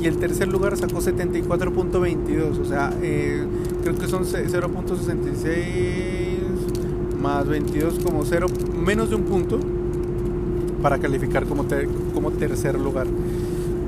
y 0.00 0.06
el 0.06 0.16
tercer 0.16 0.48
lugar 0.48 0.76
sacó 0.76 1.00
74.22. 1.00 2.60
O 2.60 2.64
sea, 2.64 2.92
eh, 3.02 3.44
creo 3.82 3.98
que 3.98 4.06
son 4.06 4.24
ce- 4.24 4.46
0.66 4.48 7.18
más 7.20 7.46
22 7.48 7.98
como 8.04 8.24
0, 8.24 8.46
menos 8.84 9.10
de 9.10 9.16
un 9.16 9.22
punto 9.22 9.58
para 10.86 10.98
calificar 11.00 11.46
como, 11.46 11.64
ter- 11.64 11.88
como 12.14 12.30
tercer 12.30 12.78
lugar. 12.78 13.08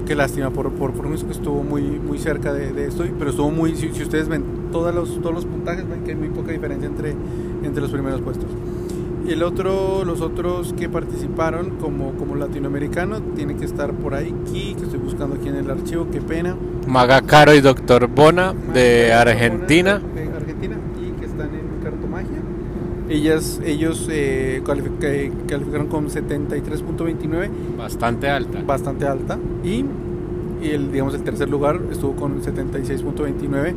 Qué 0.05 0.17
lástima 0.17 0.51
por, 0.51 0.73
por, 0.73 0.91
por 0.91 1.07
eso 1.15 1.27
que 1.27 1.33
estuvo 1.33 1.63
muy, 1.63 1.83
muy 1.83 2.19
cerca 2.19 2.53
de, 2.53 2.73
de 2.73 2.87
esto, 2.89 3.05
pero 3.21 3.31
estuvo 3.31 3.53
muy, 3.53 3.77
si, 3.77 3.91
si 3.91 4.03
ustedes 4.03 4.27
ven 4.27 4.43
todos 4.73 4.93
los, 4.93 5.21
todos 5.21 5.33
los 5.33 5.45
puntajes, 5.45 5.89
ven 5.89 6.03
que 6.03 6.11
hay 6.11 6.17
muy 6.17 6.31
poca 6.31 6.51
diferencia 6.51 6.89
entre, 6.89 7.15
entre 7.63 7.81
los 7.83 7.93
primeros 7.93 8.21
puestos. 8.21 8.47
Y 9.25 9.31
el 9.31 9.45
otro, 9.45 10.05
los 10.05 10.21
otros 10.23 10.73
que 10.73 10.89
participaron 10.89 11.77
como, 11.81 12.15
como 12.15 12.35
latinoamericano, 12.35 13.21
tiene 13.37 13.55
que 13.55 13.67
estar 13.67 13.93
por 13.93 14.15
ahí, 14.15 14.35
que 14.53 14.73
estoy 14.73 14.99
buscando 14.99 15.37
aquí 15.37 15.49
en 15.51 15.55
el 15.55 15.71
archivo, 15.71 16.09
qué 16.11 16.21
pena. 16.21 16.57
Maga 16.89 17.21
Caro 17.21 17.55
y 17.55 17.61
Doctor 17.61 18.09
Bona 18.09 18.55
de 18.75 19.13
Argentina. 19.13 20.03
De 20.17 20.37
Argentina 20.37 20.77
y 21.01 21.13
que 21.21 21.27
están 21.27 21.51
en 21.55 21.81
cartomagia. 21.81 22.39
Ellas, 23.09 23.61
ellos 23.65 24.07
eh, 24.11 24.63
calificaron 24.65 25.87
con 25.89 26.09
73.29. 26.09 27.49
Bastante 27.77 28.29
alta. 28.29 28.63
Bastante 28.63 29.07
alta. 29.07 29.39
Y, 29.65 29.85
el, 30.63 30.93
digamos, 30.93 31.15
el 31.15 31.23
tercer 31.23 31.49
lugar 31.49 31.81
estuvo 31.91 32.15
con 32.17 32.43
76.29 32.43 33.75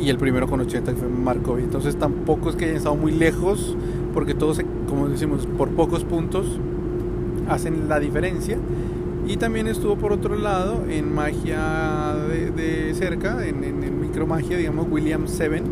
y 0.00 0.10
el 0.10 0.18
primero 0.18 0.46
con 0.48 0.60
80 0.60 0.92
que 0.92 0.98
fue 0.98 1.08
Markovic. 1.08 1.64
Entonces 1.64 1.96
tampoco 1.96 2.50
es 2.50 2.56
que 2.56 2.64
hayan 2.64 2.76
estado 2.76 2.96
muy 2.96 3.12
lejos 3.12 3.76
porque 4.12 4.34
todos, 4.34 4.60
como 4.88 5.08
decimos, 5.08 5.46
por 5.58 5.70
pocos 5.70 6.04
puntos 6.04 6.58
hacen 7.48 7.88
la 7.88 8.00
diferencia. 8.00 8.58
Y 9.28 9.38
también 9.38 9.66
estuvo 9.66 9.96
por 9.96 10.12
otro 10.12 10.36
lado 10.36 10.84
en 10.88 11.12
magia 11.12 12.14
de, 12.28 12.94
cerca, 12.94 13.44
en, 13.44 13.64
en, 13.64 14.00
micromagia, 14.00 14.56
digamos, 14.56 14.86
William 14.88 15.26
Seven, 15.26 15.64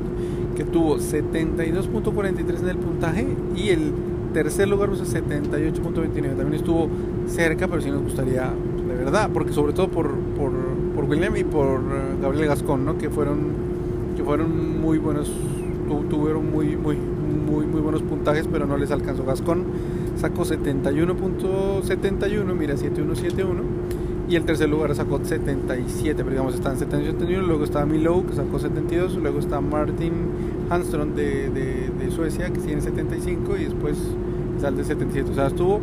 que 0.55 0.65
tuvo 0.65 0.99
72.43 0.99 2.61
en 2.61 2.69
el 2.69 2.77
puntaje 2.77 3.27
y 3.57 3.71
el 3.71 3.93
tercer 4.33 4.69
lugar 4.69 4.91
fue 4.91 4.99
78.29. 4.99 6.37
También 6.37 6.55
estuvo 6.55 6.89
cerca, 7.27 7.67
pero 7.69 7.81
sí 7.81 7.91
nos 7.91 8.03
gustaría, 8.03 8.53
de 8.87 8.95
verdad, 8.95 9.31
porque 9.33 9.53
sobre 9.53 9.73
todo 9.73 9.89
por, 9.89 10.11
por, 10.37 10.53
por 10.95 11.05
William 11.05 11.35
y 11.37 11.45
por 11.45 11.81
eh, 11.81 12.17
Gabriel 12.21 12.49
Gascón, 12.49 12.85
¿no? 12.85 12.99
que 12.99 13.09
fueron 13.11 13.75
que 14.17 14.23
fueron 14.23 14.81
muy 14.81 14.99
buenos, 14.99 15.31
tuvieron 16.09 16.51
muy, 16.51 16.77
muy, 16.77 16.97
muy, 16.97 17.67
muy 17.67 17.81
buenos 17.81 18.03
puntajes, 18.03 18.49
pero 18.51 18.67
no 18.67 18.77
les 18.77 18.91
alcanzó. 18.91 19.25
Gascón 19.25 19.65
sacó 20.17 20.43
71.71, 20.45 22.55
mira, 22.55 22.77
7171. 22.77 23.63
Y 24.29 24.37
el 24.37 24.45
tercer 24.45 24.71
lugar 24.71 24.95
sacó 24.95 25.19
77, 25.23 26.15
pero 26.17 26.31
digamos 26.31 26.55
está 26.55 26.71
en 26.71 26.79
71. 26.79 27.47
Luego 27.47 27.65
está 27.65 27.85
Milo, 27.85 28.27
que 28.27 28.35
sacó 28.35 28.59
72. 28.59 29.17
Luego 29.17 29.39
está 29.39 29.61
Martin 29.61 30.13
Hanstrom 30.71 31.15
de, 31.15 31.51
de, 31.51 31.91
de 31.91 32.11
Suecia, 32.11 32.51
que 32.51 32.59
tiene 32.61 32.81
75. 32.81 33.57
Y 33.59 33.65
después 33.65 33.99
sale 34.61 34.79
de 34.79 34.85
77. 34.85 35.31
O 35.31 35.35
sea, 35.35 35.49
estuvo 35.49 35.81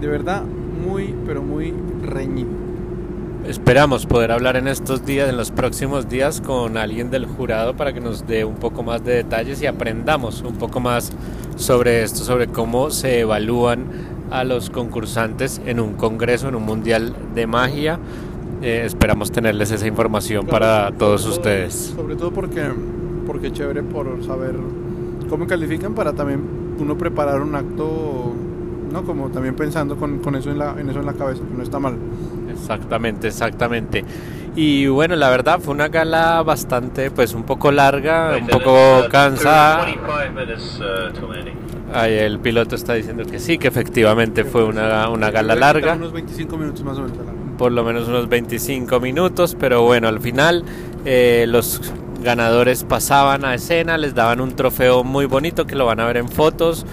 de 0.00 0.06
verdad 0.06 0.44
muy, 0.86 1.14
pero 1.26 1.42
muy 1.42 1.74
reñido. 2.02 2.64
Esperamos 3.46 4.06
poder 4.06 4.32
hablar 4.32 4.56
en 4.56 4.68
estos 4.68 5.04
días, 5.04 5.28
en 5.28 5.36
los 5.36 5.50
próximos 5.50 6.08
días, 6.08 6.40
con 6.40 6.78
alguien 6.78 7.10
del 7.10 7.26
jurado 7.26 7.76
para 7.76 7.92
que 7.92 8.00
nos 8.00 8.26
dé 8.26 8.46
un 8.46 8.54
poco 8.54 8.82
más 8.82 9.04
de 9.04 9.16
detalles 9.16 9.60
y 9.60 9.66
aprendamos 9.66 10.40
un 10.40 10.56
poco 10.56 10.80
más 10.80 11.12
sobre 11.56 12.02
esto, 12.02 12.24
sobre 12.24 12.46
cómo 12.46 12.90
se 12.90 13.20
evalúan 13.20 13.84
a 14.30 14.44
los 14.44 14.70
concursantes 14.70 15.60
en 15.66 15.80
un 15.80 15.94
congreso, 15.94 16.48
en 16.48 16.54
un 16.54 16.64
mundial 16.64 17.14
de 17.34 17.46
magia. 17.46 17.98
Eh, 18.62 18.82
esperamos 18.84 19.30
tenerles 19.30 19.70
esa 19.70 19.86
información 19.86 20.46
para 20.46 20.90
todos 20.92 21.26
ustedes. 21.26 21.94
Sobre 21.96 22.16
todo 22.16 22.32
porque, 22.32 22.62
porque 23.26 23.52
chévere 23.52 23.82
por 23.82 24.24
saber 24.24 24.54
cómo 25.28 25.46
califican 25.46 25.94
para 25.94 26.12
también 26.12 26.42
uno 26.78 26.96
preparar 26.96 27.40
un 27.40 27.54
acto, 27.54 28.32
¿no? 28.90 29.02
Como 29.04 29.28
también 29.30 29.54
pensando 29.54 29.96
con, 29.96 30.18
con 30.18 30.34
eso, 30.36 30.50
en 30.50 30.58
la, 30.58 30.74
en 30.78 30.88
eso 30.88 31.00
en 31.00 31.06
la 31.06 31.12
cabeza, 31.12 31.42
que 31.46 31.54
no 31.54 31.62
está 31.62 31.78
mal. 31.78 31.96
Exactamente, 32.50 33.28
exactamente. 33.28 34.04
Y 34.56 34.86
bueno, 34.86 35.16
la 35.16 35.30
verdad 35.30 35.58
fue 35.60 35.74
una 35.74 35.88
gala 35.88 36.42
bastante, 36.42 37.10
pues 37.10 37.34
un 37.34 37.42
poco 37.42 37.72
larga, 37.72 38.36
un 38.40 38.46
poco 38.46 39.08
cansada. 39.10 39.86
Ahí 41.94 42.14
el 42.14 42.40
piloto 42.40 42.74
está 42.74 42.94
diciendo 42.94 43.24
que 43.24 43.38
sí, 43.38 43.56
que 43.56 43.68
efectivamente 43.68 44.44
fue 44.44 44.64
una, 44.64 45.08
una 45.08 45.30
gala 45.30 45.54
larga. 45.54 45.94
Unos 45.94 46.12
25 46.12 46.56
minutos 46.56 46.82
más 46.82 46.98
o 46.98 47.02
menos. 47.02 47.16
Por 47.56 47.70
lo 47.70 47.84
menos 47.84 48.08
unos 48.08 48.28
25 48.28 48.98
minutos, 48.98 49.56
pero 49.58 49.82
bueno, 49.82 50.08
al 50.08 50.20
final 50.20 50.64
eh, 51.04 51.46
los 51.48 51.80
ganadores 52.20 52.82
pasaban 52.82 53.44
a 53.44 53.54
escena, 53.54 53.96
les 53.96 54.12
daban 54.12 54.40
un 54.40 54.56
trofeo 54.56 55.04
muy 55.04 55.26
bonito 55.26 55.66
que 55.66 55.76
lo 55.76 55.86
van 55.86 56.00
a 56.00 56.06
ver 56.06 56.16
en 56.16 56.28
fotos, 56.28 56.84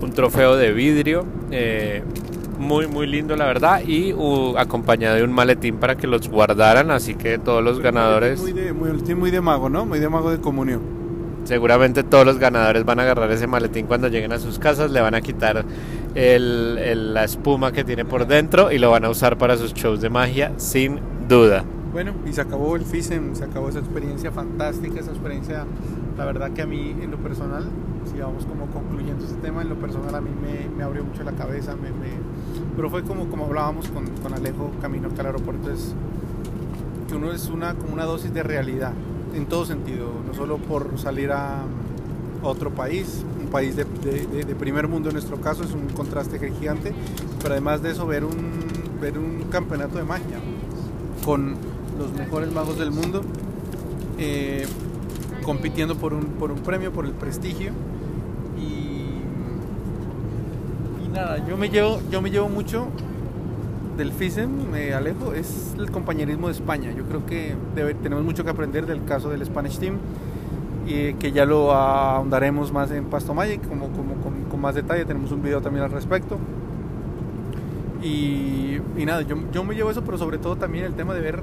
un 0.00 0.12
trofeo 0.12 0.56
de 0.56 0.72
vidrio. 0.72 1.26
Eh, 1.50 2.04
muy 2.56 2.86
muy 2.86 3.08
lindo 3.08 3.34
la 3.34 3.46
verdad 3.46 3.82
y 3.84 4.14
acompañado 4.56 5.16
de 5.16 5.24
un 5.24 5.32
maletín 5.32 5.76
para 5.76 5.96
que 5.96 6.06
los 6.06 6.28
guardaran 6.28 6.92
así 6.92 7.16
que 7.16 7.36
todos 7.36 7.64
los 7.64 7.80
ganadores 7.80 8.40
muy 8.40 8.52
de, 8.52 8.72
muy, 8.72 9.30
de 9.32 9.40
mago 9.40 9.68
no 9.68 9.84
muy 9.84 9.98
de 9.98 10.08
mago 10.08 10.30
de 10.30 10.38
comunión 10.38 11.03
seguramente 11.44 12.02
todos 12.02 12.26
los 12.26 12.38
ganadores 12.38 12.84
van 12.84 13.00
a 13.00 13.02
agarrar 13.02 13.30
ese 13.30 13.46
maletín 13.46 13.86
cuando 13.86 14.08
lleguen 14.08 14.32
a 14.32 14.38
sus 14.38 14.58
casas 14.58 14.90
le 14.90 15.00
van 15.00 15.14
a 15.14 15.20
quitar 15.20 15.64
el, 16.14 17.14
la 17.14 17.24
espuma 17.24 17.72
que 17.72 17.84
tiene 17.84 18.04
por 18.04 18.26
dentro 18.26 18.72
y 18.72 18.78
lo 18.78 18.90
van 18.90 19.04
a 19.04 19.10
usar 19.10 19.38
para 19.38 19.56
sus 19.56 19.74
shows 19.74 20.00
de 20.00 20.10
magia 20.10 20.52
sin 20.56 21.00
duda. 21.28 21.64
Bueno 21.92 22.12
y 22.26 22.32
se 22.32 22.40
acabó 22.40 22.76
el 22.76 22.84
FISEM 22.84 23.34
se 23.34 23.44
acabó 23.44 23.68
esa 23.68 23.78
experiencia 23.78 24.32
fantástica 24.32 25.00
esa 25.00 25.10
experiencia 25.10 25.64
la 26.18 26.24
verdad 26.24 26.50
que 26.50 26.62
a 26.62 26.66
mí 26.66 26.96
en 27.00 27.10
lo 27.10 27.18
personal 27.18 27.64
si 28.12 28.18
vamos 28.18 28.44
como 28.46 28.66
concluyendo 28.66 29.24
ese 29.24 29.36
tema 29.36 29.62
en 29.62 29.68
lo 29.68 29.76
personal 29.76 30.14
a 30.14 30.20
mí 30.20 30.30
me, 30.76 30.82
abrió 30.82 31.04
mucho 31.04 31.22
la 31.22 31.32
cabeza 31.32 31.74
me 31.76 31.88
pero 32.76 32.90
fue 32.90 33.02
como, 33.02 33.28
como 33.28 33.46
hablábamos 33.46 33.88
con, 33.88 34.06
con 34.22 34.34
Alejo 34.34 34.72
camino 34.80 35.08
al 35.16 35.26
aeropuerto, 35.26 35.70
es 35.70 35.94
que 37.08 37.14
uno 37.14 37.32
es 37.32 37.48
una, 37.48 37.74
como 37.74 37.92
una 37.92 38.04
dosis 38.04 38.32
de 38.34 38.42
realidad, 38.42 38.92
en 39.34 39.46
todo 39.46 39.64
sentido, 39.64 40.10
no 40.26 40.34
solo 40.34 40.58
por 40.58 40.98
salir 40.98 41.32
a, 41.32 41.64
otro 42.42 42.70
país, 42.70 43.24
un 43.40 43.48
país 43.48 43.74
de, 43.74 43.84
de, 43.84 44.54
primer 44.54 44.86
mundo 44.86 45.08
en 45.08 45.14
nuestro 45.14 45.40
caso, 45.40 45.64
es 45.64 45.72
un 45.72 45.88
contraste 45.88 46.38
gigante, 46.38 46.92
pero 47.40 47.54
además 47.54 47.82
de 47.82 47.90
eso 47.90 48.06
ver 48.06 48.22
un, 48.22 48.34
ver 49.00 49.18
un 49.18 49.44
campeonato 49.50 49.96
de 49.96 50.04
magia 50.04 50.38
con 51.24 51.56
los 51.98 52.12
mejores 52.12 52.52
magos 52.52 52.78
del 52.78 52.90
mundo, 52.90 53.22
eh, 54.18 54.66
compitiendo 55.42 55.96
por 55.96 56.12
un, 56.12 56.24
por 56.24 56.50
un 56.50 56.58
premio, 56.58 56.92
por 56.92 57.06
el 57.06 57.12
prestigio. 57.12 57.72
Nada, 61.14 61.46
yo 61.46 61.56
me 61.56 61.68
llevo, 61.68 62.00
yo 62.10 62.20
me 62.20 62.28
llevo 62.28 62.48
mucho 62.48 62.88
del 63.96 64.12
FISEM, 64.12 64.70
me 64.70 64.92
alejo, 64.92 65.32
es 65.32 65.74
el 65.78 65.90
compañerismo 65.90 66.48
de 66.48 66.54
España. 66.54 66.92
Yo 66.92 67.04
creo 67.04 67.24
que 67.26 67.54
tenemos 68.02 68.24
mucho 68.24 68.44
que 68.44 68.50
aprender 68.50 68.86
del 68.86 69.04
caso 69.04 69.30
del 69.30 69.44
Spanish 69.44 69.78
Team 69.78 69.96
y 70.86 71.14
que 71.14 71.32
ya 71.32 71.46
lo 71.46 71.72
ahondaremos 71.72 72.72
más 72.72 72.90
en 72.90 73.04
Pasto 73.04 73.34
Magic, 73.34 73.66
como, 73.68 73.88
como, 73.88 74.14
con, 74.50 74.60
más 74.60 74.74
detalle. 74.74 75.04
Tenemos 75.04 75.32
un 75.32 75.42
video 75.42 75.60
también 75.60 75.84
al 75.84 75.90
respecto. 75.90 76.38
Y, 78.02 78.78
nada, 79.04 79.22
yo, 79.22 79.36
yo, 79.52 79.64
me 79.64 79.74
llevo 79.74 79.90
eso, 79.90 80.02
pero 80.04 80.18
sobre 80.18 80.38
todo 80.38 80.56
también 80.56 80.84
el 80.84 80.94
tema 80.94 81.14
de 81.14 81.20
ver 81.20 81.40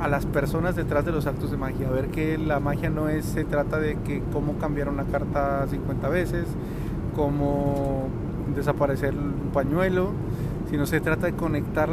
a 0.00 0.06
las 0.06 0.26
personas 0.26 0.76
detrás 0.76 1.04
de 1.04 1.10
los 1.10 1.26
actos 1.26 1.50
de 1.50 1.56
magia, 1.56 1.90
ver 1.90 2.08
que 2.08 2.38
la 2.38 2.60
magia 2.60 2.90
no 2.90 3.08
es, 3.08 3.24
se 3.24 3.44
trata 3.44 3.80
de 3.80 3.96
que 4.06 4.22
cómo 4.32 4.56
cambiar 4.58 4.88
una 4.88 5.04
carta 5.04 5.66
50 5.68 6.08
veces, 6.08 6.46
cómo 7.16 8.06
desaparecer 8.54 9.14
un 9.14 9.50
pañuelo, 9.52 10.12
sino 10.70 10.86
se 10.86 11.00
trata 11.00 11.26
de 11.26 11.32
conectar 11.32 11.88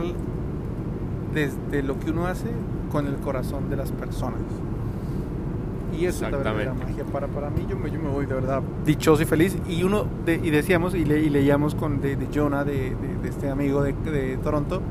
desde 1.34 1.84
lo 1.84 2.00
que 2.00 2.12
uno 2.12 2.28
hace 2.28 2.50
con 2.92 3.08
el 3.08 3.16
corazón 3.16 3.70
de 3.70 3.76
las 3.76 3.92
personas. 3.92 4.40
Y 5.98 6.06
eso 6.06 6.26
es 6.26 6.32
la 6.32 6.38
verdadera 6.38 6.74
magia. 6.74 7.06
Para, 7.06 7.28
para 7.28 7.50
mí, 7.50 7.66
yo 7.70 7.78
me, 7.78 7.90
yo 7.90 8.00
me 8.00 8.10
voy 8.10 8.26
de 8.26 8.34
verdad 8.34 8.62
dichoso 8.86 9.24
y 9.24 9.26
feliz. 9.26 9.58
Y 9.68 9.84
uno 9.84 10.08
y 10.28 10.50
decíamos 10.50 10.94
y, 10.94 11.06
le, 11.06 11.22
y 11.22 11.30
leíamos 11.30 11.76
con 11.76 12.02
de, 12.02 12.16
de 12.16 12.28
Jonah, 12.34 12.64
de, 12.64 12.96
de, 13.22 13.30
este 13.30 13.50
amigo 13.50 13.82
de, 13.84 14.38
Toronto, 14.44 14.82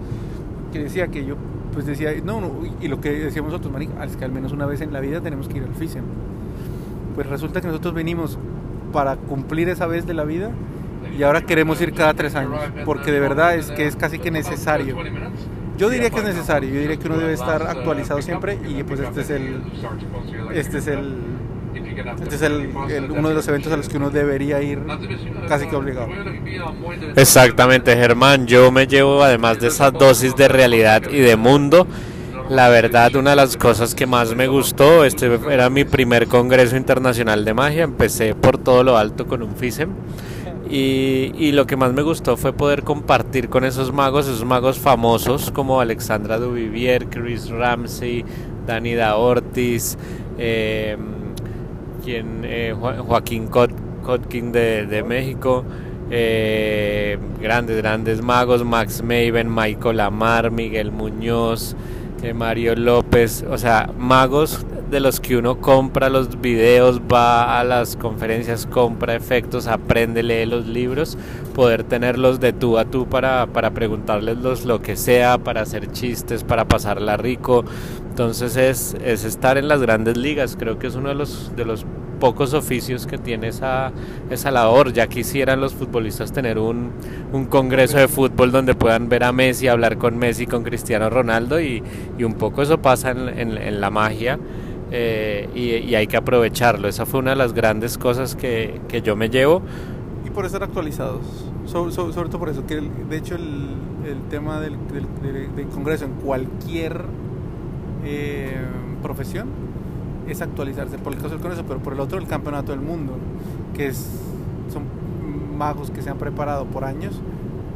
que 0.72 0.84
decía 0.84 1.08
que 1.08 1.24
yo, 1.24 1.36
pues 1.72 1.84
decía, 1.84 2.10
no, 2.24 2.40
no, 2.40 2.50
y 2.80 2.88
lo 2.88 3.00
que 3.00 3.12
decíamos 3.12 3.52
nosotros, 3.52 3.72
marica, 3.72 4.02
es 4.04 4.16
que 4.16 4.24
al 4.24 4.32
menos 4.32 4.52
una 4.52 4.66
vez 4.66 4.80
en 4.80 4.92
la 4.92 5.00
vida 5.00 5.20
tenemos 5.20 5.48
que 5.48 5.58
ir 5.58 5.64
al 5.64 5.74
FISEM. 5.74 6.04
Pues 7.14 7.26
resulta 7.26 7.60
que 7.60 7.66
nosotros 7.66 7.92
venimos 7.94 8.38
para 8.92 9.16
cumplir 9.16 9.68
esa 9.68 9.86
vez 9.86 10.06
de 10.06 10.14
la 10.14 10.24
vida 10.24 10.52
y 11.16 11.22
ahora 11.22 11.42
queremos 11.42 11.80
ir 11.80 11.92
cada 11.92 12.14
tres 12.14 12.34
años, 12.34 12.60
porque 12.84 13.12
de 13.12 13.20
verdad 13.20 13.54
es 13.54 13.70
que 13.70 13.86
es 13.86 13.96
casi 13.96 14.18
que 14.18 14.30
necesario. 14.30 14.96
Yo 15.76 15.90
diría 15.90 16.10
que 16.10 16.18
es 16.18 16.24
necesario, 16.24 16.70
yo 16.70 16.80
diría 16.80 16.96
que 16.96 17.06
uno 17.06 17.18
debe 17.18 17.32
estar 17.32 17.62
actualizado 17.62 18.22
siempre 18.22 18.58
y 18.68 18.82
pues 18.84 19.00
este 19.00 19.22
es 19.22 19.30
el 19.30 19.62
este 20.52 20.78
es 20.78 20.86
el 20.86 21.16
este 22.22 22.36
es 22.36 22.42
el, 22.42 22.70
uno 23.10 23.28
de 23.28 23.34
los 23.34 23.48
eventos 23.48 23.72
a 23.72 23.76
los 23.76 23.88
que 23.88 23.96
uno 23.96 24.10
debería 24.10 24.62
ir 24.62 24.80
casi 25.48 25.66
que 25.66 25.76
obligado. 25.76 26.08
Exactamente, 27.16 27.96
Germán. 27.96 28.46
Yo 28.46 28.70
me 28.70 28.86
llevo, 28.86 29.22
además 29.22 29.58
de 29.60 29.68
esa 29.68 29.90
dosis 29.90 30.36
de 30.36 30.48
realidad 30.48 31.02
y 31.10 31.18
de 31.18 31.36
mundo, 31.36 31.86
la 32.48 32.68
verdad, 32.68 33.14
una 33.16 33.30
de 33.30 33.36
las 33.36 33.56
cosas 33.56 33.94
que 33.94 34.06
más 34.06 34.34
me 34.34 34.46
gustó, 34.46 35.04
este 35.04 35.38
era 35.50 35.70
mi 35.70 35.84
primer 35.84 36.26
congreso 36.28 36.76
internacional 36.76 37.44
de 37.44 37.54
magia. 37.54 37.84
Empecé 37.84 38.34
por 38.34 38.58
todo 38.58 38.84
lo 38.84 38.96
alto 38.96 39.26
con 39.26 39.42
un 39.42 39.56
FISEM. 39.56 39.90
Y, 40.70 41.52
lo 41.52 41.66
que 41.66 41.76
más 41.76 41.92
me 41.92 42.02
gustó 42.02 42.36
fue 42.36 42.52
poder 42.52 42.82
compartir 42.82 43.48
con 43.48 43.64
esos 43.64 43.92
magos, 43.92 44.26
esos 44.26 44.44
magos 44.44 44.78
famosos 44.78 45.50
como 45.50 45.80
Alexandra 45.80 46.38
Duvivier, 46.38 47.06
Chris 47.06 47.50
Ramsey, 47.50 48.24
Danida 48.66 49.16
Ortiz, 49.16 49.98
eh, 50.38 50.96
quien, 52.02 52.42
eh, 52.44 52.74
Joaquín 52.74 53.48
Kotkin 53.48 54.52
de, 54.52 54.86
de 54.86 55.02
México, 55.02 55.64
eh, 56.10 57.18
grandes, 57.40 57.76
grandes 57.76 58.22
magos, 58.22 58.64
Max 58.64 59.02
Maven, 59.02 59.54
Michael 59.54 60.00
Amar, 60.00 60.50
Miguel 60.50 60.92
Muñoz, 60.92 61.76
Mario 62.32 62.74
López, 62.76 63.44
o 63.50 63.58
sea, 63.58 63.90
magos 63.98 64.64
de 64.90 65.00
los 65.00 65.20
que 65.20 65.36
uno 65.36 65.60
compra 65.60 66.08
los 66.08 66.40
videos, 66.40 67.00
va 67.00 67.58
a 67.58 67.64
las 67.64 67.96
conferencias, 67.96 68.66
compra 68.66 69.14
efectos, 69.14 69.66
aprende, 69.66 70.22
lee 70.22 70.46
los 70.46 70.66
libros, 70.66 71.18
poder 71.54 71.84
tenerlos 71.84 72.40
de 72.40 72.52
tú 72.52 72.78
a 72.78 72.84
tú 72.84 73.06
para, 73.06 73.46
para 73.48 73.72
preguntarles 73.72 74.38
los, 74.38 74.64
lo 74.64 74.80
que 74.80 74.96
sea, 74.96 75.38
para 75.38 75.62
hacer 75.62 75.90
chistes, 75.90 76.44
para 76.44 76.66
pasarla 76.66 77.16
rico. 77.16 77.64
Entonces 78.08 78.56
es, 78.56 78.96
es 79.04 79.24
estar 79.24 79.58
en 79.58 79.68
las 79.68 79.80
grandes 79.80 80.16
ligas, 80.16 80.56
creo 80.56 80.78
que 80.78 80.86
es 80.86 80.94
uno 80.94 81.08
de 81.08 81.16
los, 81.16 81.54
de 81.56 81.64
los 81.64 81.84
pocos 82.24 82.54
oficios 82.54 83.06
que 83.06 83.18
tiene 83.18 83.48
esa, 83.48 83.92
esa 84.30 84.50
labor. 84.50 84.94
Ya 84.94 85.08
quisieran 85.08 85.60
los 85.60 85.74
futbolistas 85.74 86.32
tener 86.32 86.58
un, 86.58 86.90
un, 87.34 87.44
congreso 87.44 87.98
de 87.98 88.08
fútbol 88.08 88.50
donde 88.50 88.74
puedan 88.74 89.10
ver 89.10 89.24
a 89.24 89.32
Messi, 89.32 89.68
hablar 89.68 89.98
con 89.98 90.16
Messi, 90.16 90.46
con 90.46 90.62
Cristiano 90.62 91.10
Ronaldo 91.10 91.60
y, 91.60 91.82
y 92.16 92.24
un 92.24 92.32
poco 92.32 92.62
eso 92.62 92.78
pasa 92.80 93.10
en, 93.10 93.28
en, 93.28 93.58
en 93.58 93.78
la 93.78 93.90
magia. 93.90 94.38
Eh, 94.90 95.50
y, 95.54 95.90
y, 95.90 95.94
hay 95.96 96.06
que 96.06 96.16
aprovecharlo. 96.16 96.88
Esa 96.88 97.04
fue 97.04 97.20
una 97.20 97.32
de 97.32 97.36
las 97.36 97.52
grandes 97.52 97.98
cosas 97.98 98.34
que, 98.34 98.80
que 98.88 99.02
yo 99.02 99.16
me 99.16 99.28
llevo. 99.28 99.60
Y 100.24 100.30
por 100.30 100.46
estar 100.46 100.62
actualizados, 100.62 101.26
sobre, 101.66 101.92
sobre, 101.92 102.14
sobre 102.14 102.30
todo 102.30 102.38
por 102.38 102.48
eso, 102.48 102.64
que 102.66 102.78
el, 102.78 102.90
de 103.10 103.18
hecho 103.18 103.34
el, 103.34 103.68
el 104.06 104.22
tema 104.30 104.60
del, 104.60 104.78
del, 104.88 105.54
del, 105.54 105.66
Congreso 105.66 106.06
en 106.06 106.12
cualquier 106.12 107.04
eh, 108.02 108.56
profesión 109.02 109.73
es 110.28 110.40
actualizarse, 110.40 110.98
por 110.98 111.12
el 111.12 111.18
caso 111.18 111.30
del 111.30 111.40
Congreso, 111.40 111.64
pero 111.66 111.80
por 111.80 111.92
el 111.92 112.00
otro 112.00 112.18
el 112.18 112.26
Campeonato 112.26 112.72
del 112.72 112.80
Mundo, 112.80 113.14
que 113.74 113.88
es, 113.88 114.06
son 114.72 114.84
magos 115.56 115.90
que 115.90 116.02
se 116.02 116.10
han 116.10 116.18
preparado 116.18 116.64
por 116.66 116.84
años 116.84 117.20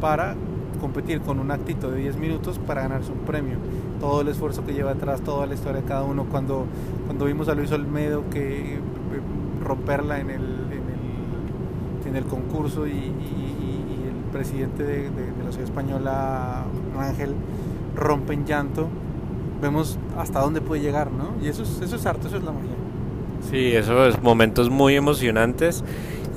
para 0.00 0.36
competir 0.80 1.20
con 1.20 1.40
un 1.40 1.50
actito 1.50 1.90
de 1.90 2.00
10 2.00 2.16
minutos 2.16 2.58
para 2.58 2.82
ganarse 2.82 3.12
un 3.12 3.18
premio. 3.18 3.56
Todo 4.00 4.20
el 4.20 4.28
esfuerzo 4.28 4.64
que 4.64 4.72
lleva 4.72 4.92
atrás, 4.92 5.20
toda 5.22 5.46
la 5.46 5.54
historia 5.54 5.80
de 5.80 5.86
cada 5.86 6.04
uno. 6.04 6.24
Cuando, 6.24 6.66
cuando 7.06 7.24
vimos 7.24 7.48
a 7.48 7.54
Luis 7.54 7.72
Olmedo 7.72 8.24
que 8.30 8.78
romperla 9.62 10.20
en 10.20 10.30
el, 10.30 10.36
en 10.36 12.04
el, 12.04 12.08
en 12.08 12.16
el 12.16 12.24
concurso 12.24 12.86
y, 12.86 12.92
el 12.92 14.32
presidente 14.32 14.82
de, 14.82 15.10
de, 15.10 15.32
de 15.32 15.44
la 15.44 15.50
ciudad 15.50 15.64
española, 15.64 16.64
Ángel, 16.98 17.34
rompe 17.96 18.34
en 18.34 18.44
llanto, 18.44 18.88
vemos 19.60 19.98
hasta 20.16 20.40
dónde 20.40 20.60
puede 20.60 20.82
llegar, 20.82 21.10
¿no? 21.10 21.34
Y 21.44 21.48
eso 21.48 21.62
es, 21.62 21.80
eso 21.80 21.96
es 21.96 22.06
arte, 22.06 22.28
eso 22.28 22.36
es 22.36 22.44
la 22.44 22.52
magia. 22.52 22.70
Sí, 23.50 23.74
eso 23.74 24.06
es 24.06 24.22
momentos 24.22 24.68
muy 24.68 24.96
emocionantes 24.96 25.84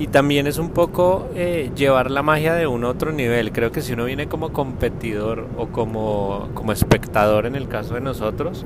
y 0.01 0.07
también 0.07 0.47
es 0.47 0.57
un 0.57 0.69
poco 0.69 1.29
eh, 1.35 1.69
llevar 1.75 2.09
la 2.09 2.23
magia 2.23 2.55
de 2.55 2.65
un 2.65 2.85
otro 2.85 3.11
nivel. 3.11 3.51
Creo 3.51 3.71
que 3.71 3.81
si 3.81 3.93
uno 3.93 4.05
viene 4.05 4.27
como 4.27 4.51
competidor 4.51 5.47
o 5.57 5.67
como, 5.67 6.49
como 6.55 6.71
espectador 6.71 7.45
en 7.45 7.55
el 7.55 7.67
caso 7.67 7.93
de 7.93 8.01
nosotros, 8.01 8.65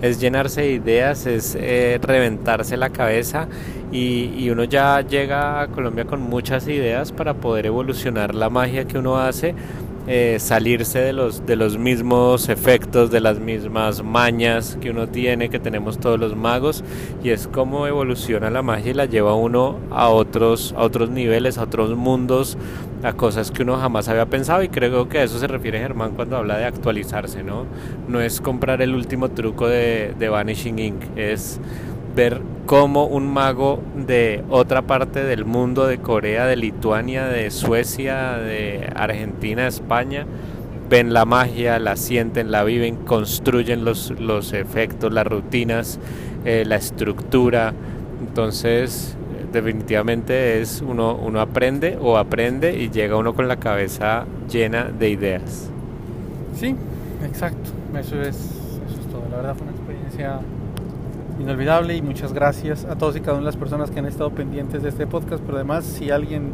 es 0.00 0.20
llenarse 0.20 0.60
de 0.60 0.72
ideas, 0.72 1.26
es 1.26 1.56
eh, 1.58 1.98
reventarse 2.00 2.76
la 2.76 2.90
cabeza 2.90 3.48
y, 3.90 4.32
y, 4.36 4.50
uno 4.50 4.62
ya 4.62 5.00
llega 5.00 5.60
a 5.60 5.68
Colombia 5.68 6.04
con 6.04 6.20
muchas 6.20 6.68
ideas 6.68 7.10
para 7.10 7.34
poder 7.34 7.66
evolucionar 7.66 8.34
la 8.34 8.48
magia 8.48 8.86
que 8.86 8.98
uno 8.98 9.18
hace 9.18 9.54
eh, 10.06 10.36
salirse 10.38 11.00
de 11.00 11.12
los, 11.12 11.46
de 11.46 11.56
los 11.56 11.78
mismos 11.78 12.48
efectos, 12.48 13.10
de 13.10 13.20
las 13.20 13.40
mismas 13.40 14.02
mañas 14.02 14.78
que 14.80 14.90
uno 14.90 15.08
tiene, 15.08 15.48
que 15.48 15.58
tenemos 15.58 15.98
todos 15.98 16.18
los 16.18 16.36
magos, 16.36 16.84
y 17.24 17.30
es 17.30 17.48
como 17.48 17.86
evoluciona 17.86 18.50
la 18.50 18.62
magia 18.62 18.92
y 18.92 18.94
la 18.94 19.06
lleva 19.06 19.34
uno 19.34 19.78
a 19.90 20.08
otros, 20.08 20.74
a 20.76 20.82
otros 20.82 21.10
niveles, 21.10 21.58
a 21.58 21.64
otros 21.64 21.96
mundos, 21.96 22.56
a 23.02 23.12
cosas 23.14 23.50
que 23.50 23.62
uno 23.62 23.76
jamás 23.76 24.08
había 24.08 24.26
pensado, 24.26 24.62
y 24.62 24.68
creo 24.68 25.08
que 25.08 25.18
a 25.18 25.24
eso 25.24 25.38
se 25.38 25.46
refiere 25.46 25.78
Germán 25.80 26.12
cuando 26.12 26.36
habla 26.36 26.56
de 26.56 26.64
actualizarse, 26.64 27.42
¿no? 27.42 27.64
No 28.08 28.20
es 28.20 28.40
comprar 28.40 28.82
el 28.82 28.94
último 28.94 29.30
truco 29.30 29.68
de, 29.68 30.14
de 30.18 30.28
Vanishing 30.28 30.78
Ink, 30.78 31.02
es 31.16 31.60
ver 32.16 32.40
cómo 32.64 33.04
un 33.04 33.32
mago 33.32 33.80
de 33.94 34.42
otra 34.48 34.82
parte 34.82 35.22
del 35.22 35.44
mundo, 35.44 35.86
de 35.86 35.98
Corea, 35.98 36.46
de 36.46 36.56
Lituania, 36.56 37.26
de 37.26 37.50
Suecia, 37.50 38.38
de 38.38 38.90
Argentina, 38.96 39.68
España, 39.68 40.26
ven 40.88 41.12
la 41.12 41.26
magia, 41.26 41.78
la 41.78 41.94
sienten, 41.94 42.50
la 42.50 42.64
viven, 42.64 42.96
construyen 42.96 43.84
los, 43.84 44.10
los 44.18 44.54
efectos, 44.54 45.12
las 45.12 45.26
rutinas, 45.26 46.00
eh, 46.44 46.64
la 46.66 46.76
estructura. 46.76 47.74
Entonces, 48.20 49.14
definitivamente 49.52 50.60
es 50.60 50.82
uno, 50.82 51.14
uno 51.14 51.40
aprende 51.40 51.98
o 52.00 52.16
aprende 52.16 52.76
y 52.76 52.90
llega 52.90 53.16
uno 53.16 53.34
con 53.34 53.46
la 53.46 53.56
cabeza 53.56 54.24
llena 54.50 54.84
de 54.84 55.10
ideas. 55.10 55.70
Sí, 56.58 56.74
exacto. 57.24 57.70
Eso 57.98 58.20
es, 58.22 58.36
eso 58.36 59.00
es 59.00 59.06
todo. 59.12 59.22
La 59.30 59.36
verdad 59.36 59.54
fue 59.54 59.66
una 59.66 59.76
experiencia 59.76 60.40
inolvidable 61.40 61.96
y 61.96 62.02
muchas 62.02 62.32
gracias 62.32 62.84
a 62.84 62.96
todos 62.96 63.16
y 63.16 63.20
cada 63.20 63.32
una 63.32 63.40
de 63.40 63.46
las 63.46 63.56
personas 63.56 63.90
que 63.90 63.98
han 63.98 64.06
estado 64.06 64.30
pendientes 64.30 64.82
de 64.82 64.88
este 64.88 65.06
podcast, 65.06 65.42
pero 65.44 65.56
además 65.56 65.84
si 65.84 66.10
alguien 66.10 66.52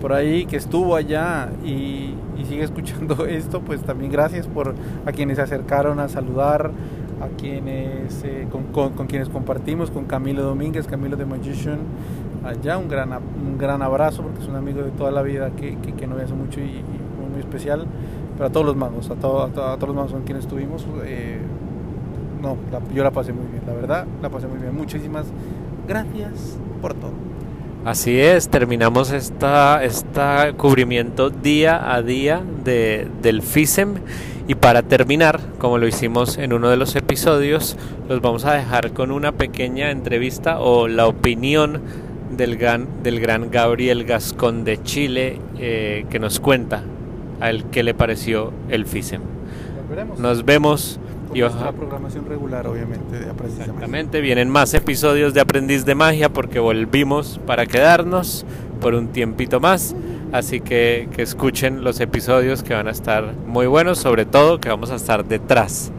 por 0.00 0.12
ahí 0.12 0.46
que 0.46 0.56
estuvo 0.56 0.94
allá 0.94 1.50
y, 1.64 2.14
y 2.36 2.44
sigue 2.46 2.62
escuchando 2.64 3.26
esto, 3.26 3.60
pues 3.60 3.82
también 3.82 4.12
gracias 4.12 4.46
por 4.46 4.74
a 5.06 5.12
quienes 5.12 5.36
se 5.36 5.42
acercaron 5.42 6.00
a 6.00 6.08
saludar, 6.08 6.70
a 7.20 7.28
quienes 7.36 8.22
eh, 8.24 8.46
con, 8.50 8.64
con, 8.64 8.90
con, 8.92 9.06
quienes 9.06 9.28
compartimos, 9.28 9.90
con 9.90 10.04
Camilo 10.04 10.42
Domínguez, 10.42 10.86
Camilo 10.86 11.16
de 11.16 11.26
Magician, 11.26 11.78
allá 12.44 12.78
un 12.78 12.88
gran, 12.88 13.12
un 13.12 13.58
gran 13.58 13.82
abrazo 13.82 14.22
porque 14.22 14.40
es 14.40 14.48
un 14.48 14.56
amigo 14.56 14.82
de 14.82 14.90
toda 14.90 15.10
la 15.10 15.22
vida 15.22 15.50
que, 15.50 15.76
que, 15.78 15.94
que 15.94 16.06
no 16.06 16.16
hace 16.16 16.34
mucho 16.34 16.60
y, 16.60 16.64
y, 16.64 17.08
muy 17.30 17.40
especial, 17.40 17.86
pero 18.36 18.46
a 18.46 18.52
todos 18.52 18.64
los 18.64 18.76
magos, 18.76 19.10
a, 19.10 19.14
todo, 19.16 19.42
a, 19.42 19.48
to, 19.48 19.62
a 19.62 19.74
todos 19.74 19.88
los 19.88 19.96
magos 19.96 20.12
con 20.12 20.22
quienes 20.22 20.44
estuvimos. 20.44 20.86
Eh, 21.04 21.40
no, 22.42 22.56
la, 22.70 22.80
yo 22.94 23.02
la 23.04 23.10
pasé 23.10 23.32
muy 23.32 23.46
bien, 23.46 23.62
la 23.66 23.74
verdad, 23.74 24.06
la 24.22 24.28
pasé 24.28 24.46
muy 24.46 24.58
bien. 24.58 24.74
Muchísimas 24.74 25.26
gracias 25.86 26.58
por 26.80 26.94
todo. 26.94 27.12
Así 27.84 28.18
es, 28.20 28.48
terminamos 28.48 29.12
esta, 29.12 29.82
esta 29.84 30.52
cubrimiento 30.54 31.30
día 31.30 31.94
a 31.94 32.02
día 32.02 32.42
de, 32.64 33.08
del 33.22 33.40
FISEM 33.40 33.94
y 34.48 34.56
para 34.56 34.82
terminar, 34.82 35.40
como 35.58 35.78
lo 35.78 35.86
hicimos 35.86 36.38
en 36.38 36.52
uno 36.52 36.70
de 36.70 36.76
los 36.76 36.96
episodios, 36.96 37.76
los 38.08 38.20
vamos 38.20 38.44
a 38.44 38.54
dejar 38.54 38.92
con 38.92 39.10
una 39.10 39.32
pequeña 39.32 39.90
entrevista 39.90 40.60
o 40.60 40.88
la 40.88 41.06
opinión 41.06 41.80
del 42.36 42.56
gran, 42.56 42.88
del 43.02 43.20
gran 43.20 43.50
Gabriel 43.50 44.04
Gascón 44.04 44.64
de 44.64 44.82
Chile 44.82 45.38
eh, 45.58 46.04
que 46.10 46.18
nos 46.18 46.40
cuenta 46.40 46.82
a 47.40 47.50
él 47.50 47.64
qué 47.70 47.82
le 47.82 47.94
pareció 47.94 48.52
el 48.68 48.86
FISEM. 48.86 49.22
Nos 50.18 50.44
vemos 50.44 50.98
y 51.34 51.40
nuestra 51.40 51.72
programación 51.72 52.26
regular, 52.26 52.66
obviamente, 52.66 53.18
de 53.18 53.30
Aprendiz 53.30 53.60
Exactamente, 53.60 54.18
de 54.18 54.22
vienen 54.22 54.48
más 54.48 54.74
episodios 54.74 55.34
de 55.34 55.40
Aprendiz 55.40 55.84
de 55.84 55.94
Magia 55.94 56.28
porque 56.28 56.58
volvimos 56.58 57.40
para 57.46 57.66
quedarnos 57.66 58.46
por 58.80 58.94
un 58.94 59.08
tiempito 59.08 59.60
más. 59.60 59.94
Así 60.32 60.60
que, 60.60 61.08
que 61.14 61.22
escuchen 61.22 61.84
los 61.84 62.00
episodios 62.00 62.62
que 62.62 62.74
van 62.74 62.88
a 62.88 62.90
estar 62.90 63.34
muy 63.46 63.66
buenos, 63.66 63.98
sobre 63.98 64.26
todo 64.26 64.60
que 64.60 64.68
vamos 64.68 64.90
a 64.90 64.96
estar 64.96 65.24
detrás 65.24 65.90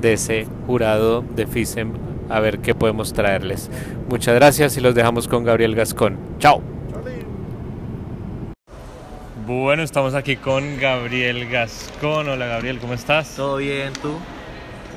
de 0.00 0.14
ese 0.14 0.46
jurado 0.66 1.24
de 1.34 1.46
FISEM 1.46 1.92
a 2.28 2.40
ver 2.40 2.60
qué 2.60 2.74
podemos 2.74 3.12
traerles. 3.12 3.70
Muchas 4.08 4.34
gracias 4.34 4.76
y 4.76 4.80
los 4.80 4.94
dejamos 4.94 5.28
con 5.28 5.44
Gabriel 5.44 5.74
Gascón. 5.74 6.16
Chao. 6.38 6.62
Bueno, 9.46 9.82
estamos 9.82 10.14
aquí 10.14 10.36
con 10.36 10.78
Gabriel 10.78 11.48
Gascón. 11.48 12.28
Hola 12.28 12.46
Gabriel, 12.46 12.78
¿cómo 12.78 12.94
estás? 12.94 13.34
Todo 13.34 13.56
bien, 13.56 13.92
¿tú? 14.00 14.16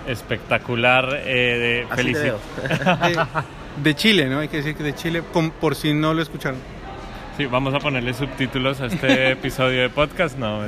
Espectacular 0.07 1.21
eh, 1.25 1.85
de 1.87 1.95
felicidad. 1.95 2.37
de, 3.77 3.83
de, 3.83 3.95
Chile, 3.95 4.27
¿no? 4.27 4.39
Hay 4.39 4.47
que 4.47 4.57
decir 4.57 4.75
que 4.75 4.83
de 4.83 4.95
Chile, 4.95 5.21
por, 5.21 5.51
por 5.53 5.75
si 5.75 5.93
no 5.93 6.13
lo 6.13 6.21
escucharon. 6.21 6.59
Sí, 7.37 7.47
vamos 7.47 7.73
a 7.73 7.79
ponerle 7.79 8.13
subtítulos 8.13 8.79
a 8.79 8.85
este 8.85 9.31
episodio 9.31 9.81
de 9.81 9.89
podcast. 9.89 10.37
No. 10.37 10.61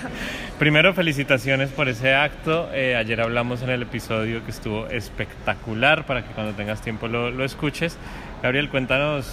Primero, 0.60 0.94
felicitaciones 0.94 1.70
por 1.70 1.88
ese 1.88 2.14
acto. 2.14 2.70
Eh, 2.72 2.94
ayer 2.94 3.20
hablamos 3.20 3.62
en 3.62 3.70
el 3.70 3.82
episodio 3.82 4.44
que 4.44 4.52
estuvo 4.52 4.86
espectacular 4.86 6.06
para 6.06 6.24
que 6.24 6.32
cuando 6.32 6.52
tengas 6.52 6.80
tiempo 6.82 7.08
lo, 7.08 7.32
lo 7.32 7.44
escuches. 7.44 7.98
Gabriel, 8.44 8.68
cuéntanos 8.68 9.26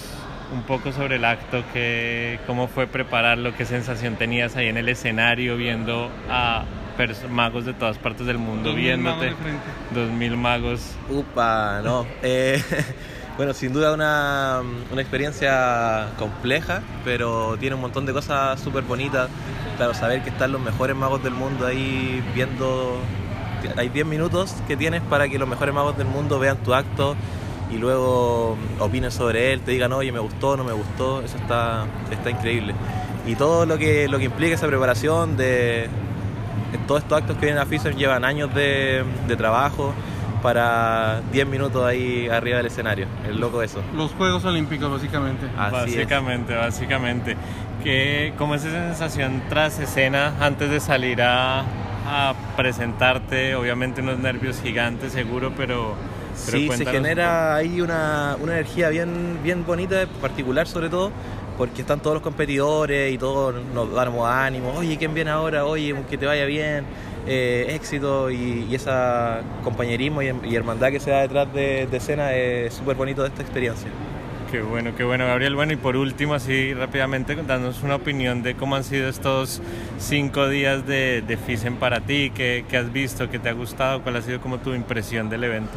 un 0.52 0.64
poco 0.64 0.92
sobre 0.92 1.18
el 1.18 1.26
acto, 1.26 1.64
que, 1.72 2.40
cómo 2.48 2.68
fue 2.68 2.88
prepararlo, 2.88 3.56
qué 3.56 3.66
sensación 3.66 4.16
tenías 4.16 4.56
ahí 4.56 4.68
en 4.68 4.78
el 4.78 4.90
escenario 4.90 5.58
viendo 5.58 6.10
a 6.30 6.66
magos 7.30 7.66
de 7.66 7.74
todas 7.74 7.98
partes 7.98 8.26
del 8.26 8.38
mundo 8.38 8.70
Dos 8.70 8.76
viéndote. 8.76 9.34
Dos 9.94 10.10
mil 10.12 10.38
magos. 10.38 10.96
Upa, 11.10 11.82
no. 11.84 12.06
Eh, 12.22 12.62
bueno, 13.38 13.54
sin 13.54 13.74
duda 13.74 13.94
una, 13.94 14.62
una, 14.92 15.02
experiencia 15.02 16.10
compleja, 16.18 16.82
pero 17.04 17.58
tiene 17.60 17.76
un 17.76 17.82
montón 17.82 18.06
de 18.06 18.14
cosas 18.14 18.60
súper 18.60 18.84
bonitas. 18.84 19.30
Claro, 19.78 19.94
saber 19.94 20.22
que 20.24 20.30
están 20.30 20.52
los 20.52 20.62
mejores 20.62 20.96
magos 20.96 21.24
del 21.24 21.34
mundo 21.34 21.66
ahí 21.66 22.24
viendo. 22.36 23.00
Hay 23.78 23.90
10 23.90 24.06
minutos 24.08 24.56
que 24.68 24.76
tienes 24.76 25.02
para 25.02 25.30
que 25.30 25.38
los 25.38 25.48
mejores 25.48 25.74
magos 25.74 25.98
del 25.98 26.08
mundo 26.08 26.40
vean 26.40 26.58
tu 26.58 26.74
acto 26.74 27.16
y 27.72 27.78
luego 27.78 28.58
opinen 28.80 29.12
sobre 29.12 29.54
él, 29.54 29.62
te 29.62 29.72
digan, 29.72 29.94
oye, 29.94 30.12
me 30.12 30.20
gustó, 30.20 30.58
no 30.58 30.64
me 30.64 30.74
gustó. 30.74 31.22
Eso 31.22 31.38
está, 31.38 31.86
está 32.12 32.30
increíble. 32.30 32.74
Y 33.26 33.36
todo 33.36 33.66
lo 33.66 33.78
que, 33.78 34.08
lo 34.08 34.18
que 34.18 34.26
implica 34.26 34.56
esa 34.56 34.68
preparación 34.68 35.38
de, 35.38 35.88
todos 36.80 37.02
estos 37.04 37.18
actos 37.18 37.38
que 37.38 37.46
vienen 37.46 37.62
a 37.62 37.66
FISEM 37.66 37.96
llevan 37.96 38.26
años 38.26 38.54
de, 38.54 39.04
de, 39.28 39.36
trabajo 39.36 39.94
para 40.42 41.22
10 41.32 41.48
minutos 41.48 41.86
ahí 41.86 42.28
arriba 42.28 42.58
del 42.58 42.68
escenario. 42.68 43.08
El 43.28 43.40
loco 43.40 43.62
eso. 43.62 43.82
Los 43.96 44.12
Juegos 44.12 44.44
Olímpicos, 44.46 44.92
básicamente. 44.92 45.46
Así 45.58 45.76
es. 45.76 45.82
básicamente, 45.98 46.56
básicamente. 46.56 47.38
¿Qué, 47.84 48.34
¿Cómo 48.38 48.56
es 48.56 48.64
esa 48.64 48.88
sensación 48.88 49.44
tras 49.50 49.80
escena 49.80 50.34
antes 50.40 50.70
de 50.70 50.80
salir 50.80 51.22
a, 51.22 51.62
a 52.08 52.34
presentarte? 52.56 53.56
Obviamente 53.56 54.02
unos 54.02 54.20
nervios 54.20 54.62
gigantes 54.62 55.14
seguro, 55.14 55.52
pero... 55.56 55.96
pero 56.46 56.58
Sí, 56.58 56.70
se 56.76 56.86
genera 56.86 57.56
ahí 57.56 57.82
una, 57.82 58.38
una 58.40 58.54
energía 58.54 58.90
bien, 58.90 59.40
bien 59.44 59.66
bonita, 59.66 60.08
particular 60.22 60.68
sobre 60.68 60.90
todo, 60.90 61.12
porque 61.58 61.82
están 61.82 62.00
todos 62.00 62.16
los 62.16 62.24
competidores 62.24 63.14
y 63.14 63.18
todos 63.18 63.56
nos 63.74 63.94
damos 63.94 64.28
ánimo, 64.30 64.74
oye, 64.74 64.98
¿quién 64.98 65.14
viene 65.14 65.32
ahora? 65.32 65.66
Oye, 65.66 65.96
que 66.10 66.18
te 66.18 66.26
vaya 66.26 66.46
bien, 66.46 66.86
eh, 67.28 67.68
éxito 67.70 68.32
y, 68.32 68.68
y 68.70 68.76
ese 68.76 68.92
compañerismo 69.64 70.22
y, 70.22 70.34
y 70.44 70.56
hermandad 70.56 70.92
que 70.92 71.00
se 71.00 71.12
da 71.12 71.22
detrás 71.22 71.54
de, 71.54 71.88
de 71.88 71.98
escena 71.98 72.34
es 72.34 72.74
súper 72.74 72.96
bonito 72.96 73.22
de 73.22 73.30
esta 73.30 73.42
experiencia. 73.42 73.90
Qué 74.52 74.62
bueno, 74.62 74.92
qué 74.98 75.06
bueno, 75.06 75.26
Gabriel. 75.26 75.56
Bueno, 75.56 75.72
y 75.72 75.78
por 75.78 75.96
último, 75.96 76.34
así 76.34 76.74
rápidamente, 76.74 77.36
dándonos 77.36 77.84
una 77.84 77.96
opinión 77.96 78.44
de 78.44 78.56
cómo 78.56 78.76
han 78.76 78.84
sido 78.84 79.08
estos 79.08 79.62
cinco 79.98 80.50
días 80.50 80.86
de, 80.86 81.24
de 81.26 81.38
FISEN 81.38 81.78
para 81.78 82.02
ti, 82.02 82.34
qué, 82.36 82.66
qué 82.68 82.76
has 82.76 82.92
visto, 82.92 83.30
qué 83.30 83.40
te 83.40 83.48
ha 83.48 83.54
gustado, 83.54 84.02
cuál 84.02 84.18
ha 84.18 84.22
sido 84.22 84.42
como 84.42 84.58
tu 84.58 84.74
impresión 84.74 85.30
del 85.30 85.46
evento. 85.46 85.72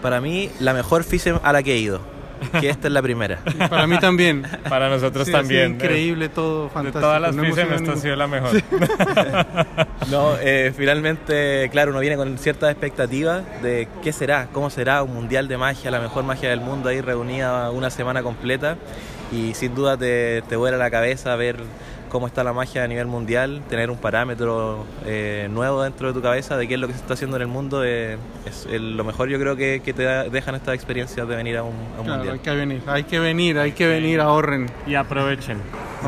Para 0.00 0.20
mí, 0.20 0.48
la 0.60 0.74
mejor 0.74 1.02
FISEM 1.02 1.40
a 1.42 1.52
la 1.52 1.64
que 1.64 1.74
he 1.74 1.78
ido, 1.78 2.02
que 2.60 2.68
esta 2.70 2.88
es 2.88 2.92
la 2.92 3.02
primera. 3.02 3.38
Para 3.68 3.86
mí 3.86 3.98
también. 3.98 4.46
Para 4.68 4.88
nosotros 4.88 5.26
Sí, 5.26 5.32
también. 5.32 5.72
increíble 5.74 6.28
todo, 6.28 6.64
De 6.64 6.70
fantástico. 6.70 7.00
todas 7.00 7.20
las 7.20 7.34
No 7.34 7.42
a 7.42 7.48
esta 7.48 7.92
ha 7.92 7.96
sido 7.96 8.16
la 8.16 8.26
mejor. 8.26 8.50
No, 10.10 10.36
eh, 10.40 10.72
finalmente, 10.76 11.68
claro, 11.70 11.90
uno 11.92 12.00
viene 12.00 12.16
con 12.16 12.36
ciertas 12.38 12.70
expectativas 12.70 13.42
de 13.62 13.86
qué 14.02 14.12
será, 14.12 14.48
cómo 14.52 14.70
será 14.70 15.02
un 15.02 15.14
mundial 15.14 15.46
de 15.46 15.56
magia, 15.56 15.90
la 15.90 16.00
mejor 16.00 16.24
magia 16.24 16.50
del 16.50 16.60
mundo 16.60 16.88
ahí 16.88 17.00
reunida 17.00 17.70
una 17.70 17.90
semana 17.90 18.22
completa 18.22 18.76
y 19.30 19.54
sin 19.54 19.74
duda 19.74 19.96
te, 19.96 20.42
te 20.48 20.56
vuela 20.56 20.76
la 20.76 20.90
cabeza 20.90 21.36
ver 21.36 21.56
cómo 22.10 22.26
está 22.26 22.44
la 22.44 22.52
magia 22.52 22.84
a 22.84 22.88
nivel 22.88 23.06
mundial, 23.06 23.62
tener 23.70 23.90
un 23.90 23.96
parámetro 23.96 24.84
eh, 25.06 25.48
nuevo 25.50 25.82
dentro 25.82 26.08
de 26.08 26.12
tu 26.14 26.20
cabeza 26.20 26.56
de 26.58 26.68
qué 26.68 26.74
es 26.74 26.80
lo 26.80 26.86
que 26.88 26.92
se 26.92 26.98
está 27.00 27.14
haciendo 27.14 27.36
en 27.36 27.42
el 27.42 27.48
mundo, 27.48 27.82
eh, 27.84 28.18
es 28.44 28.66
el- 28.70 28.96
lo 28.96 29.04
mejor 29.04 29.28
yo 29.28 29.38
creo 29.38 29.56
que, 29.56 29.80
que 29.84 29.92
te 29.94 30.02
da- 30.02 30.24
dejan 30.24 30.54
estas 30.56 30.74
experiencias 30.74 31.26
de 31.26 31.36
venir 31.36 31.56
a 31.56 31.62
un, 31.62 31.72
a 31.96 32.00
un 32.00 32.04
Claro, 32.04 32.14
mundial. 32.16 32.34
hay 32.34 32.40
que 32.40 32.50
venir, 32.54 32.82
hay 32.86 33.04
que 33.04 33.18
venir, 33.20 33.58
hay 33.58 33.72
que 33.72 33.86
venir, 33.86 34.20
ahorren. 34.20 34.66
Y 34.86 34.94
aprovechen. 34.96 35.58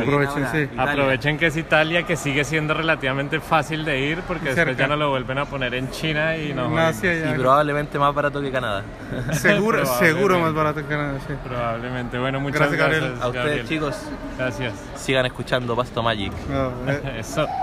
Aprovechen, 0.01 0.47
sí. 0.53 0.69
Aprovechen 0.79 1.39
que 1.39 1.47
es 1.47 1.57
Italia, 1.57 2.03
que 2.05 2.17
sigue 2.17 2.45
siendo 2.45 2.75
relativamente 2.75 3.41
fácil 3.41 3.85
de 3.85 4.01
ir, 4.01 4.21
porque 4.23 4.55
después 4.55 4.77
ya 4.77 4.87
no 4.87 4.97
lo 4.97 5.11
vuelven 5.11 5.39
a 5.39 5.45
poner 5.45 5.75
en 5.75 5.91
China 5.91 6.37
y 6.37 6.53
no. 6.55 6.77
Asia. 6.79 7.31
Y 7.35 7.39
probablemente 7.39 7.99
más 7.99 8.15
barato 8.15 8.41
que 8.41 8.51
Canadá. 8.51 8.83
Seguro, 9.33 9.85
seguro 9.87 10.39
más 10.39 10.55
barato 10.55 10.81
que 10.83 10.87
Canadá, 10.89 11.19
sí. 11.27 11.35
Probablemente. 11.45 12.19
Bueno, 12.19 12.41
muchas 12.41 12.61
Gracias, 12.73 12.79
gracias. 12.79 13.01
Gabriel. 13.03 13.23
A 13.23 13.27
ustedes 13.29 13.45
Gabriel. 13.47 13.69
chicos, 13.69 13.97
Gracias. 14.39 14.75
sigan 14.97 15.27
escuchando 15.27 15.77
Pasto 15.77 16.03
Magic. 16.03 16.33
No, 16.49 16.71
eh, 16.91 17.17
Eso. 17.19 17.47